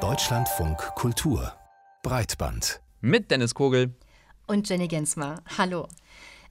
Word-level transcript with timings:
Deutschlandfunk 0.00 0.78
Kultur 0.94 1.52
Breitband 2.04 2.80
mit 3.00 3.28
Dennis 3.32 3.54
Kogel 3.54 3.92
und 4.46 4.68
Jenny 4.68 4.86
Gensmer. 4.86 5.42
Hallo. 5.58 5.88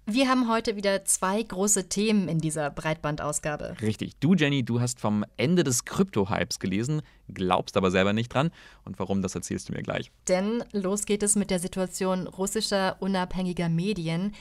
Wir 0.05 0.28
haben 0.28 0.49
heute 0.49 0.75
wieder 0.75 1.05
zwei 1.05 1.41
große 1.41 1.88
Themen 1.88 2.28
in 2.28 2.39
dieser 2.39 2.70
Breitbandausgabe. 2.70 3.78
Richtig. 3.81 4.20
Du, 4.20 4.36
Jenny, 4.36 4.63
du 4.63 4.81
hast 4.81 4.99
vom 4.99 5.23
Ende 5.38 5.63
des 5.63 5.86
Krypto-Hypes 5.86 6.60
gelesen, 6.60 7.02
glaubst 7.33 7.77
aber 7.77 7.91
selber 7.91 8.11
nicht 8.11 8.34
dran. 8.34 8.52
Und 8.84 9.00
warum, 9.00 9.21
das 9.21 9.34
erzählst 9.34 9.70
du 9.70 9.73
mir 9.73 9.84
gleich. 9.84 10.11
Denn 10.27 10.66
los 10.73 11.05
geht 11.05 11.23
es 11.23 11.38
mit 11.38 11.50
der 11.50 11.59
Situation 11.59 12.27
russischer 12.27 12.98
unabhängiger 13.00 13.70
Medien. 13.70 14.36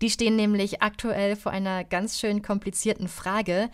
Die 0.00 0.10
stehen 0.10 0.36
nämlich 0.36 0.82
aktuell 0.82 1.36
vor 1.36 1.52
einer 1.52 1.84
ganz 1.84 2.18
schön 2.18 2.40
komplizierten 2.40 3.08
Frage, 3.08 3.70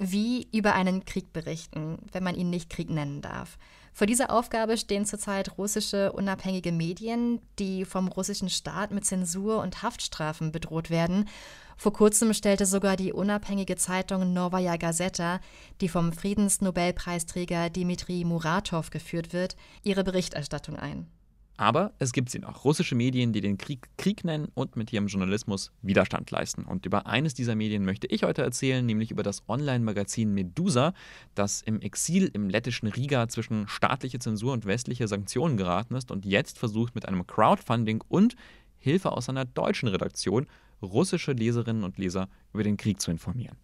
wie 0.00 0.48
über 0.50 0.74
einen 0.74 1.04
Krieg 1.04 1.32
berichten, 1.32 1.98
wenn 2.10 2.24
man 2.24 2.34
ihn 2.34 2.48
nicht 2.48 2.70
Krieg 2.70 2.88
nennen 2.88 3.20
darf. 3.20 3.58
Vor 3.92 4.06
dieser 4.06 4.30
Aufgabe 4.30 4.78
stehen 4.78 5.04
zurzeit 5.04 5.58
russische 5.58 6.12
unabhängige 6.12 6.72
Medien, 6.72 7.40
die 7.58 7.84
vom 7.84 8.08
russischen 8.08 8.48
Staat 8.48 8.92
mit 8.92 9.04
Zensur 9.04 9.60
und 9.60 9.82
Haftstrafen 9.82 10.52
bedroht 10.52 10.88
werden. 10.88 11.28
Vor 11.76 11.92
kurzem 11.92 12.32
stellte 12.32 12.64
sogar 12.64 12.96
die 12.96 13.12
unabhängige 13.12 13.76
Zeitung 13.76 14.32
Novaya 14.32 14.76
Gazeta, 14.76 15.40
die 15.82 15.88
vom 15.88 16.12
Friedensnobelpreisträger 16.12 17.68
Dmitri 17.68 18.24
Muratov 18.24 18.88
geführt 18.88 19.34
wird, 19.34 19.54
ihre 19.82 20.02
Berichterstattung 20.04 20.76
ein. 20.76 21.06
Aber 21.60 21.92
es 21.98 22.14
gibt 22.14 22.30
sie 22.30 22.38
noch. 22.38 22.64
Russische 22.64 22.94
Medien, 22.94 23.34
die 23.34 23.42
den 23.42 23.58
Krieg 23.58 23.86
Krieg 23.98 24.24
nennen 24.24 24.48
und 24.54 24.76
mit 24.76 24.94
ihrem 24.94 25.08
Journalismus 25.08 25.72
Widerstand 25.82 26.30
leisten. 26.30 26.64
Und 26.64 26.86
über 26.86 27.06
eines 27.06 27.34
dieser 27.34 27.54
Medien 27.54 27.84
möchte 27.84 28.06
ich 28.06 28.22
heute 28.22 28.40
erzählen, 28.40 28.86
nämlich 28.86 29.10
über 29.10 29.22
das 29.22 29.46
Online-Magazin 29.46 30.32
Medusa, 30.32 30.94
das 31.34 31.60
im 31.60 31.82
Exil 31.82 32.30
im 32.32 32.48
lettischen 32.48 32.88
Riga 32.88 33.28
zwischen 33.28 33.68
staatliche 33.68 34.18
Zensur 34.18 34.54
und 34.54 34.64
westliche 34.64 35.06
Sanktionen 35.06 35.58
geraten 35.58 35.96
ist 35.96 36.10
und 36.10 36.24
jetzt 36.24 36.58
versucht 36.58 36.94
mit 36.94 37.06
einem 37.06 37.26
Crowdfunding 37.26 38.02
und 38.08 38.36
Hilfe 38.78 39.12
aus 39.12 39.28
einer 39.28 39.44
deutschen 39.44 39.90
Redaktion 39.90 40.46
russische 40.80 41.32
Leserinnen 41.32 41.84
und 41.84 41.98
Leser 41.98 42.30
über 42.54 42.62
den 42.62 42.78
Krieg 42.78 43.02
zu 43.02 43.10
informieren. 43.10 43.58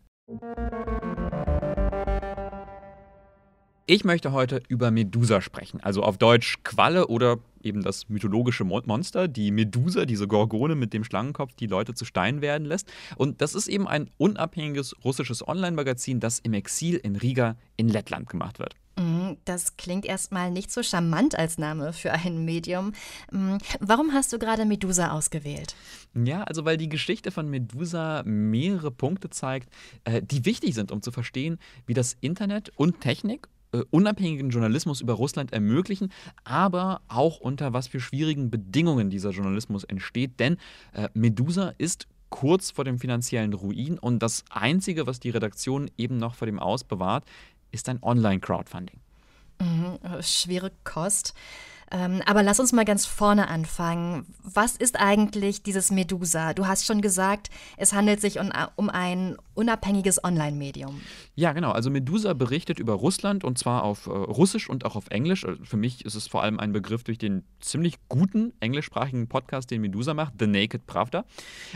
Ich 3.89 4.05
möchte 4.05 4.33
heute 4.33 4.61
über 4.67 4.91
Medusa 4.91 5.41
sprechen, 5.41 5.81
also 5.81 6.03
auf 6.03 6.19
Deutsch 6.19 6.59
Qualle 6.65 7.06
oder 7.06 7.39
eben 7.67 7.83
das 7.83 8.09
mythologische 8.09 8.64
Monster, 8.64 9.28
die 9.28 9.50
Medusa, 9.50 10.06
diese 10.06 10.27
Gorgone 10.27 10.75
mit 10.75 10.92
dem 10.92 11.05
Schlangenkopf, 11.05 11.55
die 11.55 11.67
Leute 11.67 11.95
zu 11.95 12.05
Stein 12.05 12.41
werden 12.41 12.67
lässt. 12.67 12.91
Und 13.17 13.41
das 13.41 13.55
ist 13.55 13.69
eben 13.69 13.86
ein 13.86 14.09
unabhängiges 14.17 14.95
russisches 15.05 15.47
Online-Magazin, 15.47 16.20
das 16.20 16.39
im 16.39 16.55
Exil 16.55 16.97
in 16.97 17.17
Riga 17.17 17.56
in 17.77 17.89
Lettland 17.89 18.31
gemacht 18.31 18.59
wird. 18.59 18.75
Mhm, 18.98 19.37
das 19.44 19.77
klingt 19.77 20.06
erstmal 20.06 20.50
nicht 20.50 20.72
so 20.72 20.83
charmant 20.83 21.39
als 21.39 21.59
Name 21.59 21.92
für 21.92 22.12
ein 22.12 22.44
Medium. 22.44 22.92
Mhm, 23.31 23.59
warum 23.81 24.12
hast 24.14 24.33
du 24.33 24.39
gerade 24.39 24.64
Medusa 24.64 25.11
ausgewählt? 25.11 25.77
Ja, 26.14 26.44
also 26.44 26.64
weil 26.64 26.78
die 26.78 26.89
Geschichte 26.89 27.31
von 27.31 27.50
Medusa 27.50 28.22
mehrere 28.25 28.91
Punkte 28.91 29.28
zeigt, 29.28 29.69
äh, 30.05 30.22
die 30.22 30.47
wichtig 30.47 30.75
sind, 30.75 30.92
um 30.92 31.03
zu 31.03 31.12
verstehen, 31.12 31.59
wie 31.84 31.94
das 31.94 32.17
Internet 32.20 32.70
und 32.77 33.00
Technik 33.03 33.48
äh, 33.81 33.85
unabhängigen 33.91 34.51
Journalismus 34.51 35.01
über 35.01 35.15
Russland 35.15 35.53
ermöglichen, 35.53 36.13
aber 36.45 37.01
auch 37.09 37.41
unter 37.41 37.73
was 37.73 37.89
für 37.89 38.01
schwierigen 38.01 38.51
Bedingungen 38.51 39.11
dieser 39.11 39.31
Journalismus 39.31 39.85
entsteht. 39.85 40.39
Denn 40.39 40.57
äh, 40.93 41.09
Medusa 41.15 41.73
ist 41.79 42.07
kurz 42.31 42.71
vor 42.71 42.85
dem 42.85 42.99
finanziellen 42.99 43.53
Ruin 43.53 43.99
und 43.99 44.21
das 44.21 44.45
Einzige, 44.51 45.07
was 45.07 45.21
die 45.21 45.31
Redaktion 45.31 45.91
eben 45.97 46.17
noch 46.19 46.35
vor 46.35 46.47
dem 46.47 46.59
Aus 46.59 46.85
bewahrt, 46.85 47.25
ist 47.71 47.89
ein 47.89 48.03
Online-Crowdfunding. 48.03 49.01
Mhm, 49.61 49.99
schwere 50.23 50.73
Kost. 50.85 51.35
Ähm, 51.91 52.23
aber 52.27 52.42
lass 52.42 52.59
uns 52.59 52.73
mal 52.73 52.84
ganz 52.84 53.06
vorne 53.06 53.48
anfangen. 53.48 54.27
Was 54.42 54.77
ist 54.77 54.98
eigentlich 54.98 55.62
dieses 55.62 55.91
Medusa? 55.91 56.53
Du 56.53 56.66
hast 56.66 56.84
schon 56.84 57.00
gesagt, 57.00 57.50
es 57.77 57.93
handelt 57.93 58.21
sich 58.21 58.41
um, 58.41 58.50
um 58.75 58.91
ein 58.91 59.37
unabhängiges 59.55 60.22
Online-Medium. 60.22 61.00
Ja, 61.34 61.53
genau. 61.53 61.72
Also 61.72 61.91
Medusa 61.91 62.34
berichtet 62.34 62.78
über 62.78 62.93
Russland 62.94 63.44
und 63.44 63.59
zwar 63.59 63.84
auf 63.84 64.06
äh, 64.06 64.11
Russisch 64.11 64.69
und 64.69 64.84
auch 64.84 64.97
auf 64.97 65.09
Englisch. 65.09 65.44
Also 65.44 65.65
für 65.65 65.77
mich 65.77 66.05
ist 66.05 66.15
es 66.15 66.27
vor 66.27 66.43
allem 66.43 66.59
ein 66.61 66.72
Begriff 66.72 67.05
durch 67.05 67.19
den 67.19 67.44
ziemlich 67.61 67.97
guten 68.09 68.53
englischsprachigen 68.61 69.28
Podcast, 69.28 69.71
den 69.71 69.81
Medusa 69.81 70.15
macht, 70.15 70.34
The 70.38 70.47
Naked 70.47 70.87
Pravda. 70.87 71.25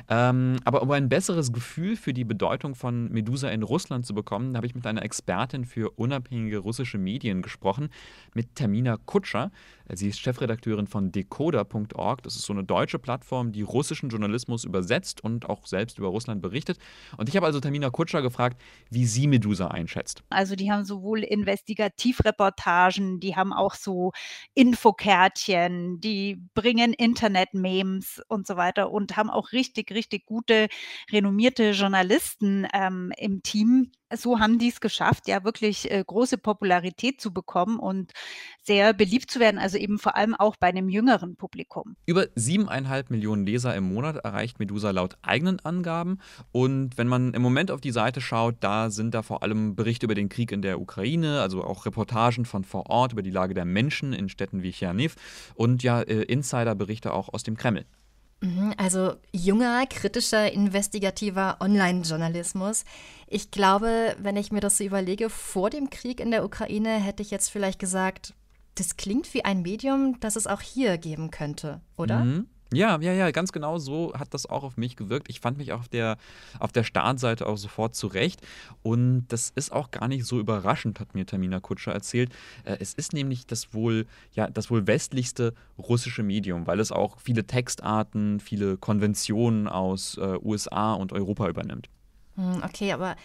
Ähm, 0.08 0.56
aber 0.64 0.82
um 0.82 0.90
ein 0.90 1.08
besseres 1.08 1.52
Gefühl 1.52 1.96
für 1.96 2.12
die 2.12 2.24
Bedeutung 2.24 2.74
von 2.74 3.10
Medusa 3.10 3.48
in 3.48 3.62
Russland 3.62 4.06
zu 4.06 4.14
bekommen, 4.14 4.56
habe 4.56 4.66
ich 4.66 4.74
mit 4.74 4.86
einer 4.86 5.02
Expertin 5.02 5.64
für 5.64 5.90
unabhängige 5.90 6.58
russische 6.58 6.98
Medien 6.98 7.42
gesprochen, 7.42 7.90
mit 8.34 8.54
Termina 8.56 8.98
Kutscher. 9.06 9.50
Sie 10.00 10.08
ist 10.08 10.18
Chefredakteurin 10.18 10.86
von 10.86 11.12
decoder.org. 11.12 12.22
Das 12.22 12.34
ist 12.34 12.46
so 12.46 12.54
eine 12.54 12.64
deutsche 12.64 12.98
Plattform, 12.98 13.52
die 13.52 13.60
russischen 13.60 14.08
Journalismus 14.08 14.64
übersetzt 14.64 15.22
und 15.22 15.50
auch 15.50 15.66
selbst 15.66 15.98
über 15.98 16.08
Russland 16.08 16.40
berichtet. 16.40 16.78
Und 17.18 17.28
ich 17.28 17.36
habe 17.36 17.44
also 17.44 17.60
Tamina 17.60 17.90
Kutscher 17.90 18.22
gefragt, 18.22 18.62
wie 18.88 19.04
sie 19.04 19.26
Medusa 19.26 19.68
einschätzt. 19.68 20.22
Also 20.30 20.56
die 20.56 20.72
haben 20.72 20.86
sowohl 20.86 21.22
Investigativreportagen, 21.22 23.20
die 23.20 23.36
haben 23.36 23.52
auch 23.52 23.74
so 23.74 24.12
Infokärtchen, 24.54 26.00
die 26.00 26.42
bringen 26.54 26.94
Internet-Memes 26.94 28.22
und 28.26 28.46
so 28.46 28.56
weiter 28.56 28.90
und 28.90 29.18
haben 29.18 29.28
auch 29.28 29.52
richtig, 29.52 29.92
richtig 29.92 30.24
gute, 30.24 30.68
renommierte 31.12 31.72
Journalisten 31.72 32.66
ähm, 32.72 33.12
im 33.18 33.42
Team, 33.42 33.92
so 34.16 34.38
haben 34.38 34.58
die 34.58 34.68
es 34.68 34.80
geschafft, 34.80 35.28
ja 35.28 35.44
wirklich 35.44 35.90
äh, 35.90 36.02
große 36.06 36.38
Popularität 36.38 37.20
zu 37.20 37.32
bekommen 37.32 37.78
und 37.78 38.12
sehr 38.62 38.92
beliebt 38.92 39.30
zu 39.30 39.40
werden, 39.40 39.58
also 39.58 39.78
eben 39.78 39.98
vor 39.98 40.16
allem 40.16 40.34
auch 40.34 40.56
bei 40.56 40.68
einem 40.68 40.88
jüngeren 40.88 41.36
Publikum. 41.36 41.96
Über 42.06 42.26
siebeneinhalb 42.34 43.10
Millionen 43.10 43.46
Leser 43.46 43.74
im 43.74 43.92
Monat 43.92 44.16
erreicht 44.16 44.58
Medusa 44.58 44.90
laut 44.90 45.16
eigenen 45.22 45.60
Angaben. 45.60 46.18
Und 46.52 46.98
wenn 46.98 47.08
man 47.08 47.34
im 47.34 47.42
Moment 47.42 47.70
auf 47.70 47.80
die 47.80 47.92
Seite 47.92 48.20
schaut, 48.20 48.56
da 48.60 48.90
sind 48.90 49.14
da 49.14 49.22
vor 49.22 49.42
allem 49.42 49.74
Berichte 49.74 50.06
über 50.06 50.14
den 50.14 50.28
Krieg 50.28 50.52
in 50.52 50.62
der 50.62 50.80
Ukraine, 50.80 51.40
also 51.40 51.64
auch 51.64 51.86
Reportagen 51.86 52.44
von 52.44 52.64
vor 52.64 52.90
Ort 52.90 53.12
über 53.12 53.22
die 53.22 53.30
Lage 53.30 53.54
der 53.54 53.64
Menschen 53.64 54.12
in 54.12 54.28
Städten 54.28 54.62
wie 54.62 54.72
Cherniv 54.72 55.16
und 55.54 55.82
ja 55.82 56.00
äh, 56.02 56.22
Insiderberichte 56.22 57.12
auch 57.12 57.32
aus 57.32 57.42
dem 57.42 57.56
Kreml. 57.56 57.84
Mhm, 58.40 58.74
also 58.78 59.16
junger, 59.32 59.86
kritischer, 59.86 60.50
investigativer 60.50 61.58
Online-Journalismus. 61.60 62.84
Ich 63.26 63.50
glaube, 63.50 64.16
wenn 64.18 64.36
ich 64.36 64.50
mir 64.50 64.60
das 64.60 64.78
so 64.78 64.84
überlege, 64.84 65.28
vor 65.28 65.68
dem 65.68 65.90
Krieg 65.90 66.20
in 66.20 66.30
der 66.30 66.44
Ukraine 66.44 66.98
hätte 66.98 67.22
ich 67.22 67.30
jetzt 67.30 67.50
vielleicht 67.50 67.78
gesagt, 67.78 68.34
das 68.76 68.96
klingt 68.96 69.32
wie 69.34 69.44
ein 69.44 69.62
Medium, 69.62 70.18
das 70.20 70.36
es 70.36 70.46
auch 70.46 70.62
hier 70.62 70.96
geben 70.96 71.30
könnte, 71.30 71.80
oder? 71.96 72.24
Mhm. 72.24 72.46
Ja, 72.72 73.00
ja, 73.00 73.12
ja, 73.12 73.30
ganz 73.32 73.50
genau 73.50 73.78
so 73.78 74.12
hat 74.14 74.32
das 74.32 74.46
auch 74.46 74.62
auf 74.62 74.76
mich 74.76 74.94
gewirkt. 74.94 75.28
Ich 75.28 75.40
fand 75.40 75.58
mich 75.58 75.72
auf 75.72 75.88
der, 75.88 76.18
auf 76.60 76.70
der 76.70 76.84
Startseite 76.84 77.46
auch 77.46 77.56
sofort 77.56 77.96
zurecht. 77.96 78.40
Und 78.82 79.26
das 79.28 79.50
ist 79.50 79.72
auch 79.72 79.90
gar 79.90 80.06
nicht 80.06 80.24
so 80.24 80.38
überraschend, 80.38 81.00
hat 81.00 81.14
mir 81.14 81.26
Tamina 81.26 81.58
Kutscher 81.58 81.92
erzählt. 81.92 82.30
Äh, 82.64 82.76
es 82.78 82.94
ist 82.94 83.12
nämlich 83.12 83.46
das 83.46 83.74
wohl, 83.74 84.06
ja, 84.32 84.48
das 84.48 84.70
wohl 84.70 84.86
westlichste 84.86 85.52
russische 85.78 86.22
Medium, 86.22 86.68
weil 86.68 86.78
es 86.78 86.92
auch 86.92 87.18
viele 87.18 87.44
Textarten, 87.44 88.38
viele 88.38 88.76
Konventionen 88.76 89.66
aus 89.66 90.16
äh, 90.18 90.38
USA 90.40 90.94
und 90.94 91.12
Europa 91.12 91.48
übernimmt. 91.48 91.88
Hm, 92.36 92.62
okay, 92.62 92.92
aber 92.92 93.16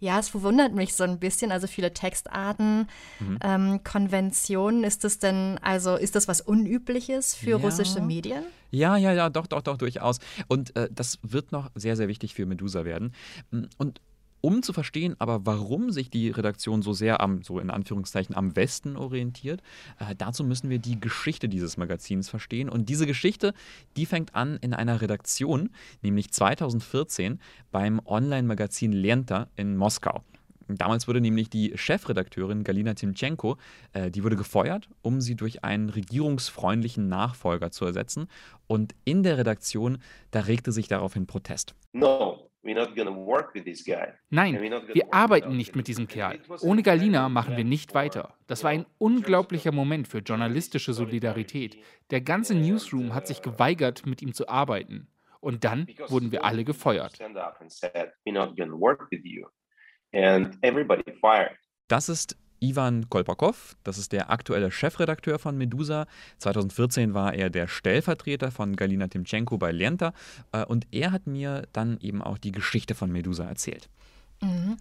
ja, 0.00 0.18
es 0.18 0.28
verwundert 0.28 0.74
mich 0.74 0.94
so 0.94 1.04
ein 1.04 1.18
bisschen. 1.18 1.52
Also 1.52 1.66
viele 1.66 1.92
Textarten, 1.92 2.88
mhm. 3.20 3.38
ähm, 3.42 3.84
Konventionen. 3.84 4.84
Ist 4.84 5.04
das 5.04 5.18
denn, 5.18 5.58
also 5.62 5.96
ist 5.96 6.14
das 6.14 6.28
was 6.28 6.40
Unübliches 6.40 7.34
für 7.34 7.50
ja. 7.50 7.56
russische 7.56 8.00
Medien? 8.00 8.44
Ja, 8.70 8.96
ja, 8.96 9.12
ja, 9.12 9.30
doch, 9.30 9.46
doch, 9.46 9.62
doch, 9.62 9.78
durchaus. 9.78 10.18
Und 10.48 10.74
äh, 10.76 10.88
das 10.92 11.18
wird 11.22 11.52
noch 11.52 11.70
sehr, 11.74 11.96
sehr 11.96 12.08
wichtig 12.08 12.34
für 12.34 12.44
Medusa 12.44 12.84
werden. 12.84 13.14
Und 13.78 14.00
um 14.44 14.62
zu 14.62 14.74
verstehen, 14.74 15.16
aber 15.20 15.46
warum 15.46 15.90
sich 15.90 16.10
die 16.10 16.28
Redaktion 16.28 16.82
so 16.82 16.92
sehr 16.92 17.22
am, 17.22 17.42
so 17.42 17.58
in 17.58 17.70
Anführungszeichen, 17.70 18.36
am 18.36 18.54
Westen 18.54 18.94
orientiert, 18.98 19.62
äh, 19.98 20.14
dazu 20.14 20.44
müssen 20.44 20.68
wir 20.68 20.78
die 20.78 21.00
Geschichte 21.00 21.48
dieses 21.48 21.78
Magazins 21.78 22.28
verstehen. 22.28 22.68
Und 22.68 22.90
diese 22.90 23.06
Geschichte, 23.06 23.54
die 23.96 24.04
fängt 24.04 24.34
an 24.34 24.58
in 24.60 24.74
einer 24.74 25.00
Redaktion, 25.00 25.70
nämlich 26.02 26.30
2014 26.30 27.40
beim 27.72 28.02
Online-Magazin 28.04 28.92
Lenta 28.92 29.48
in 29.56 29.78
Moskau. 29.78 30.22
Damals 30.68 31.08
wurde 31.08 31.22
nämlich 31.22 31.48
die 31.48 31.72
Chefredakteurin 31.74 32.64
Galina 32.64 32.92
Timchenko, 32.92 33.56
äh, 33.94 34.10
die 34.10 34.24
wurde 34.24 34.36
gefeuert, 34.36 34.90
um 35.00 35.22
sie 35.22 35.36
durch 35.36 35.64
einen 35.64 35.88
regierungsfreundlichen 35.88 37.08
Nachfolger 37.08 37.70
zu 37.70 37.86
ersetzen. 37.86 38.26
Und 38.66 38.94
in 39.06 39.22
der 39.22 39.38
Redaktion, 39.38 39.96
da 40.32 40.40
regte 40.40 40.70
sich 40.70 40.86
daraufhin 40.86 41.26
Protest. 41.26 41.74
No, 41.94 42.50
Nein, 44.30 44.60
wir 44.60 45.12
arbeiten 45.12 45.56
nicht 45.56 45.76
mit 45.76 45.86
diesem 45.86 46.08
Kerl. 46.08 46.40
Ohne 46.60 46.82
Galina 46.82 47.28
machen 47.28 47.56
wir 47.56 47.64
nicht 47.64 47.94
weiter. 47.94 48.34
Das 48.46 48.64
war 48.64 48.70
ein 48.70 48.86
unglaublicher 48.98 49.72
Moment 49.72 50.08
für 50.08 50.18
journalistische 50.18 50.92
Solidarität. 50.92 51.78
Der 52.10 52.20
ganze 52.20 52.54
Newsroom 52.54 53.14
hat 53.14 53.26
sich 53.26 53.42
geweigert, 53.42 54.06
mit 54.06 54.22
ihm 54.22 54.32
zu 54.34 54.48
arbeiten. 54.48 55.08
Und 55.40 55.64
dann 55.64 55.86
wurden 56.08 56.32
wir 56.32 56.44
alle 56.44 56.64
gefeuert. 56.64 57.18
Das 61.88 62.08
ist 62.08 62.38
Ivan 62.64 63.08
Kolpakov, 63.10 63.76
das 63.84 63.98
ist 63.98 64.12
der 64.12 64.30
aktuelle 64.30 64.70
Chefredakteur 64.70 65.38
von 65.38 65.56
Medusa. 65.56 66.06
2014 66.38 67.14
war 67.14 67.34
er 67.34 67.50
der 67.50 67.68
Stellvertreter 67.68 68.50
von 68.50 68.74
Galina 68.76 69.08
Timchenko 69.08 69.58
bei 69.58 69.70
Lenta 69.70 70.12
äh, 70.52 70.64
und 70.64 70.86
er 70.90 71.12
hat 71.12 71.26
mir 71.26 71.68
dann 71.72 71.98
eben 72.00 72.22
auch 72.22 72.38
die 72.38 72.52
Geschichte 72.52 72.94
von 72.94 73.12
Medusa 73.12 73.44
erzählt. 73.44 73.88
Mhm. 74.40 74.76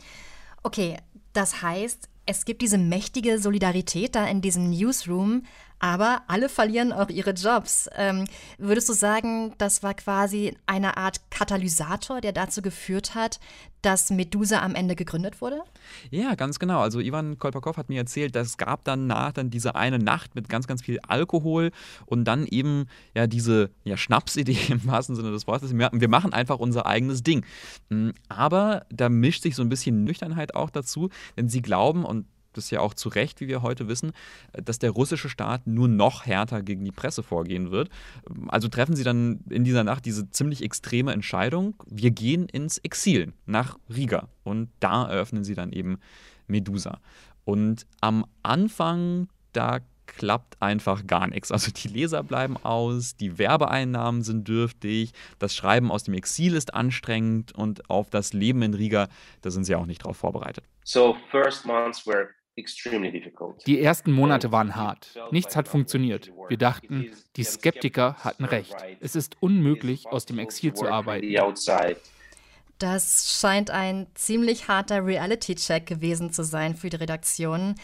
Okay, 0.64 0.98
das 1.34 1.62
heißt, 1.62 2.10
es 2.26 2.46
gibt 2.46 2.62
diese 2.62 2.78
mächtige 2.78 3.38
Solidarität 3.38 4.16
da 4.16 4.26
in 4.28 4.42
diesem 4.42 4.70
Newsroom, 4.70 5.44
aber 5.84 6.22
alle 6.28 6.48
verlieren 6.48 6.94
auch 6.94 7.10
ihre 7.10 7.32
Jobs. 7.32 7.90
Ähm, 7.98 8.24
würdest 8.58 8.88
du 8.88 8.94
sagen, 8.94 9.54
das 9.58 9.84
war 9.84 9.94
quasi 9.94 10.56
eine 10.66 10.96
Art 10.96 11.30
Katalysator, 11.30 12.22
der 12.22 12.32
dazu 12.32 12.62
geführt 12.62 13.16
hat, 13.16 13.42
dass 13.82 14.10
Medusa 14.10 14.62
am 14.62 14.76
Ende 14.76 14.96
gegründet 14.96 15.42
wurde? 15.42 15.62
Ja, 16.10 16.36
ganz 16.36 16.58
genau. 16.58 16.80
Also 16.80 17.02
Ivan 17.02 17.38
Kolpakov 17.38 17.76
hat 17.76 17.90
mir 17.90 17.98
erzählt, 17.98 18.34
es 18.38 18.56
gab 18.56 18.86
danach 18.86 19.34
dann 19.34 19.50
diese 19.50 19.76
eine 19.76 20.00
Nacht 20.00 20.36
mit 20.36 20.48
ganz, 20.48 20.68
ganz 20.68 20.82
viel 20.82 21.00
Alkohol 21.06 21.72
und 22.06 22.24
dann 22.24 22.48
eben 22.48 22.86
ja 23.14 23.28
diese 23.28 23.70
ja, 23.84 23.98
Schnapsidee 23.98 24.58
im 24.70 24.88
wahrsten 24.88 25.18
Sinne 25.18 25.32
des 25.32 25.48
Wortes. 25.48 25.76
Wir 25.76 26.08
machen 26.08 26.32
einfach 26.32 26.60
unser 26.60 26.86
eigenes 26.86 27.24
Ding. 27.24 27.46
Hm, 27.90 28.14
aber 28.30 28.86
da 28.90 29.10
mischt 29.10 29.44
sich 29.44 29.54
so 29.54 29.62
ein 29.62 29.70
bisschen 29.70 30.06
Nüchternheit 30.06 30.56
auch 30.56 30.70
dazu, 30.70 31.10
denn 31.36 31.50
sie 31.50 31.62
glauben, 31.62 32.06
und 32.06 32.26
das 32.54 32.70
ja 32.72 32.80
auch 32.80 32.94
zu 32.94 33.10
Recht, 33.10 33.42
wie 33.42 33.48
wir 33.48 33.62
heute 33.62 33.88
wissen, 33.88 34.12
dass 34.54 34.80
der 34.80 34.92
russische 34.92 35.30
Staat 35.30 35.68
nur 35.68 35.88
noch 35.88 36.26
härter 36.26 36.62
gegen 36.62 36.86
die 36.86 36.92
Presse 36.92 37.24
vorgehen 37.24 37.72
wird. 37.72 37.90
Also 38.48 38.68
treffen 38.68 38.96
sie 38.96 39.04
dann 39.04 39.42
in 39.50 39.64
dieser 39.64 39.84
Nacht 39.84 40.06
diese 40.06 40.30
ziemlich 40.30 40.64
extreme 40.64 41.14
Entscheidung, 41.14 41.76
wir 41.88 42.12
gehen 42.12 42.48
ins 42.48 42.78
Exil 42.80 43.34
nach 43.46 43.78
Riga 43.94 44.30
und 44.44 44.70
da 44.80 45.08
eröffnen 45.08 45.44
sie 45.44 45.56
dann 45.56 45.72
eben 45.72 46.00
Medusa. 46.48 47.00
Und 47.46 47.86
am 48.02 48.26
Anfang, 48.42 49.28
da 49.52 49.80
klappt 50.06 50.62
einfach 50.62 51.08
gar 51.08 51.28
nichts. 51.28 51.52
Also 51.52 51.72
die 51.72 51.88
Leser 51.88 52.24
bleiben 52.24 52.58
aus, 52.58 53.16
die 53.16 53.38
Werbeeinnahmen 53.38 54.22
sind 54.22 54.48
dürftig, 54.48 55.12
das 55.40 55.56
Schreiben 55.56 55.92
aus 55.92 56.04
dem 56.04 56.14
Exil 56.14 56.56
ist 56.56 56.74
anstrengend 56.74 57.54
und 57.54 57.90
auf 57.90 58.10
das 58.10 58.34
Leben 58.34 58.62
in 58.62 58.74
Riga, 58.74 59.08
da 59.42 59.52
sind 59.52 59.64
sie 59.66 59.76
auch 59.76 59.86
nicht 59.86 60.04
drauf 60.04 60.18
vorbereitet. 60.18 60.66
So 60.84 61.16
first 61.32 61.66
months 61.66 62.06
were 62.06 62.30
die 63.66 63.82
ersten 63.82 64.12
Monate 64.12 64.52
waren 64.52 64.76
hart. 64.76 65.18
Nichts 65.32 65.56
hat 65.56 65.68
funktioniert. 65.68 66.32
Wir 66.50 66.58
dachten, 66.58 67.12
die 67.36 67.44
Skeptiker 67.44 68.16
hatten 68.20 68.46
recht. 68.46 68.76
Es 69.00 69.16
ist 69.16 69.38
unmöglich, 69.42 70.08
aus 70.08 70.26
dem 70.26 70.40
Exil 70.40 70.74
zu 70.74 70.88
arbeiten. 70.88 71.26
Das 72.80 73.40
scheint 73.40 73.72
ein 73.72 74.08
ziemlich 74.14 74.68
harter 74.68 75.06
Reality-Check 75.06 75.86
gewesen 75.86 76.34
zu 76.34 76.44
sein 76.44 76.76
für 76.76 76.90
die 76.90 76.98
Redaktion. 76.98 77.76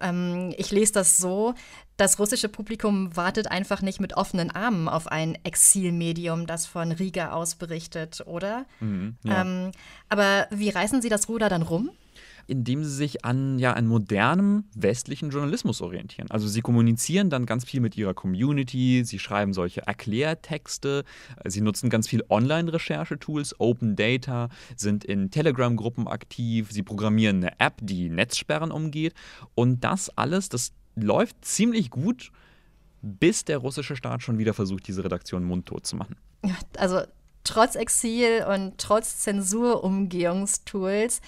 Ähm, 0.00 0.52
ich 0.56 0.72
lese 0.72 0.94
das 0.94 1.18
so, 1.18 1.54
das 1.96 2.18
russische 2.18 2.48
Publikum 2.48 3.14
wartet 3.16 3.50
einfach 3.50 3.82
nicht 3.82 4.00
mit 4.00 4.16
offenen 4.16 4.50
Armen 4.50 4.88
auf 4.88 5.06
ein 5.06 5.36
Exilmedium, 5.44 6.46
das 6.46 6.66
von 6.66 6.92
Riga 6.92 7.32
aus 7.32 7.56
berichtet, 7.56 8.22
oder? 8.26 8.66
Mhm, 8.80 9.16
ja. 9.22 9.42
ähm, 9.42 9.72
aber 10.08 10.48
wie 10.50 10.70
reißen 10.70 11.02
Sie 11.02 11.08
das 11.08 11.28
Ruder 11.28 11.48
dann 11.48 11.62
rum? 11.62 11.90
Indem 12.48 12.82
sie 12.82 12.90
sich 12.90 13.24
an 13.24 13.58
ja, 13.58 13.74
an 13.74 13.86
modernem 13.86 14.64
westlichen 14.74 15.30
Journalismus 15.30 15.82
orientieren. 15.82 16.30
Also 16.30 16.48
sie 16.48 16.62
kommunizieren 16.62 17.30
dann 17.30 17.46
ganz 17.46 17.64
viel 17.64 17.80
mit 17.80 17.96
ihrer 17.96 18.14
Community, 18.14 19.02
sie 19.04 19.18
schreiben 19.18 19.52
solche 19.52 19.86
Erklärtexte, 19.86 21.04
sie 21.44 21.60
nutzen 21.60 21.90
ganz 21.90 22.08
viel 22.08 22.24
Online-Recherchetools, 22.28 23.60
Open 23.60 23.96
Data, 23.96 24.48
sind 24.76 25.04
in 25.04 25.30
Telegram-Gruppen 25.30 26.08
aktiv, 26.08 26.72
sie 26.72 26.82
programmieren 26.82 27.36
eine 27.36 27.60
App, 27.60 27.74
die 27.82 28.08
Netzsperren 28.08 28.72
umgeht 28.72 29.12
und 29.54 29.84
das 29.84 30.10
alles, 30.16 30.48
das 30.48 30.72
läuft 30.96 31.44
ziemlich 31.44 31.90
gut, 31.90 32.32
bis 33.02 33.44
der 33.44 33.58
russische 33.58 33.94
Staat 33.94 34.22
schon 34.22 34.38
wieder 34.38 34.54
versucht, 34.54 34.88
diese 34.88 35.04
Redaktion 35.04 35.44
mundtot 35.44 35.86
zu 35.86 35.96
machen. 35.96 36.16
Also 36.76 37.02
trotz 37.48 37.74
Exil 37.74 38.44
und 38.48 38.78
trotz 38.78 39.20
Zensurumgehungstools 39.20 41.20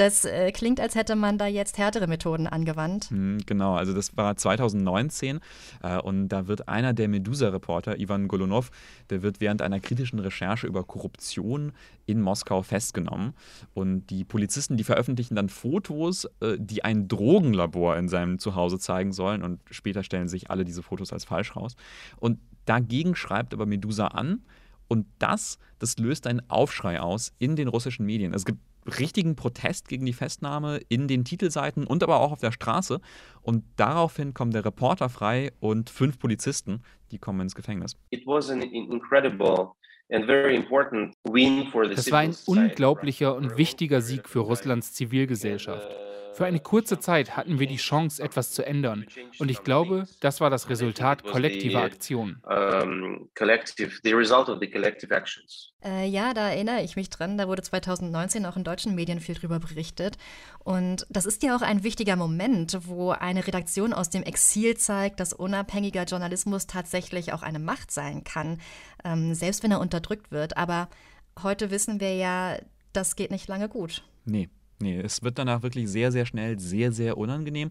das 0.00 0.24
äh, 0.24 0.50
klingt, 0.52 0.80
als 0.80 0.94
hätte 0.94 1.14
man 1.14 1.36
da 1.36 1.46
jetzt 1.46 1.76
härtere 1.76 2.06
Methoden 2.06 2.46
angewandt. 2.46 3.10
Mhm, 3.10 3.38
genau, 3.44 3.74
also 3.74 3.92
das 3.92 4.16
war 4.16 4.34
2019 4.34 5.40
äh, 5.82 5.98
und 5.98 6.28
da 6.28 6.48
wird 6.48 6.68
einer 6.68 6.94
der 6.94 7.08
Medusa-Reporter, 7.08 7.98
Ivan 7.98 8.26
Golunov, 8.26 8.70
der 9.10 9.22
wird 9.22 9.40
während 9.40 9.60
einer 9.60 9.78
kritischen 9.78 10.18
Recherche 10.18 10.66
über 10.66 10.84
Korruption 10.84 11.72
in 12.06 12.22
Moskau 12.22 12.62
festgenommen. 12.62 13.34
Und 13.74 14.06
die 14.06 14.24
Polizisten, 14.24 14.76
die 14.76 14.84
veröffentlichen 14.84 15.34
dann 15.34 15.50
Fotos, 15.50 16.24
äh, 16.40 16.56
die 16.58 16.82
ein 16.82 17.06
Drogenlabor 17.06 17.96
in 17.96 18.08
seinem 18.08 18.38
Zuhause 18.38 18.78
zeigen 18.78 19.12
sollen 19.12 19.42
und 19.42 19.60
später 19.70 20.02
stellen 20.02 20.28
sich 20.28 20.50
alle 20.50 20.64
diese 20.64 20.82
Fotos 20.82 21.12
als 21.12 21.24
falsch 21.24 21.54
raus. 21.56 21.76
Und 22.16 22.38
dagegen 22.64 23.14
schreibt 23.14 23.52
aber 23.52 23.66
Medusa 23.66 24.06
an, 24.06 24.42
und 24.90 25.06
das, 25.20 25.58
das 25.78 25.98
löst 25.98 26.26
einen 26.26 26.42
Aufschrei 26.50 27.00
aus 27.00 27.32
in 27.38 27.54
den 27.54 27.68
russischen 27.68 28.04
Medien. 28.04 28.34
Es 28.34 28.44
gibt 28.44 28.58
richtigen 28.98 29.36
Protest 29.36 29.88
gegen 29.88 30.04
die 30.04 30.12
Festnahme 30.12 30.80
in 30.88 31.06
den 31.06 31.24
Titelseiten 31.24 31.86
und 31.86 32.02
aber 32.02 32.18
auch 32.18 32.32
auf 32.32 32.40
der 32.40 32.50
Straße. 32.50 33.00
Und 33.40 33.62
daraufhin 33.76 34.34
kommt 34.34 34.54
der 34.54 34.64
Reporter 34.64 35.08
frei 35.08 35.52
und 35.60 35.90
fünf 35.90 36.18
Polizisten, 36.18 36.82
die 37.12 37.18
kommen 37.18 37.40
ins 37.40 37.54
Gefängnis. 37.54 37.96
It 38.10 38.26
was 38.26 38.50
an 38.50 38.62
incredible 38.62 39.68
das 40.10 40.26
war 42.10 42.18
ein 42.18 42.34
unglaublicher 42.46 43.36
und 43.36 43.56
wichtiger 43.56 44.00
Sieg 44.00 44.28
für 44.28 44.40
Russlands 44.40 44.92
Zivilgesellschaft. 44.92 45.88
Für 46.32 46.46
eine 46.46 46.60
kurze 46.60 46.98
Zeit 46.98 47.36
hatten 47.36 47.58
wir 47.58 47.66
die 47.66 47.76
Chance, 47.76 48.22
etwas 48.22 48.52
zu 48.52 48.64
ändern. 48.64 49.06
Und 49.38 49.50
ich 49.50 49.62
glaube, 49.62 50.06
das 50.20 50.40
war 50.40 50.50
das 50.50 50.68
Resultat 50.68 51.24
kollektiver 51.24 51.82
Aktionen. 51.82 52.42
Äh, 55.84 56.06
ja, 56.08 56.34
da 56.34 56.50
erinnere 56.50 56.82
ich 56.82 56.96
mich 56.96 57.10
dran. 57.10 57.38
Da 57.38 57.48
wurde 57.48 57.62
2019 57.62 58.46
auch 58.46 58.56
in 58.56 58.64
deutschen 58.64 58.94
Medien 58.94 59.20
viel 59.20 59.34
drüber 59.34 59.58
berichtet. 59.58 60.18
Und 60.62 61.06
das 61.08 61.26
ist 61.26 61.42
ja 61.42 61.56
auch 61.56 61.62
ein 61.62 61.82
wichtiger 61.82 62.16
Moment, 62.16 62.78
wo 62.86 63.10
eine 63.10 63.46
Redaktion 63.46 63.92
aus 63.92 64.10
dem 64.10 64.22
Exil 64.22 64.76
zeigt, 64.76 65.20
dass 65.20 65.32
unabhängiger 65.32 66.04
Journalismus 66.04 66.66
tatsächlich 66.66 67.32
auch 67.32 67.42
eine 67.42 67.58
Macht 67.58 67.90
sein 67.90 68.24
kann, 68.24 68.60
ähm, 69.04 69.34
selbst 69.34 69.62
wenn 69.62 69.72
er 69.72 69.80
unterdrückt 69.80 70.30
wird. 70.30 70.56
Aber 70.56 70.88
heute 71.42 71.70
wissen 71.70 72.00
wir 72.00 72.14
ja, 72.14 72.58
das 72.92 73.16
geht 73.16 73.30
nicht 73.30 73.48
lange 73.48 73.68
gut. 73.68 74.04
Nee, 74.24 74.48
Nee, 74.80 74.98
es 74.98 75.22
wird 75.22 75.38
danach 75.38 75.62
wirklich 75.62 75.88
sehr, 75.88 76.10
sehr 76.10 76.26
schnell 76.26 76.58
sehr, 76.58 76.92
sehr 76.92 77.18
unangenehm. 77.18 77.70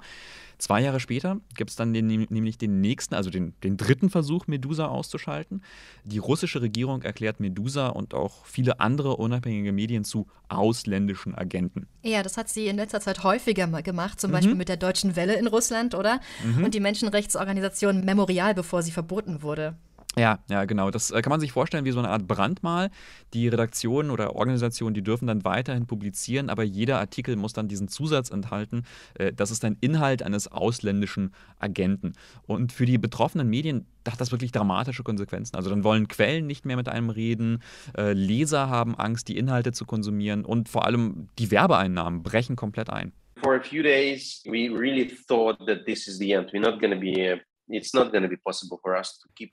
Zwei 0.60 0.82
Jahre 0.82 1.00
später 1.00 1.40
gibt 1.56 1.70
es 1.70 1.78
dann 1.78 1.94
den, 1.94 2.08
nämlich 2.08 2.58
den 2.58 2.82
nächsten, 2.82 3.16
also 3.16 3.30
den, 3.30 3.54
den 3.64 3.78
dritten 3.78 4.10
Versuch, 4.10 4.46
Medusa 4.46 4.88
auszuschalten. 4.88 5.64
Die 6.04 6.18
russische 6.18 6.62
Regierung 6.62 7.02
erklärt 7.02 7.40
Medusa 7.40 7.88
und 7.88 8.14
auch 8.14 8.46
viele 8.46 8.82
andere 8.82 9.16
unabhängige 9.16 9.72
Medien 9.72 10.04
zu 10.04 10.28
ausländischen 10.50 11.34
Agenten. 11.34 11.88
Ja, 12.04 12.24
das 12.24 12.36
hat 12.36 12.50
sie 12.50 12.68
in 12.68 12.76
letzter 12.76 13.00
Zeit 13.00 13.24
häufiger 13.24 13.68
gemacht, 13.82 14.20
zum 14.20 14.32
mhm. 14.32 14.34
Beispiel 14.34 14.56
mit 14.56 14.68
der 14.68 14.78
Deutschen 14.78 15.16
Welle 15.16 15.36
in 15.36 15.48
Russland, 15.48 15.96
oder? 15.96 16.20
Mhm. 16.44 16.66
Und 16.66 16.74
die 16.74 16.82
Menschenrechtsorganisation 16.82 18.04
Memorial, 18.04 18.54
bevor 18.54 18.84
sie 18.84 18.92
verboten 18.92 19.42
wurde. 19.42 19.78
Ja, 20.18 20.40
ja, 20.50 20.66
genau. 20.66 20.90
Das 20.90 21.12
äh, 21.12 21.22
kann 21.22 21.30
man 21.30 21.40
sich 21.40 21.52
vorstellen 21.52 21.86
wie 21.86 21.92
so 21.92 22.00
eine 22.00 22.10
Art 22.10 22.28
Brandmal. 22.28 22.90
Die 23.34 23.48
Redaktionen 23.48 24.10
oder 24.10 24.36
Organisationen, 24.36 24.94
die 24.94 25.04
dürfen 25.04 25.28
dann 25.28 25.46
weiterhin 25.46 25.86
publizieren, 25.86 26.50
aber 26.50 26.64
jeder 26.64 27.00
Artikel 27.00 27.36
muss 27.36 27.54
dann 27.54 27.68
diesen 27.68 27.88
Zusatz 27.88 28.32
enthalten. 28.32 28.84
Äh, 29.14 29.34
das 29.34 29.52
ist 29.52 29.64
ein 29.64 29.78
Inhalt 29.82 30.24
eines 30.24 30.52
ausländischen 30.52 31.34
Agenten. 31.60 32.14
Und 32.48 32.74
für 32.74 32.86
die 32.86 32.98
betroffenen 32.98 33.48
Medien 33.48 33.86
hat 34.08 34.20
das 34.20 34.32
wirklich 34.32 34.52
dramatische 34.52 35.04
Konsequenzen. 35.04 35.56
Also 35.56 35.70
dann 35.70 35.84
wollen 35.84 36.08
Quellen 36.08 36.48
nicht 36.48 36.66
mehr 36.66 36.76
mit 36.76 36.90
einem 36.90 37.12
reden, 37.12 37.62
äh, 37.96 38.14
Leser 38.14 38.68
haben 38.68 38.96
Angst, 38.96 39.28
die 39.28 39.38
Inhalte 39.38 39.74
zu 39.74 39.86
konsumieren 39.86 40.44
und 40.44 40.70
vor 40.70 40.86
allem 40.86 41.30
die 41.38 41.52
Werbeeinnahmen 41.52 42.24
brechen 42.24 42.56
komplett 42.56 42.90
ein. 42.90 43.14
For 43.42 43.56
a 43.56 43.62
few 43.62 43.84
days, 43.84 44.44
we 44.46 44.70
really 44.70 45.08
thought 45.28 45.66
that 45.66 45.86
this 45.86 46.08
is 46.08 46.18
the 46.18 46.34
end. 46.34 46.52
We're 46.52 46.60
not 46.60 46.82
going 46.82 46.92
to 46.92 47.00
be 47.00 47.40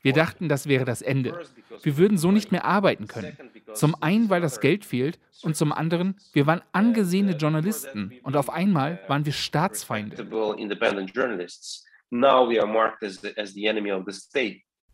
wir 0.02 0.12
dachten, 0.12 0.48
das 0.48 0.66
wäre 0.66 0.84
das 0.84 1.02
Ende. 1.02 1.46
Wir 1.82 1.96
würden 1.98 2.18
so 2.18 2.32
nicht 2.32 2.50
mehr 2.50 2.64
arbeiten 2.64 3.06
können. 3.06 3.36
Zum 3.74 3.94
einen, 4.02 4.30
weil 4.30 4.40
das 4.40 4.60
Geld 4.60 4.84
fehlt 4.84 5.18
und 5.42 5.54
zum 5.56 5.72
anderen, 5.72 6.18
wir 6.32 6.46
waren 6.46 6.62
angesehene 6.72 7.32
Journalisten 7.32 8.12
und 8.22 8.36
auf 8.36 8.48
einmal 8.50 9.00
waren 9.08 9.26
wir 9.26 9.32
Staatsfeinde. 9.32 10.16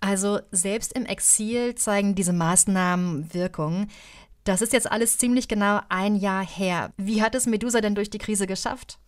Also 0.01 0.41
selbst 0.51 0.93
im 0.95 1.07
Exil 1.07 1.77
zeigen 1.77 2.17
diese 2.17 2.33
Maßnahmen 2.33 3.33
Wirkung. 3.33 3.87
Das 4.43 4.61
ist 4.61 4.73
jetzt 4.73 4.91
alles 4.91 5.19
ziemlich 5.19 5.47
genau 5.47 5.81
ein 5.89 6.17
Jahr 6.17 6.45
her. 6.45 6.93
Wie 6.97 7.23
hat 7.23 7.37
es 7.37 7.47
Medusa 7.47 7.81
denn 7.81 7.95
durch 7.95 8.11
die 8.11 8.19
Krise 8.19 8.49
geschafft? 8.49 8.99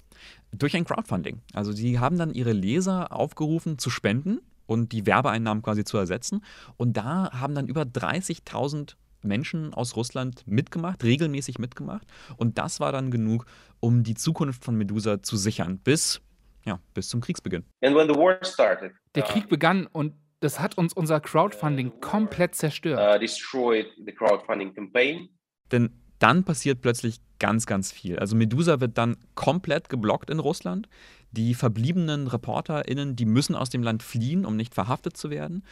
Durch 0.59 0.77
ein 0.77 0.85
Crowdfunding. 0.85 1.41
Also 1.53 1.73
sie 1.73 1.99
haben 1.99 2.19
dann 2.19 2.33
ihre 2.33 2.53
Leser 2.53 3.13
aufgerufen 3.13 3.79
zu 3.79 3.91
spenden 3.91 4.41
und 4.67 4.93
die 4.93 5.07
Werbeeinnahmen 5.07 5.63
quasi 5.63 5.85
zu 5.85 5.97
ersetzen. 5.99 6.43
Und 6.77 6.97
da 6.97 7.31
haben 7.33 7.55
dann 7.55 7.67
über 7.67 7.83
30.000 7.83 8.97
Menschen 9.23 9.73
aus 9.75 9.97
Russland 9.97 10.47
mitgemacht, 10.47 11.03
regelmäßig 11.03 11.59
mitgemacht. 11.59 12.07
Und 12.37 12.59
das 12.59 12.81
war 12.81 12.93
dann 12.93 13.11
genug, 13.11 13.47
um 13.81 14.03
die 14.05 14.15
Zukunft 14.15 14.65
von 14.65 14.77
Medusa 14.77 15.23
zu 15.23 15.37
sichern, 15.37 15.79
bis 15.79 16.21
ja, 16.67 16.81
bis 16.95 17.09
zum 17.09 17.21
Kriegsbeginn. 17.21 17.65
And 17.83 17.95
when 17.95 18.09
the 18.09 18.15
war 18.15 18.43
started, 18.43 18.93
Der 19.15 19.25
uh, 19.25 19.27
Krieg 19.27 19.49
begann 19.49 19.87
und 19.87 20.15
das 20.41 20.61
hat 20.61 20.77
uns 20.79 20.93
unser 20.95 21.21
Crowdfunding 21.21 22.01
komplett 22.01 22.55
zerstört. 22.55 22.99
uh, 22.99 23.19
destroyed 23.19 23.87
the 24.05 24.13
crowdfunding 24.13 24.75
campaign. 24.75 25.29
Denn 25.73 25.91
dann 26.25 26.43
passiert 26.43 26.81
plötzlich 26.81 27.21
ganz, 27.39 27.67
ganz 27.67 27.93
viel. 27.93 28.19
Also 28.19 28.35
Medusa 28.35 28.81
wird 28.81 28.97
dann 28.97 29.19
komplett 29.35 29.91
geblockt 29.91 30.31
in 30.31 30.39
Russland. 30.39 30.89
Die 31.33 31.53
verbliebenen 31.53 32.29
ReporterInnen, 32.29 33.15
die 33.15 33.27
müssen 33.27 33.55
aus 33.55 33.69
dem 33.69 33.83
Land 33.83 34.03
fliehen, 34.03 34.47
um 34.47 34.57
nicht 34.57 34.75
verhaftet 34.75 35.19
zu 35.19 35.29
werden. 35.29 35.65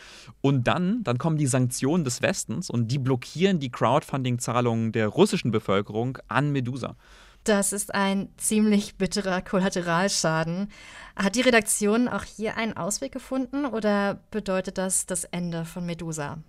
Und 0.43 0.69
dann, 0.69 1.03
dann 1.05 1.17
kommen 1.17 1.39
die 1.39 1.47
Sanktionen 1.47 2.05
des 2.05 2.21
Westens 2.21 2.69
und 2.69 2.89
die 2.89 2.99
blockieren 2.99 3.61
die 3.61 3.71
Crowdfunding-Zahlungen 3.71 4.93
der 4.93 5.09
russischen 5.09 5.53
Bevölkerung 5.53 6.19
an 6.29 6.53
Medusa. 6.53 6.97
Das 7.45 7.73
ist 7.73 7.95
ein 7.95 8.29
ziemlich 8.37 8.97
bitterer 8.97 9.41
Kollateralschaden. 9.41 10.69
Hat 11.17 11.35
die 11.35 11.41
Redaktion 11.41 12.09
auch 12.09 12.25
hier 12.25 12.59
einen 12.59 12.77
Ausweg 12.77 13.13
gefunden 13.13 13.65
oder 13.65 14.21
bedeutet 14.31 14.77
das 14.77 15.07
das 15.07 15.25
Ende 15.25 15.65
von 15.65 15.87
Medusa? 15.87 16.43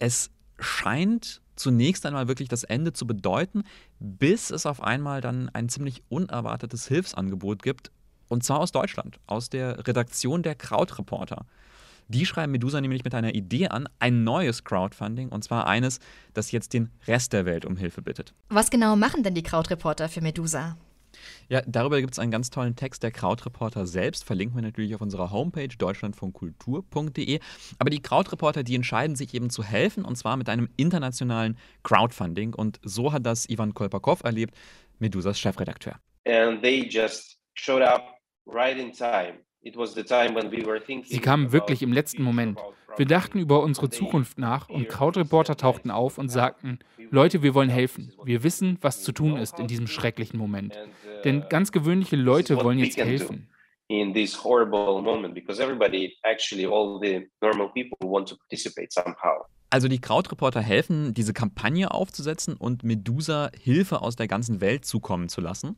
Es 0.00 0.30
scheint 0.58 1.40
zunächst 1.58 2.06
einmal 2.06 2.28
wirklich 2.28 2.48
das 2.48 2.64
Ende 2.64 2.92
zu 2.92 3.06
bedeuten, 3.06 3.64
bis 3.98 4.50
es 4.50 4.66
auf 4.66 4.82
einmal 4.82 5.20
dann 5.20 5.48
ein 5.52 5.68
ziemlich 5.68 6.02
unerwartetes 6.08 6.88
Hilfsangebot 6.88 7.62
gibt. 7.62 7.90
Und 8.28 8.44
zwar 8.44 8.60
aus 8.60 8.72
Deutschland, 8.72 9.18
aus 9.26 9.48
der 9.48 9.86
Redaktion 9.86 10.42
der 10.42 10.54
Krautreporter. 10.54 11.46
Die 12.08 12.24
schreiben 12.24 12.52
Medusa 12.52 12.80
nämlich 12.80 13.04
mit 13.04 13.14
einer 13.14 13.34
Idee 13.34 13.68
an, 13.68 13.88
ein 13.98 14.24
neues 14.24 14.64
Crowdfunding, 14.64 15.28
und 15.28 15.44
zwar 15.44 15.66
eines, 15.66 15.98
das 16.32 16.52
jetzt 16.52 16.72
den 16.72 16.90
Rest 17.06 17.34
der 17.34 17.44
Welt 17.44 17.66
um 17.66 17.76
Hilfe 17.76 18.00
bittet. 18.00 18.32
Was 18.48 18.70
genau 18.70 18.96
machen 18.96 19.22
denn 19.22 19.34
die 19.34 19.42
Krautreporter 19.42 20.08
für 20.08 20.22
Medusa? 20.22 20.78
Ja, 21.48 21.62
darüber 21.66 22.00
gibt 22.00 22.12
es 22.12 22.18
einen 22.18 22.30
ganz 22.30 22.50
tollen 22.50 22.76
Text 22.76 23.02
der 23.02 23.10
Krautreporter 23.10 23.86
selbst, 23.86 24.24
verlinken 24.24 24.56
wir 24.56 24.62
natürlich 24.62 24.94
auf 24.94 25.00
unserer 25.00 25.30
Homepage 25.30 25.68
deutschlandvonkultur.de. 25.68 27.40
Aber 27.78 27.90
die 27.90 28.02
Krautreporter, 28.02 28.62
die 28.62 28.74
entscheiden 28.74 29.16
sich 29.16 29.34
eben 29.34 29.50
zu 29.50 29.62
helfen, 29.64 30.04
und 30.04 30.16
zwar 30.16 30.36
mit 30.36 30.48
einem 30.48 30.68
internationalen 30.76 31.56
Crowdfunding. 31.82 32.54
Und 32.54 32.80
so 32.82 33.12
hat 33.12 33.24
das 33.26 33.48
Ivan 33.48 33.74
Kolpakov 33.74 34.22
erlebt, 34.24 34.54
Medusas 34.98 35.38
Chefredakteur. 35.38 35.96
And 36.26 36.62
they 36.62 36.86
just 36.88 37.38
showed 37.54 37.82
up 37.82 38.18
right 38.46 38.78
in 38.78 38.92
time. 38.92 39.47
It 39.60 39.76
was 39.76 39.94
the 39.94 40.04
time 40.04 40.34
when 40.34 40.50
we 40.50 40.64
were 40.64 40.80
thinking 40.80 41.04
Sie 41.04 41.20
kamen 41.20 41.52
wirklich 41.52 41.82
im 41.82 41.92
letzten 41.92 42.22
Moment. 42.22 42.58
Wir 42.96 43.06
dachten 43.06 43.38
über 43.38 43.62
unsere 43.62 43.90
Zukunft 43.90 44.38
nach 44.38 44.68
und 44.68 44.88
Krautreporter 44.88 45.56
tauchten 45.56 45.90
auf 45.90 46.18
und 46.18 46.28
sagten, 46.28 46.78
Leute, 47.10 47.42
wir 47.42 47.54
wollen 47.54 47.68
helfen. 47.68 48.12
Wir 48.24 48.42
wissen, 48.42 48.78
was 48.80 49.02
zu 49.02 49.12
tun 49.12 49.36
ist 49.36 49.58
in 49.58 49.66
diesem 49.66 49.86
schrecklichen 49.86 50.38
Moment. 50.38 50.74
Uh, 50.74 51.22
Denn 51.22 51.44
ganz 51.48 51.72
gewöhnliche 51.72 52.16
Leute 52.16 52.62
wollen 52.62 52.78
jetzt 52.78 52.96
helfen. 52.98 53.48
in 53.88 54.12
this 54.12 54.44
horrible 54.44 55.00
moment 55.00 55.34
because 55.34 55.62
everybody 55.62 56.14
actually 56.22 56.66
all 56.66 57.00
the 57.00 57.26
normal 57.40 57.70
people 57.72 57.96
want 58.06 58.28
to 58.28 58.36
participate 58.36 58.92
somehow 58.92 59.46
Also 59.70 59.88
die 59.88 60.00
Krautreporter 60.00 60.62
helfen, 60.62 61.12
diese 61.12 61.34
Kampagne 61.34 61.90
aufzusetzen 61.90 62.56
und 62.56 62.84
Medusa 62.84 63.50
Hilfe 63.58 64.00
aus 64.00 64.16
der 64.16 64.26
ganzen 64.26 64.62
Welt 64.62 64.86
zukommen 64.86 65.28
zu 65.28 65.42
lassen. 65.42 65.76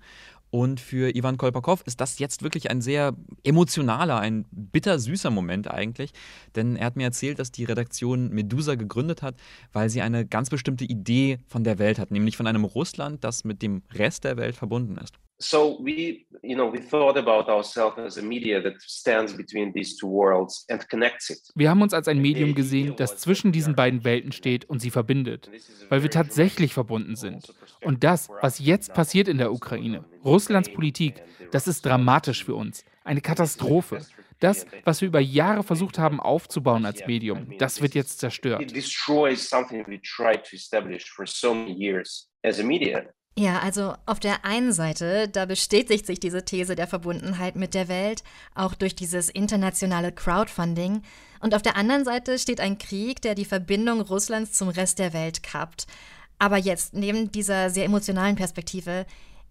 Und 0.50 0.80
für 0.80 1.14
Ivan 1.14 1.36
Kolpakov 1.36 1.82
ist 1.86 2.00
das 2.00 2.18
jetzt 2.18 2.42
wirklich 2.42 2.70
ein 2.70 2.80
sehr 2.80 3.14
emotionaler, 3.44 4.18
ein 4.18 4.46
bittersüßer 4.50 5.30
Moment 5.30 5.70
eigentlich. 5.70 6.10
Denn 6.56 6.76
er 6.76 6.86
hat 6.86 6.96
mir 6.96 7.04
erzählt, 7.04 7.38
dass 7.38 7.52
die 7.52 7.64
Redaktion 7.64 8.30
Medusa 8.30 8.74
gegründet 8.74 9.22
hat, 9.22 9.36
weil 9.72 9.88
sie 9.90 10.02
eine 10.02 10.26
ganz 10.26 10.50
bestimmte 10.50 10.84
Idee 10.84 11.38
von 11.46 11.62
der 11.62 11.78
Welt 11.78 11.98
hat, 11.98 12.10
nämlich 12.10 12.36
von 12.36 12.48
einem 12.48 12.64
Russland, 12.64 13.22
das 13.22 13.44
mit 13.44 13.62
dem 13.62 13.82
Rest 13.92 14.24
der 14.24 14.36
Welt 14.36 14.56
verbunden 14.56 14.96
ist. 14.96 15.14
So 15.40 15.78
we 15.82 16.26
you 16.42 16.54
know 16.54 16.70
we 16.70 16.78
thought 16.78 17.16
about 17.16 17.50
ourselves 17.50 17.98
as 17.98 18.18
a 18.18 18.22
media 18.22 18.62
that 18.62 18.80
stands 18.82 19.34
between 19.34 19.72
these 19.72 19.96
two 19.96 20.06
worlds 20.06 20.66
and 20.68 20.86
connects 20.88 21.30
it 21.30 21.40
Wir 21.54 21.70
haben 21.70 21.82
uns 21.82 21.94
als 21.94 22.08
ein 22.08 22.18
Medium 22.18 22.54
gesehen, 22.54 22.94
das 22.96 23.16
zwischen 23.16 23.50
diesen 23.50 23.74
beiden 23.74 24.04
Welten 24.04 24.32
steht 24.32 24.68
und 24.68 24.80
sie 24.80 24.90
verbindet, 24.90 25.50
weil 25.88 26.02
wir 26.02 26.10
tatsächlich 26.10 26.74
verbunden 26.74 27.16
sind. 27.16 27.54
Und 27.82 28.04
das, 28.04 28.28
was 28.42 28.58
jetzt 28.58 28.92
passiert 28.92 29.28
in 29.28 29.38
der 29.38 29.52
Ukraine, 29.52 30.04
Russlands 30.24 30.70
Politik, 30.72 31.22
das 31.50 31.66
ist 31.66 31.84
dramatisch 31.86 32.44
für 32.44 32.54
uns. 32.54 32.84
Eine 33.04 33.22
Katastrophe. 33.22 34.04
Das, 34.40 34.66
was 34.84 35.00
wir 35.02 35.08
über 35.08 35.20
Jahre 35.20 35.62
versucht 35.62 35.98
haben 35.98 36.18
aufzubauen 36.18 36.86
als 36.86 37.06
Medium, 37.06 37.58
das 37.58 37.82
wird 37.82 37.94
jetzt 37.94 38.14
it 38.14 38.20
zerstört. 38.20 38.74
destroys 38.74 39.48
something 39.48 39.86
we 39.86 40.00
tried 40.00 40.42
to 40.44 40.56
establish 40.56 41.10
for 41.10 41.26
so 41.26 41.54
many 41.54 41.72
years 41.72 42.30
as 42.42 42.58
a 42.58 42.62
media 42.62 43.04
Ja, 43.38 43.60
also 43.60 43.94
auf 44.06 44.20
der 44.20 44.44
einen 44.44 44.72
Seite, 44.72 45.28
da 45.28 45.46
bestätigt 45.46 46.06
sich 46.06 46.20
diese 46.20 46.44
These 46.44 46.74
der 46.74 46.86
Verbundenheit 46.86 47.56
mit 47.56 47.74
der 47.74 47.88
Welt, 47.88 48.22
auch 48.54 48.74
durch 48.74 48.94
dieses 48.94 49.30
internationale 49.30 50.12
Crowdfunding. 50.12 51.02
Und 51.40 51.54
auf 51.54 51.62
der 51.62 51.76
anderen 51.76 52.04
Seite 52.04 52.38
steht 52.38 52.60
ein 52.60 52.78
Krieg, 52.78 53.22
der 53.22 53.34
die 53.34 53.44
Verbindung 53.44 54.00
Russlands 54.00 54.52
zum 54.52 54.68
Rest 54.68 54.98
der 54.98 55.12
Welt 55.12 55.42
kappt. 55.42 55.86
Aber 56.38 56.56
jetzt, 56.56 56.92
neben 56.94 57.30
dieser 57.30 57.70
sehr 57.70 57.84
emotionalen 57.84 58.36
Perspektive, 58.36 59.06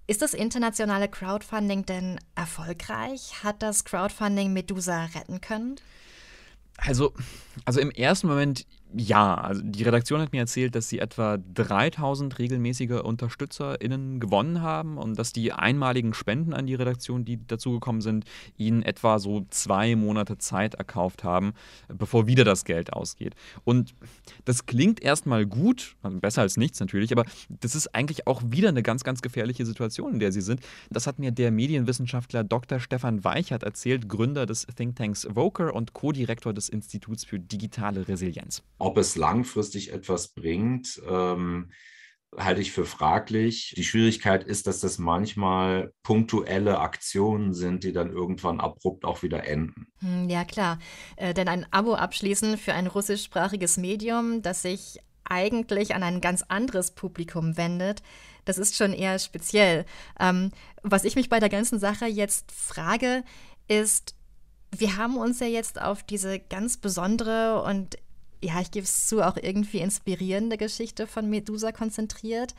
ist 0.08 0.22
das 0.22 0.34
internationale 0.34 1.08
Crowdfunding 1.08 1.86
denn 1.86 2.20
erfolgreich? 2.36 3.44
Hat 3.44 3.62
das 3.62 3.86
Crowdfunding 3.86 4.52
Medusa 4.52 5.06
retten 5.06 5.40
können? 5.40 5.76
Also, 6.78 7.14
also 7.66 7.80
im 7.80 7.92
ersten 7.92 8.28
Moment 8.28 8.66
ja. 8.94 9.36
Also 9.36 9.62
die 9.64 9.84
Redaktion 9.84 10.22
hat 10.22 10.32
mir 10.32 10.40
erzählt, 10.40 10.74
dass 10.74 10.90
sie 10.90 11.00
etwa 11.00 11.38
3000 11.38 12.40
regelmäßige 12.40 13.02
UnterstützerInnen 13.04 14.20
gewonnen 14.20 14.62
haben 14.62 14.98
und 14.98 15.18
dass 15.18 15.32
die 15.32 15.54
einmaligen 15.54 16.14
Spenden 16.14 16.54
an 16.54 16.66
die 16.66 16.76
Redaktion, 16.76 17.24
die 17.24 17.46
dazugekommen 17.46 18.02
sind, 18.02 18.26
ihnen 18.58 18.82
etwa 18.82 19.20
so 19.20 19.46
zwei 19.52 19.96
Monate 19.96 20.38
Zeit 20.40 20.76
erkauft 20.76 21.24
haben, 21.24 21.54
bevor 21.88 22.26
wieder 22.26 22.44
das 22.44 22.66
Geld 22.66 22.92
ausgeht. 22.94 23.36
Und 23.64 23.94
das 24.46 24.66
klingt 24.66 25.02
erstmal 25.02 25.46
gut, 25.46 25.96
also 26.02 26.18
besser 26.20 26.42
als 26.42 26.58
nichts 26.58 26.80
natürlich, 26.80 27.12
aber 27.12 27.26
das 27.50 27.76
ist 27.76 27.94
eigentlich 27.94 28.26
auch 28.26 28.42
wieder 28.46 28.70
eine 28.70 28.82
ganz, 28.82 29.04
ganz 29.04 29.22
gefährliche 29.22 29.66
Situation, 29.66 30.14
in 30.14 30.20
der 30.20 30.32
sie 30.32 30.42
sind. 30.42 30.62
Das 30.90 31.06
hat 31.06 31.20
mir 31.20 31.32
der 31.32 31.52
Medienwissenschaftler 31.52 32.44
Dr. 32.44 32.80
Stefan 32.80 33.24
Weichert 33.24 33.64
erzählt, 33.64 34.10
Gründer 34.10 34.48
des 34.48 34.66
Thinktanks 34.66 35.28
Voker 35.32 35.76
und 35.76 35.94
Co-Direktor 35.94 36.54
des 36.54 36.70
Instituts 36.70 37.24
für 37.24 37.40
digitale 37.40 38.08
Resilienz. 38.08 38.64
Ob 38.80 38.98
es 38.98 39.16
langfristig 39.16 39.94
etwas 39.94 40.30
bringt, 40.30 41.02
ähm, 41.08 41.72
halte 42.38 42.62
ich 42.62 42.72
für 42.72 42.86
fraglich. 42.86 43.74
Die 43.76 43.84
Schwierigkeit 43.84 44.44
ist, 44.44 44.68
dass 44.68 44.80
das 44.80 45.00
manchmal 45.00 45.94
punktuelle 46.04 46.80
Aktionen 46.80 47.54
sind, 47.54 47.84
die 47.84 47.92
dann 47.92 48.12
irgendwann 48.12 48.60
abrupt 48.60 49.06
auch 49.06 49.24
wieder 49.24 49.46
enden. 49.46 49.88
Hm, 50.00 50.30
ja, 50.30 50.46
klar. 50.46 50.80
Äh, 51.16 51.34
denn 51.34 51.48
ein 51.48 51.66
Abo 51.72 51.96
abschließen 51.96 52.58
für 52.58 52.74
ein 52.74 52.88
russischsprachiges 52.88 53.78
Medium, 53.78 54.42
das 54.42 54.62
sich 54.62 55.00
eigentlich 55.26 55.94
an 55.96 56.04
ein 56.04 56.22
ganz 56.22 56.44
anderes 56.48 56.92
Publikum 56.92 57.58
wendet, 57.58 58.02
das 58.46 58.58
ist 58.58 58.76
schon 58.76 58.94
eher 58.94 59.20
speziell. 59.20 59.86
Ähm, 60.20 60.52
was 60.82 61.04
ich 61.04 61.16
mich 61.16 61.30
bei 61.30 61.40
der 61.40 61.50
ganzen 61.50 61.80
Sache 61.80 62.06
jetzt 62.06 62.52
frage, 62.52 63.24
ist, 63.68 64.16
wir 64.76 64.98
haben 64.98 65.18
uns 65.18 65.40
ja 65.40 65.48
jetzt 65.48 65.82
auf 65.82 66.04
diese 66.04 66.40
ganz 66.40 66.78
besondere 66.78 67.64
und 67.64 67.98
ja, 68.44 68.62
ich 68.62 68.72
gebe 68.72 68.84
es 68.86 69.08
zu, 69.08 69.22
auch 69.26 69.38
irgendwie 69.38 69.80
inspirierende 69.80 70.58
Geschichte 70.58 71.08
von 71.08 71.30
Medusa 71.30 71.72
konzentriert, 71.72 72.56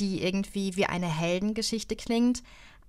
die 0.00 0.22
irgendwie 0.22 0.76
wie 0.76 0.86
eine 0.86 1.08
Heldengeschichte 1.08 1.96
klingt. 1.96 2.42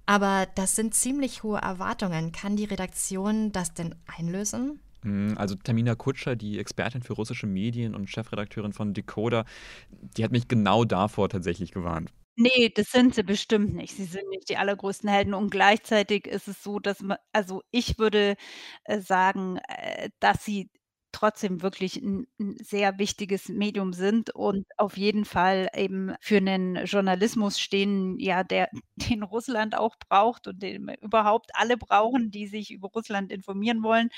Aber 0.06 0.48
das 0.56 0.76
sind 0.76 0.94
ziemlich 0.96 1.44
hohe 1.44 1.60
Erwartungen. 1.60 2.32
Kann 2.32 2.56
die 2.58 2.66
Redaktion 2.66 3.52
das 3.52 3.74
denn 3.74 3.96
einlösen? 4.08 4.80
Mm, 5.04 5.34
Also 5.38 5.56
Tamina 5.56 5.96
Kutscher, 5.96 6.36
die 6.36 6.60
Expertin 6.60 7.04
für 7.04 7.14
russische 7.14 7.48
Medien 7.48 7.96
und 7.96 8.10
Chefredakteurin 8.10 8.74
von 8.74 8.94
Decoder, 8.94 9.46
die 9.90 10.24
hat 10.24 10.32
mich 10.32 10.48
genau 10.48 10.84
davor 10.86 11.30
tatsächlich 11.30 11.72
gewarnt. 11.72 12.12
Nee, 12.38 12.70
das 12.76 12.88
sind 12.92 13.16
sie 13.16 13.24
bestimmt 13.24 13.74
nicht. 13.76 13.96
Sie 13.96 14.04
sind 14.04 14.28
nicht 14.30 14.50
die 14.50 14.58
allergrößten 14.58 15.10
Helden 15.10 15.34
und 15.34 15.52
gleichzeitig 15.52 16.28
ist 16.28 16.50
es 16.50 16.62
so, 16.62 16.80
dass 16.80 17.00
man 17.02 17.18
also 17.32 17.62
ich 17.72 17.98
würde, 17.98 18.36
äh, 18.84 19.00
sagen, 19.00 19.58
äh, 19.70 20.10
dass 20.20 20.44
sie 20.44 20.70
trotzdem 21.16 21.62
wirklich 21.64 21.98
'n 22.04 22.28
'n 22.40 22.56
sehr 22.64 23.00
wichtiges 23.00 23.50
Medium 23.50 23.94
sind 23.94 24.32
und 24.36 24.66
auf 24.78 24.98
jeden 24.98 25.26
Fall 25.26 25.70
eben 25.76 26.16
für 26.22 26.42
'nen 26.42 26.86
Journalismus 26.86 27.60
stehen, 27.60 28.20
ja, 28.20 28.44
der 28.44 28.70
den 28.98 29.24
Russland 29.24 29.78
auch 29.78 29.96
braucht 30.10 30.48
und 30.48 30.62
den 30.64 30.90
überhaupt 31.02 31.52
alle 31.56 31.78
brauchen, 31.78 32.32
die 32.32 32.48
sich 32.48 32.72
über 32.72 32.90
Russland 32.90 33.32
informieren 33.32 33.84
wollen 33.84 34.10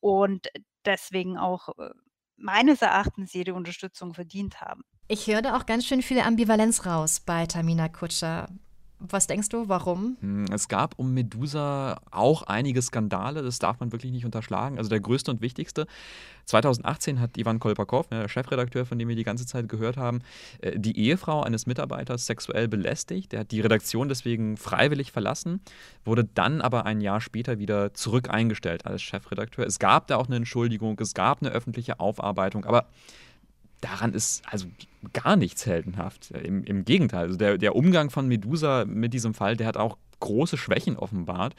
und 0.00 0.48
deswegen 0.86 1.38
auch, 1.38 1.70
äh, 1.78 1.90
meines 2.36 2.82
Erachtens 2.82 3.32
jede 3.34 3.54
Unterstützung 3.54 4.14
verdient 4.14 4.60
haben. 4.62 4.82
Ich 5.12 5.26
höre 5.26 5.42
da 5.42 5.56
auch 5.56 5.66
ganz 5.66 5.86
schön 5.86 6.02
viel 6.02 6.20
Ambivalenz 6.20 6.86
raus 6.86 7.18
bei 7.18 7.44
Tamina 7.46 7.88
Kutscher. 7.88 8.48
Was 9.00 9.26
denkst 9.26 9.48
du, 9.48 9.68
warum? 9.68 10.18
Hm, 10.20 10.44
es 10.52 10.68
gab 10.68 10.98
um 10.98 11.14
Medusa 11.14 12.00
auch 12.10 12.42
einige 12.42 12.82
Skandale, 12.82 13.42
das 13.42 13.58
darf 13.58 13.80
man 13.80 13.92
wirklich 13.92 14.12
nicht 14.12 14.26
unterschlagen. 14.26 14.76
Also 14.76 14.90
der 14.90 15.00
größte 15.00 15.30
und 15.30 15.40
wichtigste. 15.40 15.86
2018 16.44 17.18
hat 17.18 17.38
Ivan 17.38 17.60
Kolpakov, 17.60 18.10
ne, 18.10 18.20
der 18.20 18.28
Chefredakteur, 18.28 18.84
von 18.84 18.98
dem 18.98 19.08
wir 19.08 19.16
die 19.16 19.24
ganze 19.24 19.46
Zeit 19.46 19.68
gehört 19.68 19.96
haben, 19.96 20.20
äh, 20.60 20.78
die 20.78 20.98
Ehefrau 20.98 21.42
eines 21.42 21.66
Mitarbeiters 21.66 22.26
sexuell 22.26 22.68
belästigt. 22.68 23.32
Der 23.32 23.40
hat 23.40 23.52
die 23.52 23.60
Redaktion 23.60 24.08
deswegen 24.08 24.58
freiwillig 24.58 25.12
verlassen, 25.12 25.60
wurde 26.04 26.24
dann 26.24 26.60
aber 26.60 26.84
ein 26.84 27.00
Jahr 27.00 27.22
später 27.22 27.58
wieder 27.58 27.94
zurück 27.94 28.28
eingestellt 28.28 28.84
als 28.84 29.00
Chefredakteur. 29.00 29.66
Es 29.66 29.78
gab 29.78 30.08
da 30.08 30.16
auch 30.16 30.26
eine 30.26 30.36
Entschuldigung, 30.36 30.98
es 31.00 31.14
gab 31.14 31.40
eine 31.40 31.50
öffentliche 31.52 32.00
Aufarbeitung, 32.00 32.66
aber 32.66 32.86
daran 33.80 34.12
ist 34.12 34.42
also 34.46 34.66
gar 35.12 35.36
nichts 35.36 35.66
heldenhaft. 35.66 36.30
Im, 36.30 36.64
im 36.64 36.84
Gegenteil, 36.84 37.26
also 37.26 37.38
der, 37.38 37.58
der 37.58 37.76
Umgang 37.76 38.10
von 38.10 38.28
Medusa 38.28 38.84
mit 38.84 39.14
diesem 39.14 39.34
Fall, 39.34 39.56
der 39.56 39.66
hat 39.66 39.76
auch 39.76 39.96
große 40.20 40.56
Schwächen 40.56 40.96
offenbart. 40.96 41.54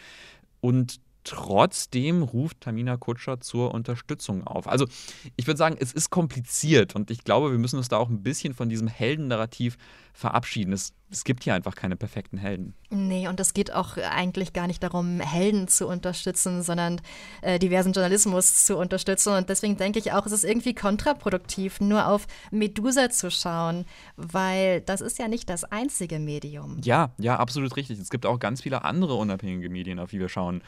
Und 0.60 1.00
Trotzdem 1.24 2.24
ruft 2.24 2.62
Tamina 2.62 2.98
Kutscher 2.98 3.40
zur 3.40 3.74
Unterstützung 3.74 4.46
auf. 4.46 4.68
Also 4.68 4.88
ich 5.36 5.46
würde 5.46 5.58
sagen, 5.58 5.78
es 5.80 5.94
ist 5.94 6.10
kompliziert 6.10 6.96
und 6.96 7.12
ich 7.12 7.24
glaube, 7.24 7.52
wir 7.52 7.60
müssen 7.60 7.78
uns 7.78 7.90
da 7.90 7.98
auch 7.98 8.10
ein 8.10 8.24
bisschen 8.24 8.54
von 8.54 8.70
diesem 8.70 8.88
Heldennarrativ 8.88 9.78
verabschieden. 10.14 10.74
Es, 10.74 10.94
es 11.10 11.24
gibt 11.24 11.44
hier 11.44 11.54
einfach 11.54 11.76
keine 11.76 11.96
perfekten 11.96 12.38
Helden. 12.38 12.74
Nee, 12.90 13.28
und 13.28 13.40
es 13.40 13.54
geht 13.54 13.72
auch 13.72 13.98
eigentlich 13.98 14.52
gar 14.52 14.68
nicht 14.68 14.84
darum, 14.84 15.20
Helden 15.20 15.68
zu 15.68 15.88
unterstützen, 15.88 16.64
sondern 16.64 17.02
äh, 17.42 17.60
diversen 17.60 17.94
Journalismus 17.94 18.66
zu 18.66 18.78
unterstützen. 18.78 19.34
Und 19.34 19.50
deswegen 19.50 19.78
denke 19.78 20.00
ich 20.00 20.12
auch, 20.12 20.26
es 20.26 20.32
ist 20.32 20.44
irgendwie 20.44 20.74
kontraproduktiv, 20.74 21.80
nur 21.80 22.08
auf 22.08 22.28
Medusa 22.52 23.10
zu 23.10 23.32
schauen, 23.32 23.86
weil 24.18 24.82
das 24.82 25.02
ist 25.02 25.20
ja 25.20 25.28
nicht 25.28 25.50
das 25.50 25.64
einzige 25.66 26.20
Medium. 26.20 26.82
Ja, 26.84 27.12
ja, 27.18 27.38
absolut 27.38 27.76
richtig. 27.78 28.00
Es 28.00 28.10
gibt 28.10 28.26
auch 28.26 28.40
ganz 28.40 28.62
viele 28.62 28.84
andere 28.84 29.16
unabhängige 29.16 29.70
Medien, 29.70 30.00
auf 30.00 30.10
die 30.10 30.20
wir 30.20 30.30
schauen 30.30 30.62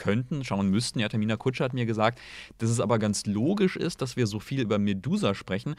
könnten, 0.00 0.42
schauen 0.44 0.70
müssten. 0.70 0.98
Ja, 0.98 1.10
Tamina 1.10 1.36
Kutscher 1.36 1.66
hat 1.66 1.74
mir 1.74 1.84
gesagt, 1.84 2.18
dass 2.56 2.70
es 2.70 2.80
aber 2.80 2.98
ganz 2.98 3.26
logisch 3.26 3.76
ist, 3.76 4.00
dass 4.00 4.16
wir 4.16 4.26
so 4.26 4.40
viel 4.40 4.62
über 4.62 4.78
Medusa 4.78 5.34
sprechen, 5.34 5.74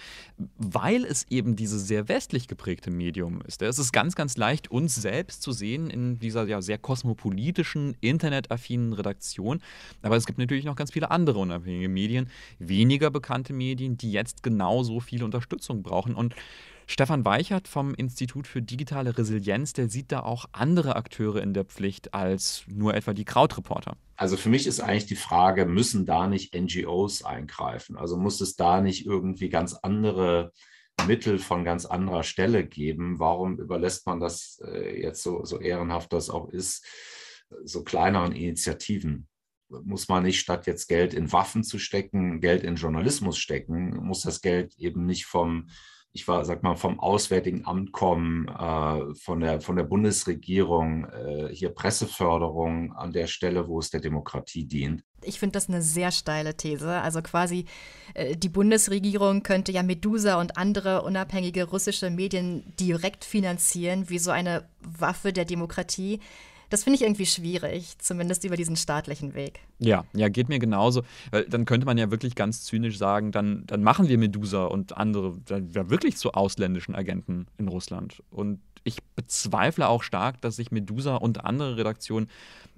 weil 0.58 1.04
es 1.06 1.25
eben 1.30 1.56
dieses 1.56 1.88
sehr 1.88 2.08
westlich 2.08 2.48
geprägte 2.48 2.92
Medium 2.92 3.42
ist. 3.48 3.63
Es 3.63 3.80
ist 3.80 3.92
ganz, 3.92 4.13
ganz 4.16 4.38
leicht, 4.38 4.70
uns 4.70 4.96
selbst 4.96 5.42
zu 5.42 5.51
sehen 5.51 5.90
in 5.90 6.20
dieser 6.20 6.46
ja 6.46 6.62
sehr 6.62 6.78
kosmopolitischen, 6.78 7.98
internetaffinen 8.00 8.94
Redaktion. 8.94 9.60
Aber 10.04 10.18
es 10.18 10.28
gibt 10.28 10.38
natürlich 10.38 10.66
noch 10.66 10.75
ganz 10.75 10.92
viele 10.92 11.10
andere 11.10 11.40
unabhängige 11.40 11.90
Medien, 11.90 12.30
weniger 12.60 13.10
bekannte 13.10 13.54
Medien, 13.54 13.98
die 13.98 14.12
jetzt 14.12 14.44
genauso 14.44 15.00
viel 15.00 15.24
Unterstützung 15.24 15.82
brauchen. 15.82 16.13
Und 16.13 16.36
Stefan 16.88 17.26
Weichert 17.26 17.68
vom 17.68 17.94
Institut 17.94 18.48
für 18.48 18.62
digitale 18.62 19.18
Resilienz, 19.18 19.74
der 19.74 19.90
sieht 19.90 20.12
da 20.12 20.22
auch 20.22 20.46
andere 20.52 20.96
Akteure 20.96 21.42
in 21.42 21.54
der 21.54 21.66
Pflicht 21.66 22.14
als 22.14 22.64
nur 22.68 22.94
etwa 22.96 23.14
die 23.14 23.26
Krautreporter. 23.26 23.96
Also 24.16 24.38
für 24.38 24.50
mich 24.50 24.68
ist 24.68 24.82
eigentlich 24.82 25.08
die 25.08 25.16
Frage, 25.16 25.66
müssen 25.66 26.06
da 26.06 26.28
nicht 26.28 26.54
NGOs 26.54 27.24
eingreifen? 27.24 27.98
Also 27.98 28.18
muss 28.18 28.42
es 28.42 28.56
da 28.56 28.82
nicht 28.82 29.06
irgendwie 29.06 29.50
ganz 29.50 29.74
andere 29.74 30.52
Mittel 31.08 31.40
von 31.40 31.64
ganz 31.64 31.86
anderer 31.86 32.24
Stelle 32.24 32.66
geben? 32.66 33.20
Warum 33.20 33.58
überlässt 33.60 34.06
man 34.06 34.20
das 34.20 34.62
äh, 34.64 35.02
jetzt 35.02 35.24
so, 35.24 35.44
so 35.46 35.60
ehrenhaft 35.60 36.14
das 36.14 36.30
auch 36.30 36.50
ist, 36.50 36.86
so 37.64 37.84
kleineren 37.84 38.34
Initiativen? 38.34 39.28
Muss 39.70 40.10
man 40.10 40.24
nicht 40.24 40.40
statt 40.40 40.68
jetzt 40.68 40.88
Geld 40.88 41.14
in 41.14 41.32
Waffen 41.32 41.64
zu 41.64 41.80
stecken, 41.80 42.42
Geld 42.42 42.64
in 42.64 42.76
Journalismus 42.76 43.38
stecken, 43.38 43.96
muss 44.06 44.22
das 44.22 44.42
Geld 44.42 44.76
eben 44.78 45.06
nicht 45.06 45.26
vom 45.26 45.70
ich 46.13 46.27
war, 46.27 46.44
sag 46.44 46.62
mal, 46.62 46.75
vom 46.75 47.00
Auswärtigen 47.00 47.65
Amt 47.65 47.94
kommen, 47.94 48.48
äh, 48.48 49.15
von, 49.15 49.39
der, 49.39 49.62
von 49.62 49.77
der 49.77 49.84
Bundesregierung, 49.84 51.06
äh, 51.06 51.50
hier 51.53 51.70
Presseförderung 51.70 52.94
an 52.94 53.13
der 53.13 53.27
Stelle, 53.27 53.68
wo 53.68 53.80
es 53.80 53.89
der 53.89 54.01
Demokratie 54.01 54.65
dient. 54.65 55.03
Ich 55.24 55.39
finde 55.39 55.53
das 55.53 55.70
eine 55.70 55.82
sehr 55.82 56.12
steile 56.12 56.58
These. 56.58 56.89
Also 56.89 57.22
quasi 57.22 57.65
äh, 58.13 58.36
die 58.36 58.50
Bundesregierung 58.50 59.44
könnte 59.44 59.72
ja 59.72 59.84
Medusa 59.84 60.39
und 60.39 60.58
andere 60.58 61.03
unabhängige 61.03 61.63
russische 61.63 62.10
Medien 62.10 62.74
direkt 62.80 63.24
finanzieren, 63.24 64.10
wie 64.10 64.20
so 64.20 64.32
eine 64.32 64.68
Waffe 64.82 65.32
der 65.32 65.46
Demokratie. 65.46 66.20
Das 66.72 66.86
finde 66.86 66.96
ich 66.96 67.01
irgendwie 67.01 67.25
schwierig, 67.25 67.98
zumindest 68.00 68.46
über 68.46 68.56
diesen 68.56 68.78
staatlichen 68.78 69.34
Weg. 69.34 69.60
Ja, 69.80 70.06
ja, 70.13 70.30
geht 70.30 70.48
mir 70.48 70.58
genauso. 70.58 71.04
Weil 71.30 71.44
dann 71.44 71.66
könnte 71.66 71.86
man 71.86 71.98
ja 71.98 72.10
wirklich 72.12 72.34
ganz 72.34 72.63
zynisch 72.63 72.98
sagen, 72.98 73.34
dann, 73.34 73.66
dann 73.68 73.84
machen 73.84 74.07
wir 74.07 74.18
Medusa 74.18 74.64
und 74.64 74.96
andere 74.96 75.38
ja 75.50 75.90
wirklich 75.90 76.16
zu 76.16 76.31
ausländischen 76.31 76.96
Agenten 76.96 77.48
in 77.57 77.68
Russland. 77.68 78.24
Und 78.31 78.62
ich 78.86 79.03
bezweifle 79.18 79.90
auch 79.90 80.01
stark, 80.01 80.40
dass 80.40 80.55
sich 80.55 80.72
Medusa 80.72 81.18
und 81.18 81.44
andere 81.44 81.75
Redaktionen 81.75 82.29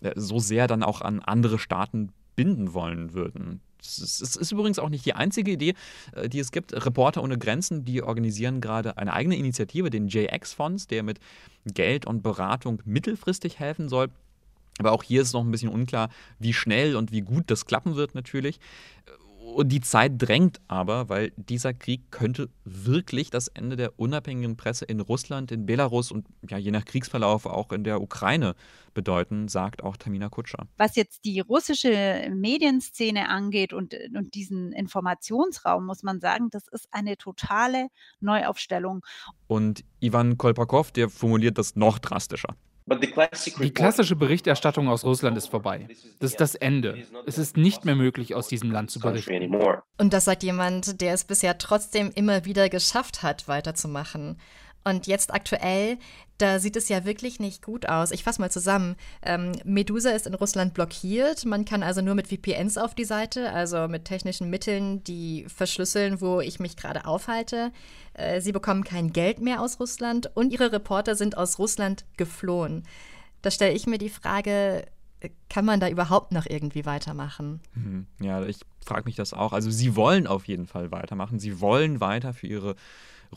äh, 0.01 0.13
so 0.15 0.39
sehr 0.39 0.67
dann 0.67 0.81
auch 0.81 1.01
an 1.01 1.19
andere 1.19 1.59
Staaten 1.59 2.11
binden 2.35 2.73
wollen 2.73 3.13
würden. 3.13 3.61
Es 3.85 4.37
ist 4.37 4.51
übrigens 4.51 4.79
auch 4.79 4.89
nicht 4.89 5.05
die 5.05 5.13
einzige 5.13 5.51
Idee, 5.51 5.73
äh, 6.13 6.29
die 6.29 6.39
es 6.39 6.51
gibt. 6.51 6.73
Reporter 6.73 7.23
ohne 7.23 7.37
Grenzen, 7.37 7.85
die 7.85 8.01
organisieren 8.01 8.61
gerade 8.61 8.97
eine 8.97 9.13
eigene 9.13 9.35
Initiative, 9.35 9.89
den 9.89 10.07
JX-Fonds, 10.07 10.87
der 10.87 11.03
mit 11.03 11.19
Geld 11.65 12.05
und 12.05 12.23
Beratung 12.23 12.81
mittelfristig 12.85 13.59
helfen 13.59 13.89
soll. 13.89 14.09
Aber 14.79 14.91
auch 14.91 15.03
hier 15.03 15.21
ist 15.21 15.33
noch 15.33 15.43
ein 15.43 15.51
bisschen 15.51 15.69
unklar, 15.69 16.09
wie 16.39 16.53
schnell 16.53 16.95
und 16.95 17.11
wie 17.11 17.21
gut 17.21 17.51
das 17.51 17.65
klappen 17.65 17.95
wird 17.95 18.15
natürlich. 18.15 18.59
Und 19.53 19.69
die 19.69 19.81
Zeit 19.81 20.13
drängt 20.17 20.59
aber, 20.67 21.09
weil 21.09 21.31
dieser 21.35 21.73
Krieg 21.73 22.11
könnte 22.11 22.49
wirklich 22.65 23.29
das 23.29 23.47
Ende 23.49 23.75
der 23.75 23.99
unabhängigen 23.99 24.57
Presse 24.57 24.85
in 24.85 24.99
Russland, 24.99 25.51
in 25.51 25.67
Belarus 25.67 26.11
und 26.11 26.25
ja, 26.49 26.57
je 26.57 26.71
nach 26.71 26.85
Kriegsverlauf 26.85 27.45
auch 27.45 27.71
in 27.71 27.83
der 27.83 28.01
Ukraine 28.01 28.55
bedeuten, 28.95 29.47
sagt 29.47 29.83
auch 29.83 29.95
Tamina 29.95 30.29
Kutscher. 30.29 30.65
Was 30.77 30.95
jetzt 30.95 31.25
die 31.25 31.39
russische 31.39 32.31
Medienszene 32.33 33.29
angeht 33.29 33.73
und, 33.73 33.95
und 34.15 34.33
diesen 34.33 34.71
Informationsraum, 34.71 35.85
muss 35.85 36.01
man 36.01 36.19
sagen, 36.19 36.49
das 36.49 36.67
ist 36.67 36.87
eine 36.91 37.15
totale 37.17 37.89
Neuaufstellung. 38.21 39.05
Und 39.47 39.83
Ivan 39.99 40.37
Kolpakov, 40.37 40.91
der 40.91 41.09
formuliert 41.09 41.59
das 41.59 41.75
noch 41.75 41.99
drastischer. 41.99 42.55
Die 42.85 43.71
klassische 43.71 44.15
Berichterstattung 44.15 44.89
aus 44.89 45.03
Russland 45.03 45.37
ist 45.37 45.47
vorbei. 45.47 45.87
Das 46.19 46.31
ist 46.31 46.41
das 46.41 46.55
Ende. 46.55 47.03
Es 47.25 47.37
ist 47.37 47.57
nicht 47.57 47.85
mehr 47.85 47.95
möglich, 47.95 48.35
aus 48.35 48.47
diesem 48.47 48.71
Land 48.71 48.91
zu 48.91 48.99
berichten. 48.99 49.55
Und 49.97 50.13
das 50.13 50.25
sagt 50.25 50.43
jemand, 50.43 51.01
der 51.01 51.13
es 51.13 51.23
bisher 51.23 51.57
trotzdem 51.57 52.11
immer 52.13 52.45
wieder 52.45 52.69
geschafft 52.69 53.23
hat, 53.23 53.47
weiterzumachen. 53.47 54.37
Und 54.85 55.07
jetzt 55.07 55.33
aktuell, 55.33 55.97
da 56.37 56.59
sieht 56.59 56.75
es 56.75 56.89
ja 56.89 57.05
wirklich 57.05 57.39
nicht 57.39 57.63
gut 57.63 57.87
aus. 57.87 58.11
Ich 58.11 58.23
fasse 58.23 58.41
mal 58.41 58.51
zusammen. 58.51 58.95
Ähm, 59.21 59.53
Medusa 59.63 60.09
ist 60.09 60.27
in 60.27 60.33
Russland 60.33 60.73
blockiert. 60.73 61.45
Man 61.45 61.63
kann 61.63 61.83
also 61.83 62.01
nur 62.01 62.15
mit 62.15 62.27
VPNs 62.27 62.77
auf 62.77 62.93
die 62.93 63.05
Seite, 63.05 63.51
also 63.53 63.87
mit 63.87 64.05
technischen 64.05 64.49
Mitteln, 64.49 65.03
die 65.05 65.45
verschlüsseln, 65.47 66.19
wo 66.19 66.41
ich 66.41 66.59
mich 66.59 66.75
gerade 66.75 67.05
aufhalte. 67.05 67.71
Äh, 68.13 68.41
sie 68.41 68.51
bekommen 68.51 68.83
kein 68.83 69.11
Geld 69.13 69.39
mehr 69.39 69.61
aus 69.61 69.79
Russland 69.79 70.29
und 70.35 70.51
ihre 70.51 70.71
Reporter 70.71 71.15
sind 71.15 71.37
aus 71.37 71.59
Russland 71.59 72.05
geflohen. 72.17 72.83
Da 73.41 73.51
stelle 73.51 73.73
ich 73.73 73.87
mir 73.87 73.97
die 73.97 74.09
Frage, 74.09 74.85
kann 75.49 75.65
man 75.65 75.79
da 75.79 75.89
überhaupt 75.89 76.31
noch 76.31 76.45
irgendwie 76.45 76.85
weitermachen? 76.85 77.61
Mhm. 77.73 78.07
Ja, 78.19 78.43
ich 78.43 78.59
frage 78.85 79.05
mich 79.05 79.15
das 79.15 79.33
auch. 79.33 79.53
Also 79.53 79.71
sie 79.71 79.95
wollen 79.95 80.27
auf 80.27 80.45
jeden 80.45 80.67
Fall 80.67 80.91
weitermachen. 80.91 81.39
Sie 81.39 81.61
wollen 81.61 81.99
weiter 81.99 82.33
für 82.33 82.47
ihre 82.47 82.75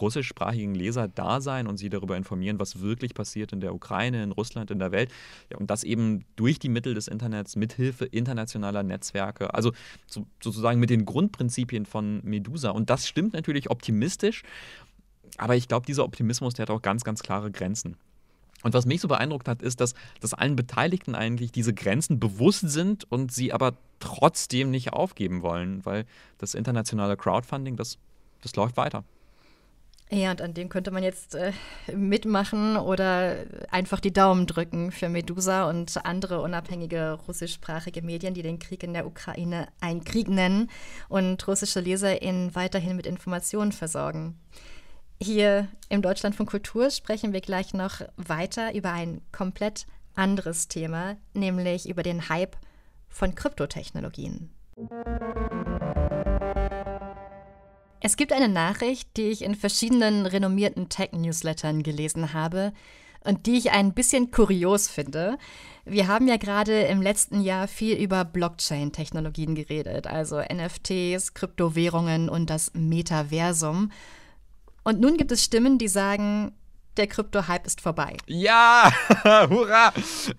russischsprachigen 0.00 0.74
Leser 0.74 1.08
da 1.08 1.40
sein 1.40 1.66
und 1.66 1.76
sie 1.76 1.88
darüber 1.88 2.16
informieren, 2.16 2.58
was 2.58 2.80
wirklich 2.80 3.14
passiert 3.14 3.52
in 3.52 3.60
der 3.60 3.74
Ukraine, 3.74 4.22
in 4.22 4.32
Russland, 4.32 4.70
in 4.70 4.78
der 4.78 4.92
Welt. 4.92 5.10
Ja, 5.50 5.58
und 5.58 5.70
das 5.70 5.84
eben 5.84 6.24
durch 6.36 6.58
die 6.58 6.68
Mittel 6.68 6.94
des 6.94 7.08
Internets, 7.08 7.56
mithilfe 7.56 8.04
internationaler 8.04 8.82
Netzwerke, 8.82 9.54
also 9.54 9.72
so, 10.06 10.26
sozusagen 10.42 10.80
mit 10.80 10.90
den 10.90 11.04
Grundprinzipien 11.04 11.86
von 11.86 12.20
Medusa. 12.24 12.70
Und 12.70 12.90
das 12.90 13.08
stimmt 13.08 13.34
natürlich 13.34 13.70
optimistisch, 13.70 14.42
aber 15.38 15.56
ich 15.56 15.68
glaube, 15.68 15.86
dieser 15.86 16.04
Optimismus, 16.04 16.54
der 16.54 16.64
hat 16.64 16.70
auch 16.70 16.82
ganz, 16.82 17.04
ganz 17.04 17.22
klare 17.22 17.50
Grenzen. 17.50 17.96
Und 18.62 18.74
was 18.74 18.86
mich 18.86 19.00
so 19.00 19.08
beeindruckt 19.08 19.48
hat, 19.48 19.62
ist, 19.62 19.80
dass, 19.80 19.94
dass 20.20 20.34
allen 20.34 20.56
Beteiligten 20.56 21.14
eigentlich 21.14 21.52
diese 21.52 21.74
Grenzen 21.74 22.18
bewusst 22.18 22.68
sind 22.68 23.10
und 23.10 23.30
sie 23.30 23.52
aber 23.52 23.74
trotzdem 24.00 24.70
nicht 24.70 24.92
aufgeben 24.92 25.42
wollen, 25.42 25.84
weil 25.84 26.06
das 26.38 26.54
internationale 26.54 27.16
Crowdfunding, 27.16 27.76
das, 27.76 27.98
das 28.42 28.56
läuft 28.56 28.76
weiter. 28.76 29.04
Ja, 30.10 30.30
und 30.30 30.40
an 30.40 30.54
dem 30.54 30.68
könnte 30.68 30.92
man 30.92 31.02
jetzt 31.02 31.34
äh, 31.34 31.52
mitmachen 31.92 32.76
oder 32.76 33.38
einfach 33.70 33.98
die 33.98 34.12
Daumen 34.12 34.46
drücken 34.46 34.92
für 34.92 35.08
Medusa 35.08 35.68
und 35.68 36.06
andere 36.06 36.42
unabhängige 36.42 37.18
russischsprachige 37.26 38.02
Medien, 38.02 38.32
die 38.32 38.42
den 38.42 38.60
Krieg 38.60 38.84
in 38.84 38.92
der 38.92 39.06
Ukraine 39.06 39.66
einen 39.80 40.04
Krieg 40.04 40.28
nennen 40.28 40.70
und 41.08 41.46
russische 41.48 41.80
LeserInnen 41.80 42.54
weiterhin 42.54 42.96
mit 42.96 43.06
Informationen 43.06 43.72
versorgen. 43.72 44.38
Hier 45.20 45.66
im 45.88 46.02
Deutschland 46.02 46.36
von 46.36 46.46
Kultur 46.46 46.90
sprechen 46.90 47.32
wir 47.32 47.40
gleich 47.40 47.74
noch 47.74 48.02
weiter 48.16 48.74
über 48.74 48.92
ein 48.92 49.22
komplett 49.32 49.86
anderes 50.14 50.68
Thema, 50.68 51.16
nämlich 51.34 51.88
über 51.88 52.04
den 52.04 52.28
Hype 52.28 52.56
von 53.08 53.34
Kryptotechnologien. 53.34 54.50
Es 58.00 58.16
gibt 58.16 58.32
eine 58.32 58.48
Nachricht, 58.48 59.16
die 59.16 59.28
ich 59.28 59.42
in 59.42 59.54
verschiedenen 59.54 60.26
renommierten 60.26 60.88
Tech-Newslettern 60.88 61.82
gelesen 61.82 62.32
habe, 62.32 62.72
und 63.26 63.46
die 63.46 63.58
ich 63.58 63.72
ein 63.72 63.92
bisschen 63.92 64.30
kurios 64.30 64.88
finde. 64.88 65.36
Wir 65.84 66.06
haben 66.06 66.28
ja 66.28 66.36
gerade 66.36 66.82
im 66.82 67.02
letzten 67.02 67.40
Jahr 67.40 67.68
viel 67.68 67.96
über 67.96 68.24
Blockchain-Technologien 68.24 69.54
geredet, 69.54 70.06
also 70.06 70.40
NFTs, 70.40 71.34
Kryptowährungen 71.34 72.28
und 72.28 72.50
das 72.50 72.72
Metaversum. 72.74 73.90
Und 74.84 75.00
nun 75.00 75.16
gibt 75.16 75.32
es 75.32 75.42
Stimmen, 75.42 75.78
die 75.78 75.88
sagen, 75.88 76.52
der 76.96 77.06
Krypto-Hype 77.06 77.66
ist 77.66 77.80
vorbei. 77.80 78.16
Ja, 78.26 78.92
hurra! 79.48 79.92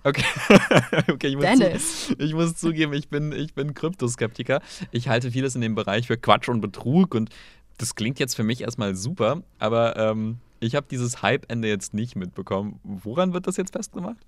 Okay, 0.04 0.24
okay 1.12 1.26
ich, 1.28 1.36
muss 1.36 1.44
Dennis. 1.44 2.06
Zu, 2.06 2.14
ich 2.18 2.34
muss 2.34 2.56
zugeben, 2.56 2.92
ich 2.92 3.08
bin, 3.08 3.32
ich 3.32 3.54
bin 3.54 3.74
Kryptoskeptiker. 3.74 4.60
Ich 4.90 5.08
halte 5.08 5.30
vieles 5.30 5.54
in 5.54 5.60
dem 5.60 5.74
Bereich 5.74 6.06
für 6.06 6.16
Quatsch 6.16 6.48
und 6.48 6.60
Betrug 6.60 7.14
und 7.14 7.30
das 7.78 7.94
klingt 7.94 8.18
jetzt 8.18 8.34
für 8.34 8.42
mich 8.42 8.62
erstmal 8.62 8.96
super, 8.96 9.42
aber 9.58 9.96
ähm, 9.96 10.38
ich 10.60 10.74
habe 10.74 10.86
dieses 10.90 11.22
Hype-Ende 11.22 11.68
jetzt 11.68 11.94
nicht 11.94 12.16
mitbekommen. 12.16 12.80
Woran 12.82 13.32
wird 13.32 13.46
das 13.46 13.56
jetzt 13.56 13.72
festgemacht? 13.72 14.18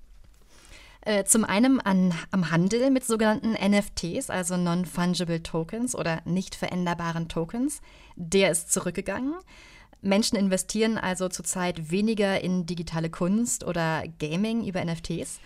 Äh, 1.03 1.25
zum 1.25 1.45
einen 1.45 1.81
an, 1.81 2.13
am 2.31 2.51
Handel 2.51 2.91
mit 2.91 3.05
sogenannten 3.05 3.53
NFTs, 3.53 4.29
also 4.29 4.57
Non-Fungible 4.57 5.43
Tokens 5.43 5.95
oder 5.95 6.21
nicht 6.27 6.55
veränderbaren 6.55 7.29
Tokens. 7.29 7.81
Der 8.17 8.51
ist 8.51 8.71
zurückgegangen. 8.71 9.35
Menschen 10.03 10.37
investieren 10.37 10.99
also 10.99 11.29
zurzeit 11.29 11.91
weniger 11.91 12.41
in 12.41 12.67
digitale 12.67 13.11
Kunst 13.11 13.65
oder 13.65 14.05
Gaming 14.19 14.67
über 14.67 14.85
NFTs. 14.85 15.41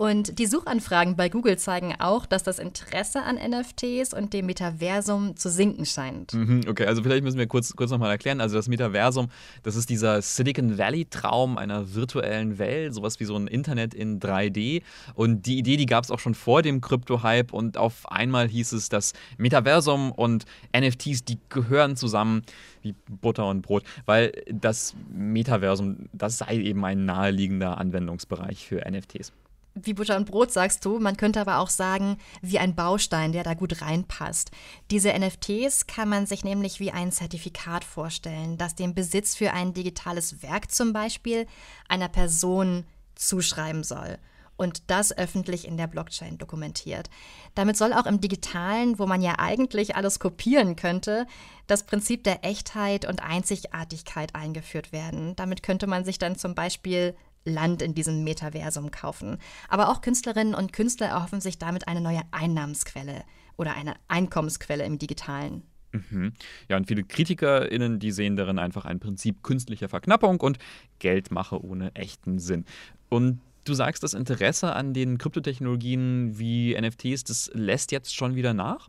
Und 0.00 0.38
die 0.38 0.46
Suchanfragen 0.46 1.14
bei 1.14 1.28
Google 1.28 1.58
zeigen 1.58 1.94
auch, 1.98 2.24
dass 2.24 2.42
das 2.42 2.58
Interesse 2.58 3.22
an 3.22 3.36
NFTs 3.36 4.14
und 4.14 4.32
dem 4.32 4.46
Metaversum 4.46 5.36
zu 5.36 5.50
sinken 5.50 5.84
scheint. 5.84 6.32
Mhm, 6.32 6.62
okay, 6.66 6.86
also 6.86 7.02
vielleicht 7.02 7.22
müssen 7.22 7.36
wir 7.36 7.46
kurz, 7.46 7.76
kurz 7.76 7.90
nochmal 7.90 8.10
erklären. 8.10 8.40
Also 8.40 8.56
das 8.56 8.66
Metaversum, 8.66 9.28
das 9.62 9.76
ist 9.76 9.90
dieser 9.90 10.22
Silicon 10.22 10.78
Valley-Traum 10.78 11.58
einer 11.58 11.94
virtuellen 11.94 12.58
Welt, 12.58 12.94
sowas 12.94 13.20
wie 13.20 13.26
so 13.26 13.36
ein 13.36 13.46
Internet 13.46 13.92
in 13.92 14.20
3D. 14.20 14.80
Und 15.12 15.44
die 15.44 15.58
Idee, 15.58 15.76
die 15.76 15.84
gab 15.84 16.04
es 16.04 16.10
auch 16.10 16.18
schon 16.18 16.34
vor 16.34 16.62
dem 16.62 16.80
Krypto-Hype 16.80 17.52
und 17.52 17.76
auf 17.76 18.10
einmal 18.10 18.48
hieß 18.48 18.72
es, 18.72 18.88
dass 18.88 19.12
Metaversum 19.36 20.12
und 20.12 20.46
NFTs, 20.74 21.26
die 21.26 21.38
gehören 21.50 21.96
zusammen 21.96 22.40
wie 22.82 22.94
Butter 23.08 23.46
und 23.46 23.62
Brot, 23.62 23.84
weil 24.06 24.32
das 24.50 24.94
Metaversum, 25.10 26.08
das 26.12 26.38
sei 26.38 26.56
eben 26.56 26.84
ein 26.84 27.04
naheliegender 27.04 27.78
Anwendungsbereich 27.78 28.66
für 28.66 28.82
NFTs 28.88 29.32
wie 29.74 29.94
Butter 29.94 30.16
und 30.16 30.28
Brot 30.28 30.50
sagst 30.50 30.84
du, 30.84 30.98
man 30.98 31.16
könnte 31.16 31.40
aber 31.40 31.58
auch 31.58 31.68
sagen, 31.68 32.18
wie 32.42 32.58
ein 32.58 32.74
Baustein, 32.74 33.32
der 33.32 33.44
da 33.44 33.54
gut 33.54 33.82
reinpasst. 33.82 34.50
Diese 34.90 35.12
NFTs 35.16 35.86
kann 35.86 36.08
man 36.08 36.26
sich 36.26 36.44
nämlich 36.44 36.80
wie 36.80 36.90
ein 36.90 37.12
Zertifikat 37.12 37.84
vorstellen, 37.84 38.58
das 38.58 38.74
den 38.74 38.94
Besitz 38.94 39.36
für 39.36 39.52
ein 39.52 39.72
digitales 39.72 40.42
Werk 40.42 40.70
zum 40.70 40.92
Beispiel 40.92 41.46
einer 41.88 42.08
Person 42.08 42.84
zuschreiben 43.14 43.84
soll 43.84 44.18
und 44.60 44.90
das 44.90 45.16
öffentlich 45.16 45.66
in 45.66 45.78
der 45.78 45.86
Blockchain 45.86 46.36
dokumentiert. 46.36 47.08
Damit 47.54 47.78
soll 47.78 47.94
auch 47.94 48.04
im 48.04 48.20
digitalen, 48.20 48.98
wo 48.98 49.06
man 49.06 49.22
ja 49.22 49.38
eigentlich 49.38 49.96
alles 49.96 50.18
kopieren 50.18 50.76
könnte, 50.76 51.26
das 51.66 51.86
Prinzip 51.86 52.24
der 52.24 52.44
Echtheit 52.44 53.08
und 53.08 53.22
Einzigartigkeit 53.22 54.34
eingeführt 54.34 54.92
werden. 54.92 55.34
Damit 55.36 55.62
könnte 55.62 55.86
man 55.86 56.04
sich 56.04 56.18
dann 56.18 56.36
zum 56.36 56.54
Beispiel 56.54 57.16
Land 57.46 57.80
in 57.80 57.94
diesem 57.94 58.22
Metaversum 58.22 58.90
kaufen. 58.90 59.38
Aber 59.70 59.88
auch 59.88 60.02
Künstlerinnen 60.02 60.54
und 60.54 60.74
Künstler 60.74 61.06
erhoffen 61.06 61.40
sich 61.40 61.56
damit 61.56 61.88
eine 61.88 62.02
neue 62.02 62.20
Einnahmensquelle 62.30 63.24
oder 63.56 63.74
eine 63.74 63.94
Einkommensquelle 64.08 64.84
im 64.84 64.98
digitalen. 64.98 65.62
Mhm. 65.92 66.34
Ja, 66.68 66.76
und 66.76 66.86
viele 66.86 67.02
KritikerInnen, 67.02 67.98
die 67.98 68.12
sehen 68.12 68.36
darin 68.36 68.58
einfach 68.58 68.84
ein 68.84 69.00
Prinzip 69.00 69.42
künstlicher 69.42 69.88
Verknappung 69.88 70.38
und 70.38 70.58
Geldmache 70.98 71.64
ohne 71.64 71.94
echten 71.94 72.38
Sinn. 72.38 72.66
Und 73.08 73.40
du 73.64 73.74
sagst, 73.74 74.02
das 74.02 74.14
Interesse 74.14 74.74
an 74.74 74.94
den 74.94 75.18
Kryptotechnologien 75.18 76.38
wie 76.38 76.78
NFTs, 76.80 77.24
das 77.24 77.50
lässt 77.54 77.92
jetzt 77.92 78.14
schon 78.14 78.34
wieder 78.34 78.54
nach? 78.54 78.88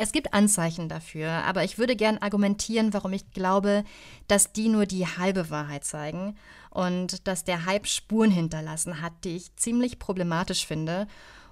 Es 0.00 0.12
gibt 0.12 0.32
Anzeichen 0.32 0.88
dafür, 0.88 1.28
aber 1.28 1.64
ich 1.64 1.76
würde 1.76 1.96
gern 1.96 2.18
argumentieren, 2.18 2.94
warum 2.94 3.12
ich 3.12 3.32
glaube, 3.32 3.82
dass 4.28 4.52
die 4.52 4.68
nur 4.68 4.86
die 4.86 5.06
halbe 5.06 5.50
Wahrheit 5.50 5.84
zeigen 5.84 6.36
und 6.70 7.26
dass 7.26 7.42
der 7.42 7.66
Hype 7.66 7.88
Spuren 7.88 8.30
hinterlassen 8.30 9.02
hat, 9.02 9.12
die 9.24 9.34
ich 9.34 9.56
ziemlich 9.56 9.98
problematisch 9.98 10.66
finde. 10.66 11.08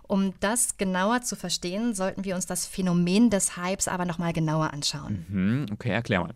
Um 0.06 0.32
das 0.38 0.76
genauer 0.76 1.22
zu 1.22 1.34
verstehen, 1.34 1.92
sollten 1.92 2.24
wir 2.24 2.36
uns 2.36 2.46
das 2.46 2.66
Phänomen 2.66 3.30
des 3.30 3.56
Hypes 3.56 3.88
aber 3.88 4.04
nochmal 4.04 4.32
genauer 4.32 4.72
anschauen. 4.72 5.26
Mhm, 5.28 5.66
okay, 5.72 5.90
erklär 5.90 6.20
mal. 6.20 6.34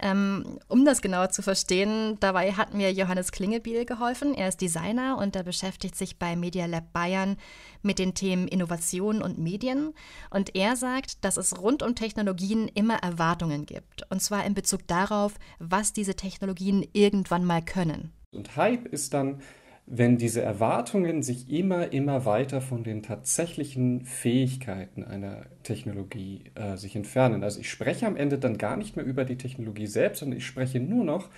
Ähm, 0.00 0.58
um 0.68 0.84
das 0.84 1.02
genauer 1.02 1.30
zu 1.30 1.42
verstehen, 1.42 2.18
dabei 2.20 2.52
hat 2.52 2.74
mir 2.74 2.92
Johannes 2.92 3.30
Klingebiel 3.30 3.84
geholfen. 3.84 4.34
Er 4.34 4.48
ist 4.48 4.60
Designer 4.60 5.18
und 5.18 5.36
er 5.36 5.44
beschäftigt 5.44 5.96
sich 5.96 6.18
bei 6.18 6.34
Media 6.36 6.66
Lab 6.66 6.92
Bayern 6.92 7.36
mit 7.82 7.98
den 7.98 8.14
Themen 8.14 8.48
Innovation 8.48 9.22
und 9.22 9.38
Medien. 9.38 9.94
Und 10.30 10.56
er 10.56 10.76
sagt, 10.76 11.24
dass 11.24 11.36
es 11.36 11.60
rund 11.60 11.82
um 11.82 11.94
Technologien 11.94 12.68
immer 12.68 12.96
Erwartungen 12.96 13.66
gibt. 13.66 14.10
Und 14.10 14.20
zwar 14.20 14.44
in 14.44 14.54
Bezug 14.54 14.86
darauf, 14.88 15.34
was 15.58 15.92
diese 15.92 16.16
Technologien 16.16 16.84
irgendwann 16.92 17.44
mal 17.44 17.62
können. 17.62 18.12
Und 18.32 18.56
Hype 18.56 18.86
ist 18.86 19.14
dann 19.14 19.42
wenn 19.86 20.16
diese 20.16 20.40
Erwartungen 20.40 21.22
sich 21.22 21.50
immer, 21.50 21.92
immer 21.92 22.24
weiter 22.24 22.60
von 22.62 22.84
den 22.84 23.02
tatsächlichen 23.02 24.06
Fähigkeiten 24.06 25.04
einer 25.04 25.44
Technologie 25.62 26.44
äh, 26.54 26.76
sich 26.76 26.96
entfernen. 26.96 27.44
Also 27.44 27.60
ich 27.60 27.70
spreche 27.70 28.06
am 28.06 28.16
Ende 28.16 28.38
dann 28.38 28.56
gar 28.56 28.76
nicht 28.76 28.96
mehr 28.96 29.04
über 29.04 29.24
die 29.24 29.36
Technologie 29.36 29.86
selbst, 29.86 30.20
sondern 30.20 30.38
ich 30.38 30.46
spreche 30.46 30.80
nur 30.80 31.04
noch 31.04 31.28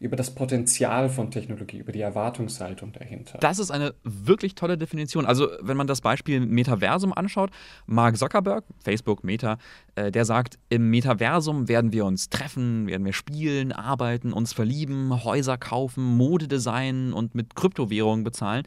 über 0.00 0.16
das 0.16 0.34
Potenzial 0.34 1.08
von 1.08 1.30
Technologie, 1.30 1.78
über 1.78 1.92
die 1.92 2.00
Erwartungshaltung 2.00 2.92
dahinter. 2.92 3.38
Das 3.38 3.58
ist 3.58 3.70
eine 3.70 3.94
wirklich 4.02 4.54
tolle 4.54 4.76
Definition. 4.78 5.26
Also, 5.26 5.48
wenn 5.60 5.76
man 5.76 5.86
das 5.86 6.00
Beispiel 6.00 6.40
Metaversum 6.40 7.12
anschaut, 7.12 7.50
Mark 7.86 8.16
Zuckerberg, 8.16 8.64
Facebook, 8.82 9.24
Meta, 9.24 9.58
äh, 9.94 10.10
der 10.10 10.24
sagt, 10.24 10.58
im 10.68 10.90
Metaversum 10.90 11.68
werden 11.68 11.92
wir 11.92 12.04
uns 12.04 12.28
treffen, 12.28 12.86
werden 12.86 13.04
wir 13.04 13.12
spielen, 13.12 13.72
arbeiten, 13.72 14.32
uns 14.32 14.52
verlieben, 14.52 15.24
Häuser 15.24 15.58
kaufen, 15.58 16.04
Mode 16.04 16.48
designen 16.48 17.12
und 17.12 17.34
mit 17.34 17.54
Kryptowährungen 17.54 18.24
bezahlen. 18.24 18.64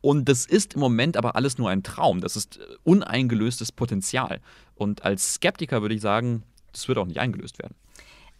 Und 0.00 0.28
das 0.28 0.46
ist 0.46 0.74
im 0.74 0.80
Moment 0.80 1.16
aber 1.16 1.36
alles 1.36 1.58
nur 1.58 1.70
ein 1.70 1.82
Traum. 1.84 2.20
Das 2.20 2.36
ist 2.36 2.58
äh, 2.58 2.62
uneingelöstes 2.82 3.72
Potenzial. 3.72 4.40
Und 4.74 5.04
als 5.04 5.34
Skeptiker 5.34 5.80
würde 5.80 5.94
ich 5.94 6.00
sagen, 6.00 6.42
das 6.72 6.88
wird 6.88 6.98
auch 6.98 7.06
nicht 7.06 7.20
eingelöst 7.20 7.58
werden 7.58 7.74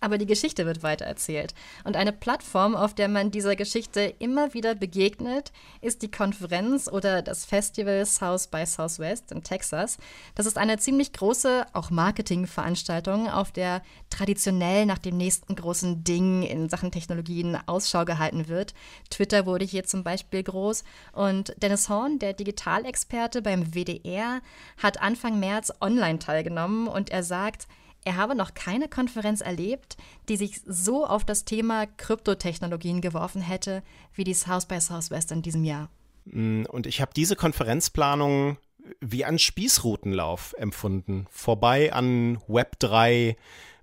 aber 0.03 0.19
die 0.19 0.27
Geschichte 0.27 0.67
wird 0.67 0.83
weitererzählt. 0.83 1.55
Und 1.85 1.97
eine 1.97 2.13
Plattform, 2.13 2.75
auf 2.75 2.95
der 2.95 3.09
man 3.09 3.31
dieser 3.31 3.57
Geschichte 3.57 4.15
immer 4.19 4.53
wieder 4.53 4.75
begegnet, 4.75 5.53
ist 5.81 6.03
die 6.03 6.11
Konferenz 6.11 6.89
oder 6.89 7.23
das 7.23 7.45
Festival 7.45 8.05
South 8.05 8.49
by 8.49 8.67
Southwest 8.67 9.31
in 9.31 9.43
Texas. 9.43 9.99
Das 10.35 10.47
ist 10.47 10.59
eine 10.59 10.79
ziemlich 10.79 11.13
große, 11.13 11.67
auch 11.73 11.91
Marketingveranstaltung, 11.91 13.29
auf 13.29 13.53
der 13.53 13.83
traditionell 14.11 14.87
nach 14.87 14.99
dem 14.99 15.17
nächsten 15.17 15.55
großen 15.55 16.03
Ding 16.03 16.43
in 16.43 16.69
Sachen 16.69 16.91
Technologien 16.91 17.57
Ausschau 17.67 18.05
gehalten 18.05 18.49
wird. 18.49 18.75
Twitter 19.09 19.47
wurde 19.47 19.65
hier 19.65 19.85
zum 19.85 20.03
Beispiel 20.03 20.43
groß. 20.43 20.83
Und 21.13 21.55
Dennis 21.63 21.89
Horn, 21.89 22.19
der 22.19 22.33
Digitalexperte 22.33 23.41
beim 23.41 23.73
WDR, 23.73 24.41
hat 24.83 25.01
Anfang 25.01 25.39
März 25.39 25.73
online 25.81 26.19
teilgenommen 26.19 26.89
und 26.89 27.11
er 27.11 27.23
sagt, 27.23 27.69
er 28.05 28.17
habe 28.17 28.35
noch 28.35 28.55
keine 28.55 28.89
Konferenz 28.89 29.41
erlebt, 29.41 29.97
die 30.29 30.37
sich 30.37 30.61
so 30.67 31.07
auf 31.07 31.25
das 31.25 31.45
Thema 31.45 31.87
Kryptotechnologien 31.87 33.01
geworfen 33.01 33.43
hätte 33.43 33.83
wie 34.15 34.25
die 34.25 34.35
South 34.35 34.67
by 34.67 34.81
Southwest 34.81 35.31
in 35.31 35.43
diesem 35.43 35.65
Jahr. 35.65 35.89
Mm, 36.25 36.65
und 36.65 36.87
ich 36.87 37.01
habe 37.01 37.13
diese 37.15 37.37
Konferenzplanung 37.37 38.59
wie 39.01 39.25
einen 39.25 39.39
Spießrutenlauf 39.39 40.55
empfunden. 40.59 41.27
Vorbei 41.31 41.93
an 41.93 42.39
Web3, 42.49 43.37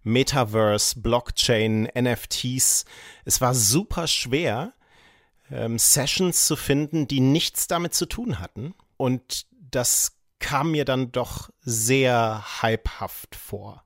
Metaverse, 0.03 0.99
Blockchain, 0.99 1.88
NFTs. 1.97 2.86
Es 3.23 3.39
war 3.39 3.55
super 3.55 4.08
schwer, 4.08 4.73
ähm, 5.49 5.79
Sessions 5.79 6.45
zu 6.45 6.58
finden, 6.58 7.08
die 7.08 7.21
nichts 7.21 7.67
damit 7.67 7.93
zu 7.93 8.05
tun 8.05 8.39
hatten. 8.39 8.73
Und 8.97 9.45
das 9.71 10.17
kam 10.39 10.71
mir 10.71 10.84
dann 10.84 11.12
doch 11.12 11.49
sehr 11.62 12.43
hypehaft 12.62 13.36
vor 13.36 13.84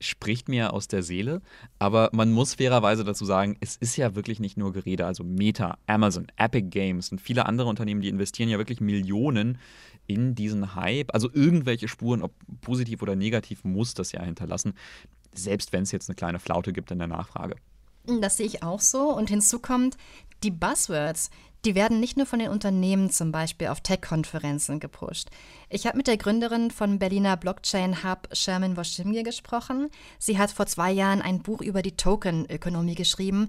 spricht 0.00 0.48
mir 0.48 0.72
aus 0.72 0.88
der 0.88 1.02
Seele. 1.02 1.42
Aber 1.78 2.10
man 2.12 2.32
muss 2.32 2.54
fairerweise 2.54 3.04
dazu 3.04 3.24
sagen, 3.24 3.56
es 3.60 3.76
ist 3.76 3.96
ja 3.96 4.14
wirklich 4.14 4.40
nicht 4.40 4.56
nur 4.56 4.72
Gerede. 4.72 5.06
Also 5.06 5.24
Meta, 5.24 5.78
Amazon, 5.86 6.26
Epic 6.36 6.68
Games 6.68 7.10
und 7.10 7.20
viele 7.20 7.46
andere 7.46 7.68
Unternehmen, 7.68 8.00
die 8.00 8.08
investieren 8.08 8.48
ja 8.48 8.58
wirklich 8.58 8.80
Millionen 8.80 9.58
in 10.06 10.34
diesen 10.34 10.74
Hype. 10.74 11.12
Also 11.14 11.30
irgendwelche 11.32 11.88
Spuren, 11.88 12.22
ob 12.22 12.32
positiv 12.60 13.02
oder 13.02 13.16
negativ, 13.16 13.64
muss 13.64 13.94
das 13.94 14.12
ja 14.12 14.22
hinterlassen. 14.22 14.74
Selbst 15.34 15.72
wenn 15.72 15.82
es 15.82 15.92
jetzt 15.92 16.08
eine 16.08 16.16
kleine 16.16 16.38
Flaute 16.38 16.72
gibt 16.72 16.90
in 16.90 16.98
der 16.98 17.08
Nachfrage. 17.08 17.56
Das 18.20 18.38
sehe 18.38 18.46
ich 18.46 18.62
auch 18.62 18.80
so. 18.80 19.14
Und 19.14 19.28
hinzu 19.28 19.58
kommt, 19.58 19.96
Die 20.44 20.50
Buzzwords, 20.50 21.30
die 21.64 21.74
werden 21.74 22.00
nicht 22.00 22.16
nur 22.16 22.26
von 22.26 22.38
den 22.38 22.50
Unternehmen 22.50 23.10
zum 23.10 23.32
Beispiel 23.32 23.68
auf 23.68 23.80
Tech-Konferenzen 23.80 24.80
gepusht. 24.80 25.28
Ich 25.68 25.86
habe 25.86 25.96
mit 25.96 26.06
der 26.06 26.16
Gründerin 26.16 26.70
von 26.70 26.98
Berliner 26.98 27.36
Blockchain 27.36 28.02
Hub, 28.02 28.28
Sherman 28.32 28.76
Woschimje, 28.76 29.22
gesprochen. 29.22 29.90
Sie 30.18 30.38
hat 30.38 30.50
vor 30.50 30.66
zwei 30.66 30.92
Jahren 30.92 31.20
ein 31.20 31.42
Buch 31.42 31.60
über 31.60 31.82
die 31.82 31.96
Token-Ökonomie 31.96 32.94
geschrieben. 32.94 33.48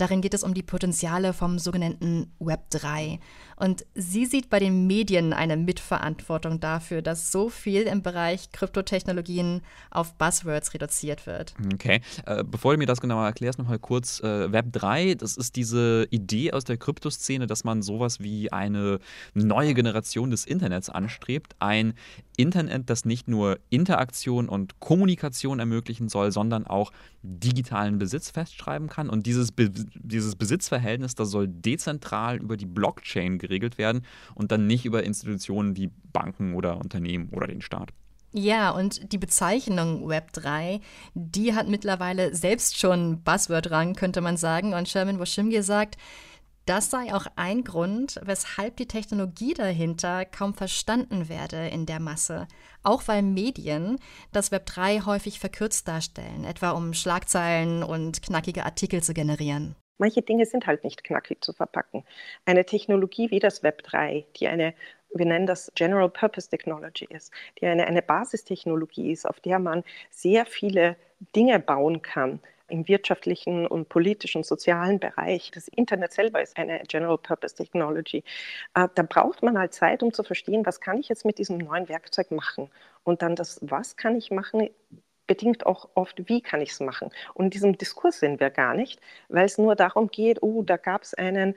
Darin 0.00 0.22
geht 0.22 0.32
es 0.32 0.42
um 0.42 0.54
die 0.54 0.62
Potenziale 0.62 1.34
vom 1.34 1.58
sogenannten 1.58 2.32
Web 2.38 2.70
3. 2.70 3.20
Und 3.56 3.84
sie 3.94 4.24
sieht 4.24 4.48
bei 4.48 4.58
den 4.58 4.86
Medien 4.86 5.34
eine 5.34 5.58
Mitverantwortung 5.58 6.58
dafür, 6.58 7.02
dass 7.02 7.30
so 7.30 7.50
viel 7.50 7.82
im 7.82 8.02
Bereich 8.02 8.50
Kryptotechnologien 8.50 9.60
auf 9.90 10.14
Buzzwords 10.14 10.72
reduziert 10.72 11.26
wird. 11.26 11.54
Okay. 11.74 12.00
Äh, 12.24 12.42
bevor 12.42 12.72
du 12.72 12.78
mir 12.78 12.86
das 12.86 13.02
genauer 13.02 13.26
erklärst, 13.26 13.58
nochmal 13.58 13.78
kurz. 13.78 14.20
Äh, 14.20 14.50
Web 14.50 14.72
3, 14.72 15.16
das 15.16 15.36
ist 15.36 15.56
diese 15.56 16.08
Idee 16.10 16.52
aus 16.52 16.64
der 16.64 16.78
Kryptoszene, 16.78 17.46
dass 17.50 17.64
man 17.64 17.82
sowas 17.82 18.20
wie 18.20 18.52
eine 18.52 18.98
neue 19.34 19.74
Generation 19.74 20.30
des 20.30 20.44
Internets 20.44 20.88
anstrebt. 20.88 21.54
Ein 21.58 21.94
Internet, 22.36 22.88
das 22.88 23.04
nicht 23.04 23.28
nur 23.28 23.58
Interaktion 23.68 24.48
und 24.48 24.80
Kommunikation 24.80 25.58
ermöglichen 25.58 26.08
soll, 26.08 26.32
sondern 26.32 26.66
auch 26.66 26.92
digitalen 27.22 27.98
Besitz 27.98 28.30
festschreiben 28.30 28.88
kann. 28.88 29.10
Und 29.10 29.26
dieses, 29.26 29.52
Be 29.52 29.70
dieses 29.70 30.36
Besitzverhältnis, 30.36 31.14
das 31.14 31.30
soll 31.30 31.48
dezentral 31.48 32.38
über 32.38 32.56
die 32.56 32.66
Blockchain 32.66 33.38
geregelt 33.38 33.78
werden 33.78 34.02
und 34.34 34.52
dann 34.52 34.66
nicht 34.66 34.84
über 34.86 35.02
Institutionen 35.02 35.76
wie 35.76 35.90
Banken 36.12 36.54
oder 36.54 36.78
Unternehmen 36.78 37.28
oder 37.30 37.46
den 37.46 37.60
Staat. 37.60 37.92
Ja, 38.32 38.70
und 38.70 39.12
die 39.12 39.18
Bezeichnung 39.18 40.08
Web3, 40.08 40.80
die 41.14 41.54
hat 41.54 41.68
mittlerweile 41.68 42.32
selbst 42.34 42.78
schon 42.78 43.22
Buzzword-Rang, 43.24 43.94
könnte 43.96 44.20
man 44.20 44.36
sagen. 44.36 44.72
Und 44.72 44.88
Sherman 44.88 45.18
Washimge 45.18 45.64
sagt, 45.64 45.96
das 46.70 46.88
sei 46.88 47.12
auch 47.12 47.26
ein 47.34 47.64
Grund, 47.64 48.20
weshalb 48.22 48.76
die 48.76 48.86
Technologie 48.86 49.54
dahinter 49.54 50.24
kaum 50.24 50.54
verstanden 50.54 51.28
werde 51.28 51.66
in 51.66 51.84
der 51.84 51.98
Masse. 51.98 52.46
Auch 52.84 53.08
weil 53.08 53.22
Medien 53.22 53.98
das 54.30 54.52
Web 54.52 54.66
3 54.66 55.00
häufig 55.00 55.40
verkürzt 55.40 55.88
darstellen, 55.88 56.44
etwa 56.44 56.70
um 56.70 56.94
Schlagzeilen 56.94 57.82
und 57.82 58.22
knackige 58.22 58.64
Artikel 58.64 59.02
zu 59.02 59.14
generieren. 59.14 59.74
Manche 59.98 60.22
Dinge 60.22 60.46
sind 60.46 60.68
halt 60.68 60.84
nicht 60.84 61.02
knackig 61.02 61.42
zu 61.42 61.52
verpacken. 61.52 62.04
Eine 62.44 62.64
Technologie 62.64 63.32
wie 63.32 63.40
das 63.40 63.64
Web 63.64 63.82
3, 63.82 64.24
die 64.36 64.46
eine 64.46 64.72
wir 65.12 65.26
nennen 65.26 65.48
das 65.48 65.72
General 65.74 66.08
Purpose 66.08 66.48
Technology 66.48 67.04
ist, 67.10 67.32
die 67.60 67.66
eine, 67.66 67.84
eine 67.88 68.00
Basistechnologie 68.00 69.10
ist, 69.10 69.26
auf 69.26 69.40
der 69.40 69.58
man 69.58 69.82
sehr 70.08 70.46
viele 70.46 70.94
Dinge 71.34 71.58
bauen 71.58 72.00
kann, 72.00 72.38
im 72.70 72.88
wirtschaftlichen 72.88 73.66
und 73.66 73.88
politischen, 73.88 74.42
sozialen 74.42 74.98
Bereich. 74.98 75.50
Das 75.52 75.68
Internet 75.68 76.12
selber 76.12 76.42
ist 76.42 76.56
eine 76.56 76.80
General 76.88 77.18
Purpose 77.18 77.54
Technology. 77.54 78.24
Äh, 78.74 78.88
da 78.94 79.02
braucht 79.02 79.42
man 79.42 79.58
halt 79.58 79.74
Zeit, 79.74 80.02
um 80.02 80.12
zu 80.12 80.22
verstehen, 80.22 80.64
was 80.66 80.80
kann 80.80 80.98
ich 80.98 81.08
jetzt 81.08 81.24
mit 81.24 81.38
diesem 81.38 81.58
neuen 81.58 81.88
Werkzeug 81.88 82.30
machen. 82.30 82.70
Und 83.04 83.22
dann 83.22 83.36
das, 83.36 83.58
was 83.62 83.96
kann 83.96 84.16
ich 84.16 84.30
machen, 84.30 84.70
bedingt 85.26 85.64
auch 85.64 85.88
oft, 85.94 86.28
wie 86.28 86.40
kann 86.40 86.60
ich 86.60 86.70
es 86.70 86.80
machen. 86.80 87.10
Und 87.34 87.44
in 87.46 87.50
diesem 87.50 87.78
Diskurs 87.78 88.18
sind 88.20 88.40
wir 88.40 88.50
gar 88.50 88.74
nicht, 88.74 89.00
weil 89.28 89.46
es 89.46 89.58
nur 89.58 89.76
darum 89.76 90.08
geht, 90.08 90.42
oh, 90.42 90.62
da 90.62 90.76
gab 90.76 91.02
es 91.02 91.14
einen 91.14 91.54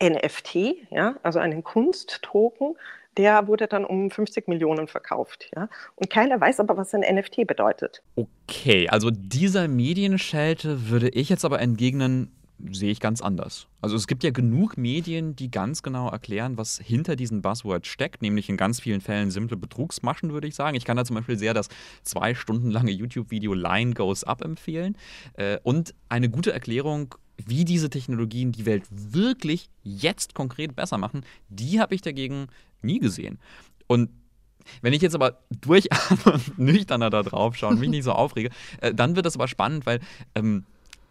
NFT, 0.00 0.90
ja, 0.90 1.16
also 1.22 1.38
einen 1.38 1.64
Kunsttoken, 1.64 2.76
der 3.16 3.46
wurde 3.46 3.66
dann 3.66 3.84
um 3.84 4.10
50 4.10 4.48
Millionen 4.48 4.88
verkauft. 4.88 5.50
Ja? 5.54 5.68
Und 5.96 6.10
keiner 6.10 6.40
weiß 6.40 6.60
aber, 6.60 6.76
was 6.76 6.94
ein 6.94 7.00
NFT 7.00 7.46
bedeutet. 7.46 8.02
Okay, 8.16 8.88
also 8.88 9.10
dieser 9.10 9.68
Medienschelte 9.68 10.88
würde 10.88 11.08
ich 11.08 11.28
jetzt 11.28 11.44
aber 11.44 11.60
entgegnen, 11.60 12.32
sehe 12.70 12.90
ich 12.90 13.00
ganz 13.00 13.20
anders. 13.20 13.66
Also 13.80 13.96
es 13.96 14.06
gibt 14.06 14.24
ja 14.24 14.30
genug 14.30 14.76
Medien, 14.76 15.36
die 15.36 15.50
ganz 15.50 15.82
genau 15.82 16.08
erklären, 16.08 16.56
was 16.56 16.78
hinter 16.78 17.16
diesen 17.16 17.42
Buzzwords 17.42 17.88
steckt, 17.88 18.22
nämlich 18.22 18.48
in 18.48 18.56
ganz 18.56 18.80
vielen 18.80 19.00
Fällen 19.00 19.30
simple 19.30 19.56
Betrugsmaschen, 19.56 20.32
würde 20.32 20.46
ich 20.46 20.54
sagen. 20.54 20.76
Ich 20.76 20.84
kann 20.84 20.96
da 20.96 21.04
zum 21.04 21.16
Beispiel 21.16 21.36
sehr 21.38 21.52
das 21.52 21.68
zwei 22.02 22.34
Stunden 22.34 22.70
lange 22.70 22.90
YouTube-Video 22.90 23.54
Line 23.54 23.94
Goes 23.94 24.24
Up 24.24 24.42
empfehlen 24.42 24.96
äh, 25.34 25.58
und 25.62 25.94
eine 26.08 26.30
gute 26.30 26.52
Erklärung 26.52 27.14
wie 27.36 27.64
diese 27.64 27.90
Technologien 27.90 28.52
die 28.52 28.66
Welt 28.66 28.84
wirklich 28.90 29.68
jetzt 29.82 30.34
konkret 30.34 30.76
besser 30.76 30.98
machen, 30.98 31.24
die 31.48 31.80
habe 31.80 31.94
ich 31.94 32.02
dagegen 32.02 32.48
nie 32.82 32.98
gesehen. 32.98 33.38
Und 33.86 34.10
wenn 34.82 34.92
ich 34.92 35.02
jetzt 35.02 35.14
aber 35.14 35.38
durchatme 35.60 36.32
und 36.32 36.58
nüchterner 36.58 37.10
da 37.10 37.22
drauf 37.22 37.56
schaue 37.56 37.70
und 37.70 37.80
mich 37.80 37.90
nicht 37.90 38.04
so 38.04 38.12
aufrege, 38.12 38.50
äh, 38.80 38.94
dann 38.94 39.16
wird 39.16 39.26
das 39.26 39.34
aber 39.34 39.48
spannend, 39.48 39.86
weil 39.86 40.00
ähm, 40.34 40.64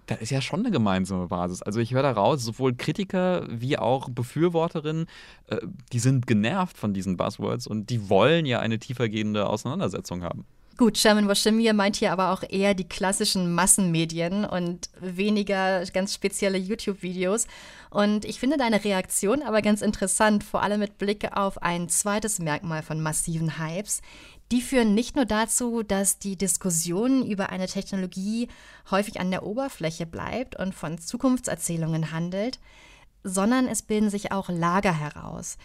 da 0.07 0.15
ist 0.15 0.31
ja 0.31 0.41
schon 0.41 0.61
eine 0.61 0.71
gemeinsame 0.71 1.27
Basis. 1.27 1.61
Also 1.61 1.79
ich 1.79 1.93
höre 1.93 2.03
da 2.03 2.11
raus, 2.11 2.43
sowohl 2.43 2.73
Kritiker 2.75 3.45
wie 3.49 3.77
auch 3.77 4.09
Befürworterinnen, 4.09 5.05
äh, 5.47 5.57
die 5.91 5.99
sind 5.99 6.27
genervt 6.27 6.77
von 6.77 6.93
diesen 6.93 7.17
Buzzwords 7.17 7.67
und 7.67 7.89
die 7.89 8.09
wollen 8.09 8.45
ja 8.45 8.59
eine 8.59 8.79
tiefergehende 8.79 9.47
Auseinandersetzung 9.47 10.23
haben. 10.23 10.45
Gut, 10.75 10.97
Sherman 10.97 11.27
Washimir 11.27 11.71
meint 11.73 11.97
hier 11.97 12.11
aber 12.11 12.31
auch 12.31 12.41
eher 12.49 12.73
die 12.73 12.87
klassischen 12.87 13.53
Massenmedien 13.53 14.43
und 14.43 14.89
weniger 14.99 15.85
ganz 15.93 16.15
spezielle 16.15 16.57
YouTube-Videos. 16.57 17.45
Und 17.91 18.25
ich 18.25 18.39
finde 18.39 18.57
deine 18.57 18.83
Reaktion 18.83 19.43
aber 19.43 19.61
ganz 19.61 19.83
interessant, 19.83 20.43
vor 20.43 20.63
allem 20.63 20.79
mit 20.79 20.97
Blick 20.97 21.37
auf 21.37 21.61
ein 21.61 21.89
zweites 21.89 22.39
Merkmal 22.39 22.81
von 22.81 23.01
massiven 23.01 23.59
Hypes. 23.59 24.01
Die 24.51 24.61
führen 24.61 24.95
nicht 24.95 25.15
nur 25.15 25.25
dazu, 25.25 25.83
dass 25.83 26.17
die 26.17 26.37
Diskussion 26.37 27.23
über 27.23 27.49
eine 27.49 27.67
Technologie 27.67 28.47
häufig 28.89 29.19
an 29.19 29.29
der 29.29 29.43
Oberfläche 29.43 30.07
bleibt 30.07 30.55
und 30.57 30.73
von 30.73 30.97
Zukunftserzählungen 30.97 32.11
handelt, 32.11 32.59
sondern 33.23 33.67
es 33.67 33.83
bilden 33.83 34.09
sich 34.09 34.31
auch 34.31 34.49
Lager 34.49 34.93
heraus. 34.93 35.57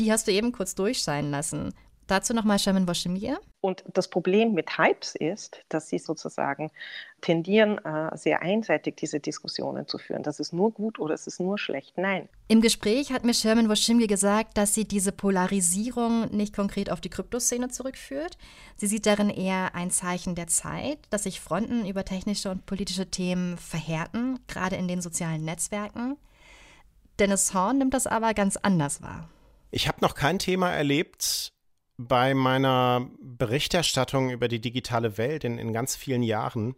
Die 0.00 0.10
hast 0.10 0.26
du 0.26 0.32
eben 0.32 0.50
kurz 0.50 0.74
durchscheinen 0.74 1.30
lassen. 1.30 1.72
Dazu 2.10 2.34
nochmal 2.34 2.58
Shaman 2.58 2.86
Boschemir. 2.86 3.40
Und 3.60 3.84
das 3.94 4.08
Problem 4.08 4.52
mit 4.52 4.78
Hypes 4.78 5.14
ist, 5.14 5.62
dass 5.68 5.88
sie 5.88 5.98
sozusagen 5.98 6.72
tendieren, 7.20 7.78
äh, 7.84 8.16
sehr 8.16 8.42
einseitig 8.42 8.96
diese 8.96 9.20
Diskussionen 9.20 9.86
zu 9.86 9.96
führen. 9.96 10.24
Das 10.24 10.40
ist 10.40 10.52
nur 10.52 10.72
gut 10.72 10.98
oder 10.98 11.14
es 11.14 11.28
ist 11.28 11.38
nur 11.38 11.56
schlecht. 11.56 11.96
Nein. 11.96 12.28
Im 12.48 12.62
Gespräch 12.62 13.12
hat 13.12 13.24
mir 13.24 13.32
Sherman 13.32 13.68
Woshimge 13.68 14.08
gesagt, 14.08 14.58
dass 14.58 14.74
sie 14.74 14.86
diese 14.86 15.12
Polarisierung 15.12 16.34
nicht 16.34 16.52
konkret 16.52 16.90
auf 16.90 17.00
die 17.00 17.10
Kryptoszene 17.10 17.68
zurückführt. 17.68 18.38
Sie 18.74 18.88
sieht 18.88 19.06
darin 19.06 19.30
eher 19.30 19.76
ein 19.76 19.92
Zeichen 19.92 20.34
der 20.34 20.48
Zeit, 20.48 20.98
dass 21.10 21.22
sich 21.22 21.40
Fronten 21.40 21.86
über 21.86 22.04
technische 22.04 22.50
und 22.50 22.66
politische 22.66 23.08
Themen 23.08 23.56
verhärten, 23.56 24.40
gerade 24.48 24.74
in 24.74 24.88
den 24.88 25.00
sozialen 25.00 25.44
Netzwerken. 25.44 26.16
Dennis 27.20 27.54
Horn 27.54 27.78
nimmt 27.78 27.94
das 27.94 28.08
aber 28.08 28.34
ganz 28.34 28.56
anders 28.56 29.00
wahr. 29.00 29.28
Ich 29.70 29.86
habe 29.86 29.98
noch 30.00 30.16
kein 30.16 30.40
Thema 30.40 30.70
erlebt, 30.72 31.52
bei 32.08 32.34
meiner 32.34 33.08
Berichterstattung 33.20 34.30
über 34.30 34.48
die 34.48 34.60
digitale 34.60 35.18
Welt 35.18 35.44
in, 35.44 35.58
in 35.58 35.72
ganz 35.72 35.96
vielen 35.96 36.22
Jahren, 36.22 36.74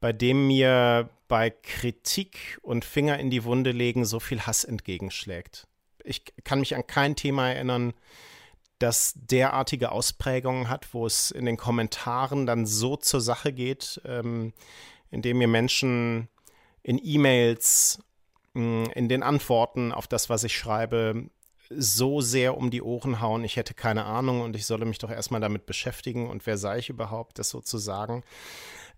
bei 0.00 0.12
dem 0.12 0.46
mir 0.46 1.08
bei 1.28 1.50
Kritik 1.50 2.58
und 2.62 2.84
Finger 2.84 3.18
in 3.18 3.30
die 3.30 3.44
Wunde 3.44 3.72
legen 3.72 4.04
so 4.04 4.20
viel 4.20 4.42
Hass 4.42 4.62
entgegenschlägt. 4.62 5.66
Ich 6.04 6.24
kann 6.44 6.60
mich 6.60 6.76
an 6.76 6.86
kein 6.86 7.16
Thema 7.16 7.50
erinnern, 7.50 7.94
das 8.78 9.14
derartige 9.16 9.90
Ausprägungen 9.90 10.68
hat, 10.68 10.92
wo 10.92 11.06
es 11.06 11.30
in 11.30 11.46
den 11.46 11.56
Kommentaren 11.56 12.46
dann 12.46 12.66
so 12.66 12.96
zur 12.96 13.20
Sache 13.20 13.52
geht, 13.52 14.00
ähm, 14.04 14.52
indem 15.10 15.38
mir 15.38 15.48
Menschen 15.48 16.28
in 16.82 17.00
E-Mails, 17.02 17.98
mm, 18.52 18.84
in 18.94 19.08
den 19.08 19.22
Antworten 19.22 19.90
auf 19.90 20.06
das, 20.06 20.28
was 20.28 20.44
ich 20.44 20.56
schreibe, 20.56 21.30
so 21.70 22.20
sehr 22.20 22.56
um 22.56 22.70
die 22.70 22.82
Ohren 22.82 23.20
hauen, 23.20 23.44
ich 23.44 23.56
hätte 23.56 23.74
keine 23.74 24.04
Ahnung 24.04 24.42
und 24.42 24.56
ich 24.56 24.66
solle 24.66 24.84
mich 24.84 24.98
doch 24.98 25.10
erstmal 25.10 25.40
damit 25.40 25.66
beschäftigen 25.66 26.28
und 26.28 26.46
wer 26.46 26.56
sei 26.56 26.78
ich 26.78 26.90
überhaupt, 26.90 27.38
das 27.38 27.50
sozusagen. 27.50 28.22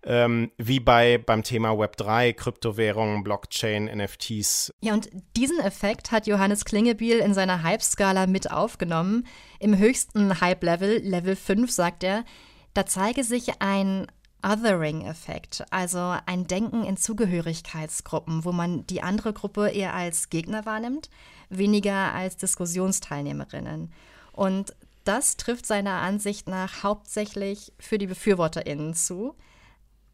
Ähm, 0.03 0.51
wie 0.57 0.79
bei 0.79 1.17
beim 1.17 1.43
Thema 1.43 1.71
Web3, 1.71 2.33
Kryptowährungen, 2.33 3.23
Blockchain, 3.23 3.85
NFTs. 3.85 4.73
Ja, 4.81 4.93
und 4.93 5.09
diesen 5.35 5.59
Effekt 5.59 6.11
hat 6.11 6.27
Johannes 6.27 6.65
Klingebiel 6.65 7.17
in 7.17 7.33
seiner 7.33 7.63
Hype-Skala 7.63 8.27
mit 8.27 8.51
aufgenommen. 8.51 9.25
Im 9.59 9.77
höchsten 9.77 10.39
Hype-Level, 10.39 10.99
Level 10.99 11.35
5, 11.35 11.71
sagt 11.71 12.03
er, 12.03 12.25
da 12.73 12.85
zeige 12.85 13.23
sich 13.23 13.59
ein 13.59 14.05
Othering-Effekt, 14.43 15.65
also 15.71 16.15
ein 16.25 16.47
Denken 16.47 16.83
in 16.83 16.97
Zugehörigkeitsgruppen, 16.97 18.45
wo 18.45 18.51
man 18.51 18.85
die 18.87 19.01
andere 19.01 19.33
Gruppe 19.33 19.69
eher 19.69 19.93
als 19.93 20.29
Gegner 20.29 20.65
wahrnimmt 20.65 21.09
weniger 21.49 22.13
als 22.13 22.37
Diskussionsteilnehmerinnen. 22.37 23.91
Und 24.33 24.75
das 25.03 25.37
trifft 25.37 25.65
seiner 25.65 26.01
Ansicht 26.01 26.47
nach 26.47 26.83
hauptsächlich 26.83 27.73
für 27.79 27.97
die 27.97 28.07
BefürworterInnen 28.07 28.93
zu. 28.93 29.35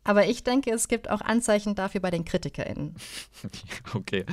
Aber 0.03 0.27
ich 0.27 0.43
denke, 0.43 0.71
es 0.71 0.87
gibt 0.87 1.09
auch 1.09 1.21
Anzeichen 1.21 1.75
dafür 1.75 2.01
bei 2.01 2.11
den 2.11 2.25
KritikerInnen. 2.25 2.95
Okay. 3.93 4.25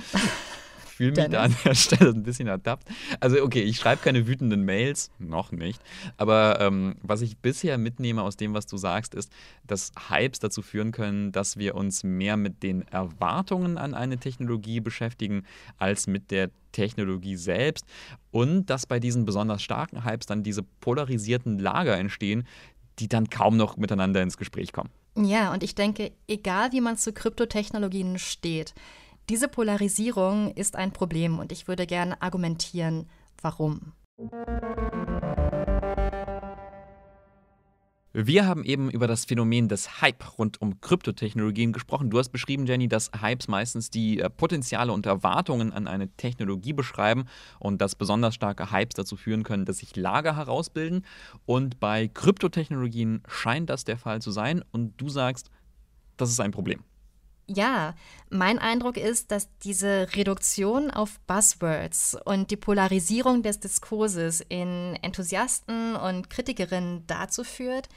Fühle 1.01 1.13
mich 1.13 1.31
da 1.31 1.45
an 1.45 1.57
der 1.65 1.75
Stelle 1.75 2.11
ein 2.11 2.23
bisschen 2.23 2.47
ertappt. 2.47 2.87
Also 3.21 3.43
okay, 3.43 3.63
ich 3.63 3.79
schreibe 3.79 4.03
keine 4.03 4.27
wütenden 4.27 4.65
Mails, 4.65 5.11
noch 5.19 5.51
nicht. 5.51 5.81
Aber 6.19 6.61
ähm, 6.61 6.97
was 7.03 7.23
ich 7.23 7.39
bisher 7.39 7.79
mitnehme 7.79 8.23
aus 8.23 8.37
dem, 8.37 8.53
was 8.53 8.67
du 8.67 8.77
sagst, 8.77 9.15
ist, 9.15 9.33
dass 9.67 9.93
Hypes 10.11 10.41
dazu 10.41 10.61
führen 10.61 10.93
können, 10.93 11.33
dass 11.33 11.57
wir 11.57 11.75
uns 11.75 12.05
mehr 12.05 12.37
mit 12.37 12.63
den 12.63 12.83
Erwartungen 12.89 13.79
an 13.79 13.95
eine 13.95 14.19
Technologie 14.19 14.81
beschäftigen, 14.81 15.45
als 15.79 16.07
mit 16.07 16.31
der 16.31 16.51
Technologie 16.73 17.37
selbst. 17.37 17.87
Und 18.31 18.67
dass 18.67 18.85
bei 18.85 19.01
diesen 19.01 19.25
besonders 19.25 19.63
starken 19.63 20.05
Hypes 20.05 20.27
dann 20.27 20.43
diese 20.43 20.63
polarisierten 20.63 21.59
Lager 21.59 21.97
entstehen, 21.97 22.47
die 22.99 23.09
dann 23.09 23.31
kaum 23.31 23.57
noch 23.57 23.79
miteinander 23.79 24.21
ins 24.21 24.37
Gespräch 24.37 24.73
kommen. 24.73 24.91
Ja, 25.17 25.53
und 25.53 25.63
ich 25.63 25.75
denke, 25.75 26.13
egal 26.29 26.73
wie 26.73 26.83
man 26.83 26.99
zu 26.99 27.13
Kryptotechnologien 27.15 28.19
steht, 28.19 28.75
diese 29.31 29.47
Polarisierung 29.47 30.51
ist 30.57 30.75
ein 30.75 30.93
Problem 30.93 31.38
und 31.38 31.53
ich 31.53 31.69
würde 31.69 31.87
gerne 31.87 32.21
argumentieren, 32.21 33.09
warum. 33.40 33.93
Wir 38.12 38.45
haben 38.45 38.64
eben 38.64 38.90
über 38.90 39.07
das 39.07 39.25
Phänomen 39.25 39.69
des 39.69 40.03
Hype 40.03 40.37
rund 40.37 40.61
um 40.61 40.81
Kryptotechnologien 40.81 41.73
gesprochen. 41.73 42.11
Du 42.11 42.19
hast 42.19 42.31
beschrieben, 42.31 42.66
Jenny, 42.66 42.88
dass 42.88 43.12
Hypes 43.21 43.47
meistens 43.47 43.88
die 43.88 44.19
äh, 44.19 44.29
Potenziale 44.29 44.93
und 44.93 45.07
Erwartungen 45.07 45.73
an 45.73 45.87
eine 45.87 46.09
Technologie 46.16 46.73
beschreiben 46.73 47.27
und 47.61 47.81
dass 47.81 47.95
besonders 47.95 48.35
starke 48.35 48.73
Hypes 48.73 48.97
dazu 48.97 49.14
führen 49.14 49.45
können, 49.45 49.64
dass 49.64 49.79
sich 49.79 49.95
Lager 49.95 50.35
herausbilden. 50.35 51.07
Und 51.47 51.79
bei 51.79 52.09
Kryptotechnologien 52.09 53.23
scheint 53.29 53.71
das 53.71 53.85
der 53.85 53.97
Fall 53.97 54.21
zu 54.21 54.33
sein. 54.33 54.64
Und 54.73 55.01
du 55.01 55.09
sagst, 55.09 55.53
das 56.16 56.31
ist 56.31 56.40
ein 56.40 56.51
Problem. 56.51 56.83
Ja, 57.53 57.95
mein 58.29 58.61
Eindruck 58.61 58.97
ist, 58.97 59.33
dass 59.33 59.49
diese 59.65 60.07
Reduktion 60.15 60.89
auf 60.93 61.19
Buzzwords 61.27 62.17
und 62.25 62.53
die 62.53 62.57
Polarisierung 62.57 63.43
des 63.43 63.59
Diskurses 63.59 64.41
in 64.41 64.97
Enthusiasten 65.03 65.97
und 65.97 66.31
Kritikerinnen 66.31 67.09
dazu 67.09 67.43
führt, 67.43 67.89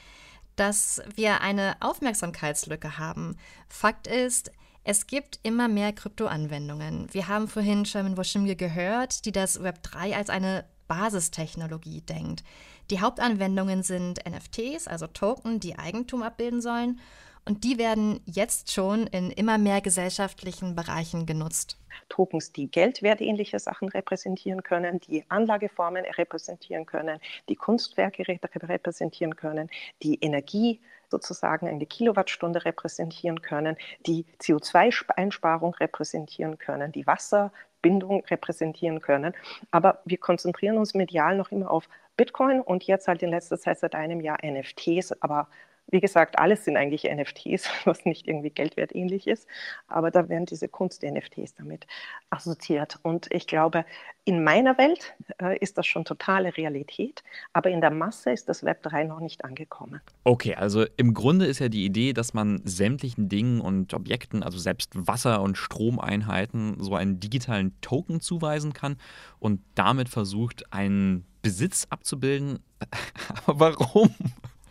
dass 0.55 1.03
wir 1.15 1.41
eine 1.41 1.75
Aufmerksamkeitslücke 1.81 2.97
haben. 2.97 3.37
Fakt 3.69 4.07
ist, 4.07 4.51
es 4.83 5.05
gibt 5.05 5.39
immer 5.43 5.67
mehr 5.67 5.93
Kryptoanwendungen. 5.93 7.13
Wir 7.13 7.27
haben 7.27 7.47
vorhin 7.47 7.85
Sherman 7.85 8.17
Woshimge 8.17 8.55
gehört, 8.55 9.23
die 9.25 9.31
das 9.31 9.61
Web 9.61 9.83
3 9.83 10.17
als 10.17 10.31
eine 10.31 10.65
Basistechnologie 10.87 12.01
denkt. 12.01 12.43
Die 12.89 13.01
Hauptanwendungen 13.01 13.83
sind 13.83 14.19
NFTs, 14.27 14.87
also 14.87 15.05
Token, 15.05 15.59
die 15.59 15.77
Eigentum 15.77 16.23
abbilden 16.23 16.59
sollen 16.59 16.99
und 17.45 17.63
die 17.63 17.77
werden 17.77 18.21
jetzt 18.25 18.71
schon 18.71 19.07
in 19.07 19.31
immer 19.31 19.57
mehr 19.57 19.81
gesellschaftlichen 19.81 20.75
Bereichen 20.75 21.25
genutzt. 21.25 21.77
Tokens, 22.09 22.51
die 22.51 22.69
geldwertähnliche 22.69 23.59
Sachen 23.59 23.89
repräsentieren 23.89 24.63
können, 24.63 24.99
die 25.01 25.23
Anlageformen 25.29 26.05
repräsentieren 26.05 26.85
können, 26.85 27.19
die 27.49 27.55
Kunstwerke 27.55 28.25
repräsentieren 28.27 29.35
können, 29.35 29.69
die 30.01 30.19
Energie 30.21 30.79
sozusagen 31.09 31.67
eine 31.67 31.85
Kilowattstunde 31.85 32.65
repräsentieren 32.65 33.41
können, 33.41 33.77
die 34.07 34.25
CO2-Einsparung 34.41 35.75
repräsentieren 35.75 36.57
können, 36.57 36.91
die 36.91 37.05
Wasserbindung 37.05 38.23
repräsentieren 38.25 38.99
können. 39.01 39.33
Aber 39.69 40.01
wir 40.05 40.17
konzentrieren 40.17 40.77
uns 40.77 40.93
medial 40.93 41.37
noch 41.37 41.51
immer 41.51 41.69
auf 41.69 41.87
Bitcoin 42.17 42.61
und 42.61 42.83
jetzt 42.85 43.07
halt 43.07 43.21
in 43.21 43.29
letzter 43.29 43.59
Zeit 43.59 43.79
seit 43.79 43.95
einem 43.95 44.21
Jahr 44.21 44.37
NFTs, 44.43 45.13
aber 45.21 45.47
wie 45.87 45.99
gesagt, 45.99 46.39
alles 46.39 46.65
sind 46.65 46.77
eigentlich 46.77 47.03
NFTs, 47.03 47.69
was 47.85 48.05
nicht 48.05 48.27
irgendwie 48.27 48.49
Geldwert 48.49 48.95
ähnlich 48.95 49.27
ist, 49.27 49.47
aber 49.87 50.11
da 50.11 50.29
werden 50.29 50.45
diese 50.45 50.67
Kunst-NFTs 50.67 51.55
damit 51.55 51.85
assoziiert. 52.29 52.99
Und 53.03 53.27
ich 53.31 53.47
glaube, 53.47 53.85
in 54.25 54.43
meiner 54.43 54.77
Welt 54.77 55.13
äh, 55.41 55.57
ist 55.59 55.77
das 55.77 55.85
schon 55.85 56.05
totale 56.05 56.55
Realität, 56.55 57.23
aber 57.51 57.69
in 57.69 57.81
der 57.81 57.91
Masse 57.91 58.31
ist 58.31 58.49
das 58.49 58.63
Web 58.63 58.81
3 58.83 59.03
noch 59.03 59.19
nicht 59.19 59.43
angekommen. 59.43 60.01
Okay, 60.23 60.55
also 60.55 60.85
im 60.97 61.13
Grunde 61.13 61.45
ist 61.45 61.59
ja 61.59 61.69
die 61.69 61.85
Idee, 61.85 62.13
dass 62.13 62.33
man 62.33 62.61
sämtlichen 62.63 63.29
Dingen 63.29 63.61
und 63.61 63.93
Objekten, 63.93 64.43
also 64.43 64.57
selbst 64.57 64.91
Wasser- 64.95 65.41
und 65.41 65.57
Stromeinheiten, 65.57 66.77
so 66.79 66.95
einen 66.95 67.19
digitalen 67.19 67.79
Token 67.81 68.21
zuweisen 68.21 68.73
kann 68.73 68.97
und 69.39 69.61
damit 69.75 70.09
versucht, 70.09 70.71
einen 70.73 71.25
Besitz 71.41 71.85
abzubilden. 71.89 72.59
Aber 73.45 73.59
warum? 73.59 74.15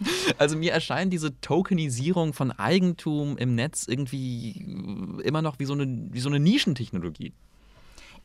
Also 0.38 0.56
mir 0.56 0.72
erscheint 0.72 1.12
diese 1.12 1.40
Tokenisierung 1.40 2.32
von 2.32 2.52
Eigentum 2.52 3.36
im 3.36 3.54
Netz 3.54 3.86
irgendwie 3.86 4.52
immer 5.22 5.42
noch 5.42 5.58
wie 5.58 5.64
so 5.64 5.74
eine, 5.74 6.08
wie 6.10 6.20
so 6.20 6.28
eine 6.28 6.40
Nischentechnologie. 6.40 7.32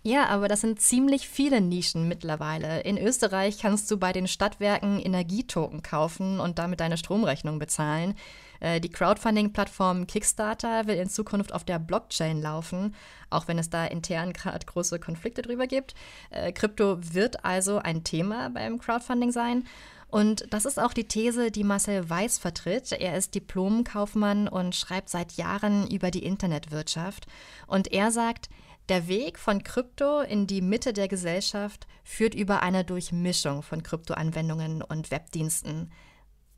Ja, 0.03 0.27
aber 0.27 0.47
das 0.47 0.61
sind 0.61 0.79
ziemlich 0.79 1.27
viele 1.27 1.59
Nischen 1.59 2.07
mittlerweile. 2.07 2.81
In 2.81 2.97
Österreich 2.97 3.57
kannst 3.59 3.91
du 3.91 3.97
bei 3.97 4.13
den 4.13 4.27
Stadtwerken 4.27 4.99
Energietoken 4.99 5.81
kaufen 5.81 6.39
und 6.39 6.59
damit 6.59 6.79
deine 6.79 6.97
Stromrechnung 6.97 7.59
bezahlen. 7.59 8.15
Äh, 8.59 8.79
die 8.79 8.89
Crowdfunding-Plattform 8.89 10.07
Kickstarter 10.07 10.87
will 10.87 10.95
in 10.95 11.09
Zukunft 11.09 11.53
auf 11.53 11.63
der 11.63 11.79
Blockchain 11.79 12.41
laufen, 12.41 12.95
auch 13.29 13.47
wenn 13.47 13.59
es 13.59 13.69
da 13.69 13.85
intern 13.85 14.33
gerade 14.33 14.65
große 14.65 14.99
Konflikte 14.99 15.41
drüber 15.41 15.67
gibt. 15.67 15.93
Äh, 16.29 16.51
Krypto 16.51 16.97
wird 17.13 17.43
also 17.43 17.79
ein 17.79 18.03
Thema 18.03 18.49
beim 18.49 18.79
Crowdfunding 18.79 19.31
sein. 19.31 19.65
Und 20.09 20.45
das 20.51 20.65
ist 20.65 20.79
auch 20.79 20.93
die 20.93 21.07
These, 21.07 21.51
die 21.51 21.65
Marcel 21.65 22.09
Weiß 22.09 22.37
vertritt. 22.37 22.91
Er 22.93 23.17
ist 23.17 23.35
Diplomkaufmann 23.35 24.47
und 24.47 24.75
schreibt 24.75 25.09
seit 25.09 25.33
Jahren 25.33 25.89
über 25.89 26.11
die 26.11 26.23
Internetwirtschaft. 26.23 27.27
Und 27.67 27.91
er 27.91 28.11
sagt, 28.11 28.49
der 28.89 29.09
Weg 29.09 29.37
von 29.37 29.63
Krypto 29.63 30.21
in 30.21 30.47
die 30.47 30.61
Mitte 30.61 30.93
der 30.93 31.09
Gesellschaft 31.09 31.87
führt 32.05 32.35
über 32.35 32.63
eine 32.63 32.85
Durchmischung 32.85 33.61
von 33.63 33.83
Kryptoanwendungen 33.83 34.81
und 34.81 35.11
Webdiensten. 35.11 35.91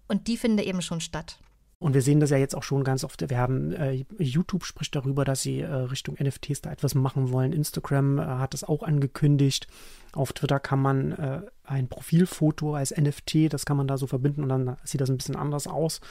Und 0.08 0.28
die 0.28 0.38
findet 0.38 0.68
eben 0.68 0.84
schon 0.84 1.02
statt. 1.02 1.40
Und 1.80 1.94
wir 1.94 2.02
sehen 2.02 2.20
das 2.20 2.30
ja 2.30 2.38
jetzt 2.38 2.56
auch 2.56 2.64
schon 2.64 2.84
ganz 2.84 3.06
oft. 3.06 3.30
Wir 3.30 3.38
haben 3.38 3.72
äh, 3.72 4.06
YouTube 4.18 4.66
spricht 4.66 4.96
darüber, 4.96 5.24
dass 5.24 5.42
sie 5.42 5.62
äh, 5.62 5.74
Richtung 5.74 6.18
NFTs 6.22 6.62
da 6.62 6.72
etwas 6.72 6.94
machen 6.94 7.32
wollen. 7.32 7.54
Instagram 7.54 8.20
äh, 8.20 8.24
hat 8.24 8.54
das 8.54 8.66
auch 8.66 8.84
angekündigt. 8.84 9.68
Auf 10.12 10.34
Twitter 10.34 10.60
kann 10.60 10.82
man 10.82 11.14
äh, 11.14 11.42
ein 11.64 11.88
Profilfoto 11.88 12.76
als 12.76 12.96
NFT, 12.96 13.54
das 13.54 13.66
kann 13.66 13.78
man 13.78 13.88
da 13.88 13.98
so 13.98 14.08
verbinden 14.08 14.44
und 14.44 14.50
dann 14.50 14.76
sieht 14.84 15.00
das 15.00 15.10
ein 15.10 15.18
bisschen 15.18 15.38
anders 15.38 15.68
aus. 15.68 16.02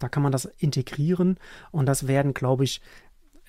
Da 0.00 0.08
kann 0.08 0.24
man 0.24 0.32
das 0.32 0.46
integrieren 0.58 1.38
und 1.70 1.86
das 1.86 2.08
werden, 2.08 2.34
glaube 2.34 2.64
ich, 2.64 2.80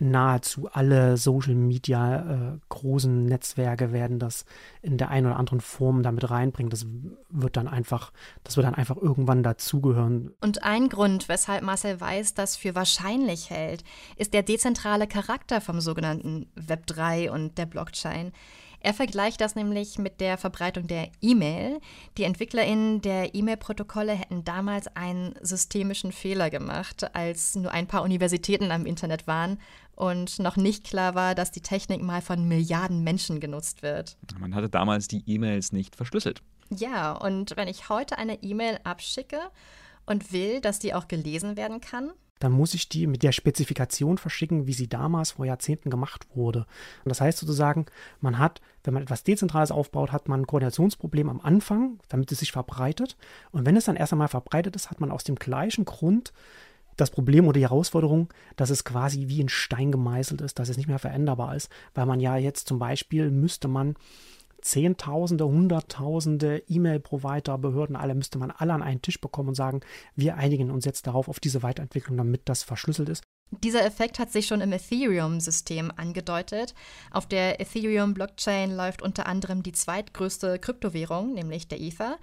nahezu 0.04 0.70
alle 0.72 1.18
Social 1.18 1.56
Media 1.56 2.54
äh, 2.54 2.60
großen 2.70 3.26
Netzwerke 3.26 3.92
werden 3.92 4.20
das 4.20 4.46
in 4.82 4.98
der 4.98 5.10
einen 5.10 5.28
oder 5.28 5.38
anderen 5.38 5.62
Form 5.62 6.04
damit 6.04 6.30
reinbringen. 6.30 6.70
Das 6.70 6.86
wird 7.30 7.58
dann 7.58 7.68
einfach, 7.68 8.12
das 8.44 8.58
wird 8.58 8.66
dann 8.66 8.76
einfach 8.76 8.98
irgendwann 8.98 9.44
dazugehören. 9.44 10.34
Und 10.42 10.63
ein 10.63 10.89
Grund, 10.89 11.30
weshalb 11.30 11.63
Marcel 11.63 12.00
Weiß 12.00 12.34
das 12.34 12.56
für 12.56 12.76
wahrscheinlich 12.76 13.50
hält, 13.50 13.84
ist 14.18 14.34
der 14.34 14.44
dezentrale 14.44 15.08
Charakter 15.08 15.62
vom 15.62 15.80
sogenannten 15.82 16.48
Web 16.56 16.86
3 16.88 17.32
und 17.32 17.58
der 17.58 17.66
Blockchain. 17.66 18.32
Er 18.84 18.93
vergleicht 18.93 19.39
das 19.39 19.56
nämlich 19.56 19.98
mit 19.98 20.19
der 20.19 20.38
Verbreitung 20.38 20.88
der 20.88 21.10
E-Mail. 21.22 21.80
Die 22.17 22.24
EntwicklerInnen 22.24 23.02
der 23.02 23.34
E-Mail-Protokolle 23.34 24.12
hätten 24.12 24.43
damals 24.43 24.93
einen 24.93 25.36
systemischen 25.41 26.12
Fehler 26.12 26.50
gemacht, 26.50 27.15
als 27.15 27.56
nur 27.56 27.72
ein 27.72 27.88
paar 27.88 28.04
Universitäten 28.04 28.72
am 28.72 28.86
Internet 28.86 29.26
waren 29.26 29.58
und 29.96 30.39
noch 30.39 30.58
nicht 30.58 30.84
klar 30.84 31.15
war, 31.15 31.34
dass 31.34 31.52
die 31.52 31.62
Technik 31.62 32.02
mal 32.02 32.22
von 32.22 32.46
Milliarden 32.46 33.06
Menschen 33.06 33.39
genutzt 33.39 33.84
wird. 33.84 34.17
Man 34.38 34.54
hatte 34.54 34.67
damals 34.67 35.08
die 35.08 35.24
E-Mails 35.28 35.72
nicht 35.72 35.96
verschlüsselt. 35.96 36.41
Ja, 36.69 37.13
und 37.13 37.56
wenn 37.56 37.69
ich 37.69 37.88
heute 37.88 38.17
eine 38.17 38.43
E-Mail 38.43 38.80
abschicke 38.84 39.39
und 40.06 40.34
will, 40.34 40.60
dass 40.60 40.80
die 40.80 40.93
auch 40.93 41.08
gelesen 41.08 41.56
werden 41.56 41.80
kann, 41.80 42.12
dann 42.43 42.52
muss 42.52 42.74
ich 42.74 42.89
die 42.89 43.08
mit 43.08 43.24
der 43.24 43.32
Spezifikation 43.32 44.17
verschicken, 44.17 44.67
wie 44.67 44.74
sie 44.74 44.89
damals 44.89 45.32
vor 45.32 45.46
Jahrzehnten 45.46 45.89
gemacht 45.89 46.28
wurde. 46.36 46.65
Und 47.06 47.10
das 47.10 47.22
heißt 47.22 47.38
sozusagen, 47.38 47.86
man 48.19 48.38
hat, 48.38 48.60
wenn 48.84 48.93
man 48.93 49.04
etwas 49.04 49.24
Dezentrales 49.24 49.72
aufbaut, 49.72 50.12
hat 50.12 50.28
man 50.28 50.41
ein 50.41 50.48
Koordinationsproblem 50.48 51.30
am 51.30 51.41
Anfang, 51.41 52.00
damit 52.10 52.32
es 52.32 52.39
sich 52.39 52.52
verbreitet. 52.52 53.15
Und 53.52 53.65
wenn 53.65 53.78
es 53.78 53.86
dann 53.86 53.96
erst 53.96 54.13
einmal 54.13 54.28
verbreitet 54.28 54.76
ist, 54.76 54.91
hat 54.91 55.00
man 55.00 55.12
aus 55.12 55.24
dem 55.24 55.36
gleichen 55.36 55.86
Grund 55.86 56.34
das 56.98 57.10
Problem 57.10 57.48
oder 57.48 57.60
die 57.60 57.65
Herausforderung, 57.65 58.30
dass 58.56 58.69
es 58.69 58.84
quasi 58.84 59.28
wie 59.28 59.41
in 59.41 59.50
Stein 59.50 59.91
gemeißelt 59.91 60.41
ist, 60.41 60.60
dass 60.60 60.69
es 60.69 60.78
nicht 60.78 60.88
mehr 60.88 61.00
veränderbar 61.00 61.56
ist, 61.56 61.69
weil 61.96 62.06
man 62.06 62.19
ja 62.19 62.38
jetzt 62.38 62.67
zum 62.67 62.80
Beispiel 62.80 63.32
müsste 63.32 63.67
man 63.67 63.96
Zehntausende, 64.62 65.46
Hunderttausende 65.46 66.63
E-Mail-Provider, 66.69 67.58
Behörden, 67.58 67.98
alle 67.98 68.15
müsste 68.15 68.38
man 68.38 68.50
alle 68.50 68.74
an 68.74 68.82
einen 68.82 69.02
Tisch 69.02 69.19
bekommen 69.19 69.50
und 69.50 69.56
sagen, 69.56 69.82
wir 70.15 70.38
einigen 70.38 70.72
uns 70.72 70.86
jetzt 70.86 71.06
darauf, 71.06 71.28
auf 71.28 71.41
diese 71.41 71.63
Weiterentwicklung, 71.63 72.15
damit 72.15 72.43
das 72.46 72.63
verschlüsselt 72.63 73.10
ist. 73.10 73.24
Dieser 73.62 73.86
Effekt 73.86 74.20
hat 74.20 74.32
sich 74.32 74.48
schon 74.48 74.62
im 74.62 74.72
Ethereum-System 74.72 75.92
angedeutet. 75.96 76.74
Auf 77.12 77.28
der 77.28 77.60
Ethereum-Blockchain 77.60 78.76
läuft 78.76 79.02
unter 79.02 79.28
anderem 79.28 79.63
die 79.63 79.74
zweitgrößte 79.74 80.60
Kryptowährung, 80.60 81.34
nämlich 81.34 81.68
der 81.68 81.82
Ether, 81.82 82.18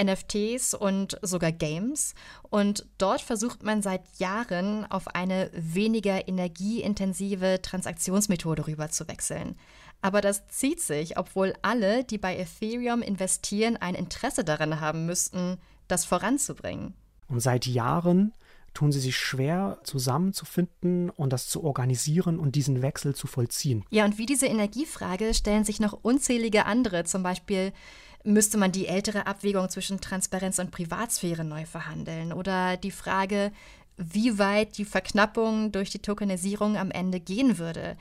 NFTs 0.00 0.74
und 0.74 1.18
sogar 1.22 1.52
Games. 1.52 2.14
Und 2.42 2.86
dort 2.98 3.20
versucht 3.20 3.62
man 3.62 3.82
seit 3.82 4.02
Jahren 4.18 4.90
auf 4.90 5.08
eine 5.08 5.50
weniger 5.54 6.26
energieintensive 6.26 7.60
Transaktionsmethode 7.62 8.66
rüberzuwechseln. 8.66 9.56
Aber 10.00 10.20
das 10.20 10.48
zieht 10.48 10.80
sich, 10.80 11.16
obwohl 11.16 11.54
alle, 11.62 12.02
die 12.02 12.18
bei 12.18 12.36
Ethereum 12.36 13.02
investieren, 13.02 13.76
ein 13.76 13.94
Interesse 13.94 14.42
daran 14.42 14.80
haben 14.80 15.06
müssten, 15.06 15.58
das 15.86 16.04
voranzubringen. 16.04 16.94
Und 17.28 17.40
seit 17.40 17.66
Jahren 17.66 18.32
tun 18.74 18.92
sie 18.92 19.00
sich 19.00 19.16
schwer, 19.16 19.78
zusammenzufinden 19.84 21.10
und 21.10 21.32
das 21.32 21.48
zu 21.48 21.62
organisieren 21.62 22.38
und 22.38 22.54
diesen 22.54 22.82
Wechsel 22.82 23.14
zu 23.14 23.26
vollziehen. 23.26 23.84
Ja, 23.90 24.04
und 24.04 24.18
wie 24.18 24.26
diese 24.26 24.46
Energiefrage 24.46 25.34
stellen 25.34 25.64
sich 25.64 25.80
noch 25.80 25.98
unzählige 26.02 26.66
andere. 26.66 27.04
Zum 27.04 27.22
Beispiel 27.22 27.72
müsste 28.24 28.58
man 28.58 28.72
die 28.72 28.86
ältere 28.86 29.26
Abwägung 29.26 29.68
zwischen 29.68 30.00
Transparenz 30.00 30.58
und 30.58 30.70
Privatsphäre 30.70 31.44
neu 31.44 31.66
verhandeln. 31.66 32.32
Oder 32.32 32.76
die 32.76 32.90
Frage, 32.90 33.52
wie 33.96 34.38
weit 34.38 34.78
die 34.78 34.84
Verknappung 34.84 35.72
durch 35.72 35.90
die 35.90 36.00
Tokenisierung 36.00 36.76
am 36.76 36.90
Ende 36.90 37.20
gehen 37.20 37.58
würde 37.58 37.96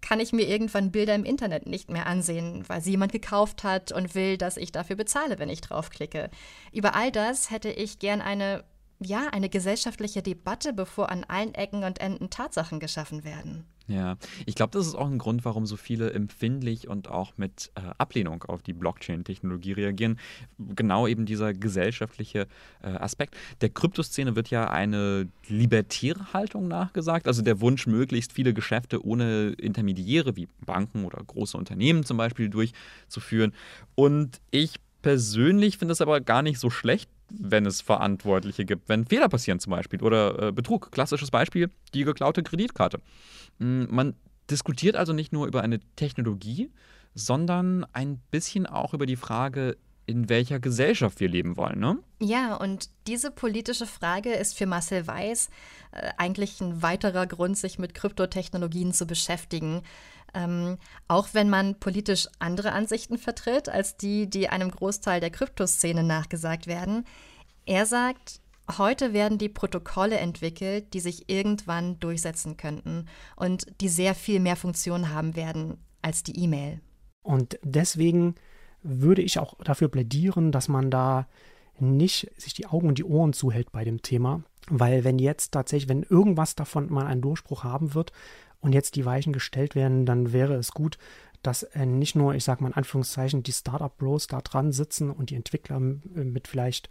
kann 0.00 0.20
ich 0.20 0.32
mir 0.32 0.48
irgendwann 0.48 0.90
Bilder 0.90 1.14
im 1.14 1.24
Internet 1.24 1.66
nicht 1.66 1.90
mehr 1.90 2.06
ansehen, 2.06 2.64
weil 2.66 2.80
sie 2.80 2.92
jemand 2.92 3.12
gekauft 3.12 3.64
hat 3.64 3.92
und 3.92 4.14
will, 4.14 4.38
dass 4.38 4.56
ich 4.56 4.72
dafür 4.72 4.96
bezahle, 4.96 5.38
wenn 5.38 5.48
ich 5.48 5.60
draufklicke. 5.60 6.30
Über 6.72 6.94
all 6.94 7.12
das 7.12 7.50
hätte 7.50 7.68
ich 7.68 7.98
gern 7.98 8.20
eine, 8.20 8.64
ja, 8.98 9.28
eine 9.32 9.48
gesellschaftliche 9.48 10.22
Debatte, 10.22 10.72
bevor 10.72 11.10
an 11.10 11.24
allen 11.24 11.54
Ecken 11.54 11.84
und 11.84 12.00
Enden 12.00 12.30
Tatsachen 12.30 12.80
geschaffen 12.80 13.24
werden. 13.24 13.64
Ja, 13.88 14.16
ich 14.46 14.56
glaube, 14.56 14.72
das 14.72 14.86
ist 14.86 14.96
auch 14.96 15.06
ein 15.06 15.18
Grund, 15.18 15.44
warum 15.44 15.64
so 15.64 15.76
viele 15.76 16.12
empfindlich 16.12 16.88
und 16.88 17.08
auch 17.08 17.34
mit 17.36 17.70
äh, 17.76 17.82
Ablehnung 17.98 18.42
auf 18.44 18.62
die 18.62 18.72
Blockchain-Technologie 18.72 19.72
reagieren. 19.72 20.18
Genau 20.58 21.06
eben 21.06 21.24
dieser 21.24 21.54
gesellschaftliche 21.54 22.48
äh, 22.82 22.88
Aspekt. 22.88 23.36
Der 23.60 23.68
Kryptoszene 23.68 24.34
wird 24.34 24.50
ja 24.50 24.68
eine 24.68 25.28
libertäre 25.46 26.32
Haltung 26.32 26.66
nachgesagt, 26.66 27.28
also 27.28 27.42
der 27.42 27.60
Wunsch, 27.60 27.86
möglichst 27.86 28.32
viele 28.32 28.54
Geschäfte 28.54 29.04
ohne 29.06 29.50
Intermediäre 29.50 30.34
wie 30.34 30.48
Banken 30.64 31.04
oder 31.04 31.22
große 31.22 31.56
Unternehmen 31.56 32.04
zum 32.04 32.16
Beispiel 32.16 32.48
durchzuführen. 32.48 33.52
Und 33.94 34.40
ich 34.50 34.80
persönlich 35.06 35.78
finde 35.78 35.92
es 35.92 36.00
aber 36.00 36.20
gar 36.20 36.42
nicht 36.42 36.58
so 36.58 36.68
schlecht, 36.68 37.08
wenn 37.30 37.64
es 37.64 37.80
Verantwortliche 37.80 38.64
gibt, 38.64 38.88
wenn 38.88 39.06
Fehler 39.06 39.28
passieren 39.28 39.60
zum 39.60 39.70
Beispiel 39.70 40.02
oder 40.02 40.48
äh, 40.48 40.52
Betrug. 40.52 40.90
Klassisches 40.90 41.30
Beispiel, 41.30 41.70
die 41.94 42.02
geklaute 42.02 42.42
Kreditkarte. 42.42 42.98
Hm, 43.60 43.86
man 43.88 44.16
diskutiert 44.50 44.96
also 44.96 45.12
nicht 45.12 45.32
nur 45.32 45.46
über 45.46 45.62
eine 45.62 45.78
Technologie, 45.94 46.72
sondern 47.14 47.86
ein 47.92 48.20
bisschen 48.32 48.66
auch 48.66 48.94
über 48.94 49.06
die 49.06 49.14
Frage, 49.14 49.76
in 50.06 50.28
welcher 50.28 50.58
Gesellschaft 50.58 51.20
wir 51.20 51.28
leben 51.28 51.56
wollen. 51.56 51.78
Ne? 51.78 51.98
Ja, 52.20 52.56
und 52.56 52.90
diese 53.06 53.30
politische 53.30 53.86
Frage 53.86 54.32
ist 54.32 54.58
für 54.58 54.66
Marcel 54.66 55.06
Weiß 55.06 55.50
äh, 55.92 56.10
eigentlich 56.16 56.60
ein 56.60 56.82
weiterer 56.82 57.28
Grund, 57.28 57.56
sich 57.56 57.78
mit 57.78 57.94
Kryptotechnologien 57.94 58.92
zu 58.92 59.06
beschäftigen. 59.06 59.82
Ähm, 60.36 60.76
auch 61.08 61.28
wenn 61.32 61.48
man 61.48 61.80
politisch 61.80 62.28
andere 62.38 62.72
Ansichten 62.72 63.16
vertritt 63.16 63.70
als 63.70 63.96
die, 63.96 64.28
die 64.28 64.50
einem 64.50 64.70
Großteil 64.70 65.20
der 65.20 65.30
Kryptoszene 65.30 66.02
nachgesagt 66.04 66.66
werden. 66.66 67.04
Er 67.64 67.86
sagt, 67.86 68.40
Heute 68.78 69.12
werden 69.12 69.38
die 69.38 69.48
Protokolle 69.48 70.16
entwickelt, 70.16 70.92
die 70.92 70.98
sich 70.98 71.28
irgendwann 71.28 72.00
durchsetzen 72.00 72.56
könnten 72.56 73.06
und 73.36 73.66
die 73.80 73.88
sehr 73.88 74.12
viel 74.12 74.40
mehr 74.40 74.56
Funktionen 74.56 75.14
haben 75.14 75.36
werden 75.36 75.78
als 76.02 76.24
die 76.24 76.36
E-Mail. 76.36 76.80
Und 77.22 77.60
deswegen 77.62 78.34
würde 78.82 79.22
ich 79.22 79.38
auch 79.38 79.54
dafür 79.62 79.88
plädieren, 79.88 80.50
dass 80.50 80.66
man 80.66 80.90
da 80.90 81.28
nicht 81.78 82.28
sich 82.36 82.54
die 82.54 82.66
Augen 82.66 82.88
und 82.88 82.98
die 82.98 83.04
Ohren 83.04 83.32
zuhält 83.32 83.70
bei 83.70 83.84
dem 83.84 84.02
Thema, 84.02 84.42
weil 84.68 85.04
wenn 85.04 85.18
jetzt 85.18 85.52
tatsächlich, 85.52 85.88
wenn 85.88 86.02
irgendwas 86.02 86.56
davon 86.56 86.90
mal 86.90 87.06
einen 87.06 87.22
Durchbruch 87.22 87.62
haben 87.62 87.94
wird 87.94 88.12
und 88.60 88.72
jetzt 88.72 88.96
die 88.96 89.04
Weichen 89.04 89.32
gestellt 89.32 89.74
werden, 89.74 90.06
dann 90.06 90.32
wäre 90.32 90.54
es 90.54 90.72
gut, 90.72 90.98
dass 91.42 91.62
äh, 91.62 91.86
nicht 91.86 92.16
nur, 92.16 92.34
ich 92.34 92.44
sage 92.44 92.62
mal 92.62 92.70
in 92.70 92.74
Anführungszeichen, 92.74 93.42
die 93.42 93.52
Startup-Bros 93.52 94.26
da 94.26 94.40
dran 94.40 94.72
sitzen 94.72 95.10
und 95.10 95.30
die 95.30 95.36
Entwickler 95.36 95.78
mit 95.80 96.48
vielleicht 96.48 96.88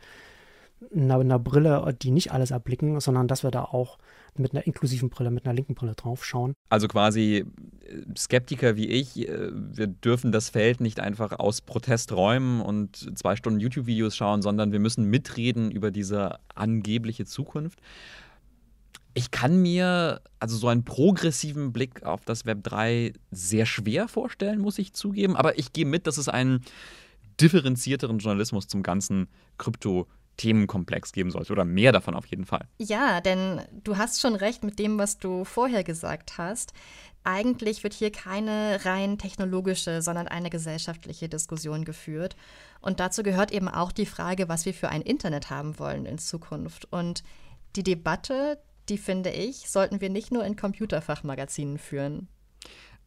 einer, 0.94 1.20
einer 1.20 1.40
Brille, 1.40 1.96
die 2.02 2.12
nicht 2.12 2.32
alles 2.32 2.52
erblicken, 2.52 3.00
sondern 3.00 3.28
dass 3.28 3.44
wir 3.44 3.52
da 3.52 3.64
auch 3.64 3.98
mit 4.38 4.54
einer 4.54 4.68
inklusiven 4.68 5.10
Brille, 5.10 5.32
mit 5.32 5.46
einer 5.46 5.54
linken 5.54 5.76
Brille 5.76 5.96
drauf 5.96 6.26
schauen. 6.26 6.54
Also 6.70 6.88
quasi 6.88 7.46
äh, 7.86 8.18
Skeptiker 8.18 8.76
wie 8.76 8.88
ich, 8.88 9.28
äh, 9.28 9.50
wir 9.52 9.88
dürfen 9.88 10.32
das 10.32 10.50
Feld 10.50 10.82
nicht 10.82 11.00
einfach 11.00 11.40
aus 11.40 11.62
Protest 11.62 12.12
räumen 12.12 12.62
und 12.62 13.18
zwei 13.18 13.36
Stunden 13.36 13.60
YouTube-Videos 13.60 14.16
schauen, 14.16 14.42
sondern 14.42 14.72
wir 14.72 14.80
müssen 14.80 15.06
mitreden 15.06 15.72
über 15.72 15.92
diese 15.92 16.40
angebliche 16.54 17.26
Zukunft. 17.26 17.80
Ich 19.18 19.32
kann 19.32 19.62
mir 19.62 20.22
also 20.40 20.58
so 20.58 20.68
einen 20.68 20.84
progressiven 20.84 21.72
Blick 21.72 22.04
auf 22.04 22.26
das 22.26 22.46
Web 22.46 22.64
3 22.64 23.14
sehr 23.32 23.66
schwer 23.66 24.10
vorstellen, 24.10 24.60
muss 24.60 24.78
ich 24.78 24.94
zugeben, 24.94 25.38
aber 25.38 25.58
ich 25.58 25.72
gehe 25.72 25.86
mit, 25.86 26.06
dass 26.06 26.18
es 26.18 26.28
einen 26.28 26.64
differenzierteren 27.40 28.20
Journalismus 28.20 28.68
zum 28.68 28.84
ganzen 28.84 29.28
Krypto 29.58 30.08
Themenkomplex 30.38 31.14
geben 31.14 31.32
sollte 31.32 31.54
oder 31.54 31.64
mehr 31.66 31.92
davon 31.92 32.14
auf 32.14 32.26
jeden 32.26 32.46
Fall. 32.46 32.68
Ja, 32.78 33.22
denn 33.22 33.62
du 33.72 33.98
hast 33.98 34.20
schon 34.20 34.36
recht 34.36 34.64
mit 34.64 34.80
dem, 34.80 34.98
was 34.98 35.18
du 35.18 35.46
vorher 35.46 35.86
gesagt 35.86 36.38
hast. 36.38 36.74
Eigentlich 37.24 37.84
wird 37.84 37.94
hier 37.94 38.12
keine 38.12 38.84
rein 38.84 39.18
technologische, 39.18 40.02
sondern 40.02 40.28
eine 40.28 40.50
gesellschaftliche 40.50 41.30
Diskussion 41.30 41.86
geführt. 41.86 42.36
Und 42.82 43.00
dazu 43.00 43.24
gehört 43.24 43.52
eben 43.52 43.68
auch 43.68 43.92
die 43.92 44.06
Frage, 44.06 44.50
was 44.50 44.66
wir 44.66 44.74
für 44.74 44.90
ein 44.90 45.02
Internet 45.02 45.50
haben 45.50 45.80
wollen 45.80 46.06
in 46.06 46.18
Zukunft. 46.18 46.86
Und 46.92 47.24
die 47.76 47.84
Debatte, 47.84 48.60
die 48.90 48.98
finde 48.98 49.32
ich, 49.32 49.70
sollten 49.70 50.02
wir 50.02 50.10
nicht 50.10 50.32
nur 50.32 50.46
in 50.46 50.56
Computerfachmagazinen 50.56 51.78
führen. 51.78 52.28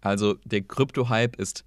Also 0.01 0.35
der 0.45 0.63
Krypto-Hype 0.63 1.37
ist 1.37 1.65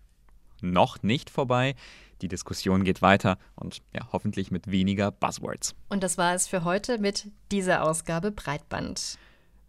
noch 0.62 1.01
nicht 1.03 1.30
vorbei. 1.30 1.76
Die 2.22 2.28
Diskussion 2.28 2.84
geht 2.84 3.01
weiter 3.01 3.38
und 3.55 3.82
ja, 3.95 4.07
hoffentlich 4.12 4.51
mit 4.51 4.70
weniger 4.70 5.12
Buzzwords. 5.12 5.76
Und 5.89 6.03
das 6.03 6.18
war 6.18 6.36
es 6.36 6.47
für 6.47 6.64
heute 6.64 6.99
mit 6.99 7.32
dieser 7.51 7.84
Ausgabe 7.84 8.32
Breitband. 8.32 9.18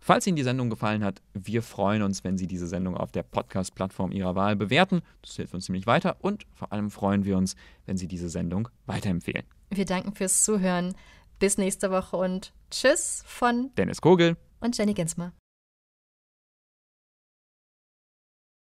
Falls 0.05 0.26
Ihnen 0.26 0.36
die 0.36 0.43
Sendung 0.43 0.68
gefallen 0.68 1.05
hat, 1.05 1.22
wir 1.32 1.62
freuen 1.62 2.03
uns, 2.03 2.24
wenn 2.24 2.36
Sie 2.36 2.49
diese 2.49 2.66
Sendung 2.66 2.97
auf 2.97 3.12
der 3.12 3.22
Podcast-Plattform 3.22 4.11
Ihrer 4.11 4.34
Wahl 4.34 4.57
bewerten. 4.57 5.01
Das 5.22 5.36
hilft 5.36 5.55
uns 5.55 5.66
ziemlich 5.66 5.86
weiter 5.86 6.16
und 6.20 6.45
vor 6.55 6.72
allem 6.72 6.90
freuen 6.90 7.24
wir 7.24 7.36
uns, 7.36 7.55
wenn 7.86 7.97
Sie 7.97 8.09
diese 8.09 8.28
Sendung 8.28 8.68
weiterempfehlen. 8.86 9.45
Wir 9.70 9.84
danken 9.84 10.12
fürs 10.12 10.43
Zuhören. 10.43 10.95
Bis 11.43 11.59
nächste 11.59 11.90
Woche 11.90 12.16
und 12.16 12.53
Tschüss 12.70 13.24
von 13.26 13.74
Dennis 13.76 14.01
Kogel 14.01 14.36
und 14.61 14.78
Jenny 14.78 14.95
Ginsmer. 14.95 15.32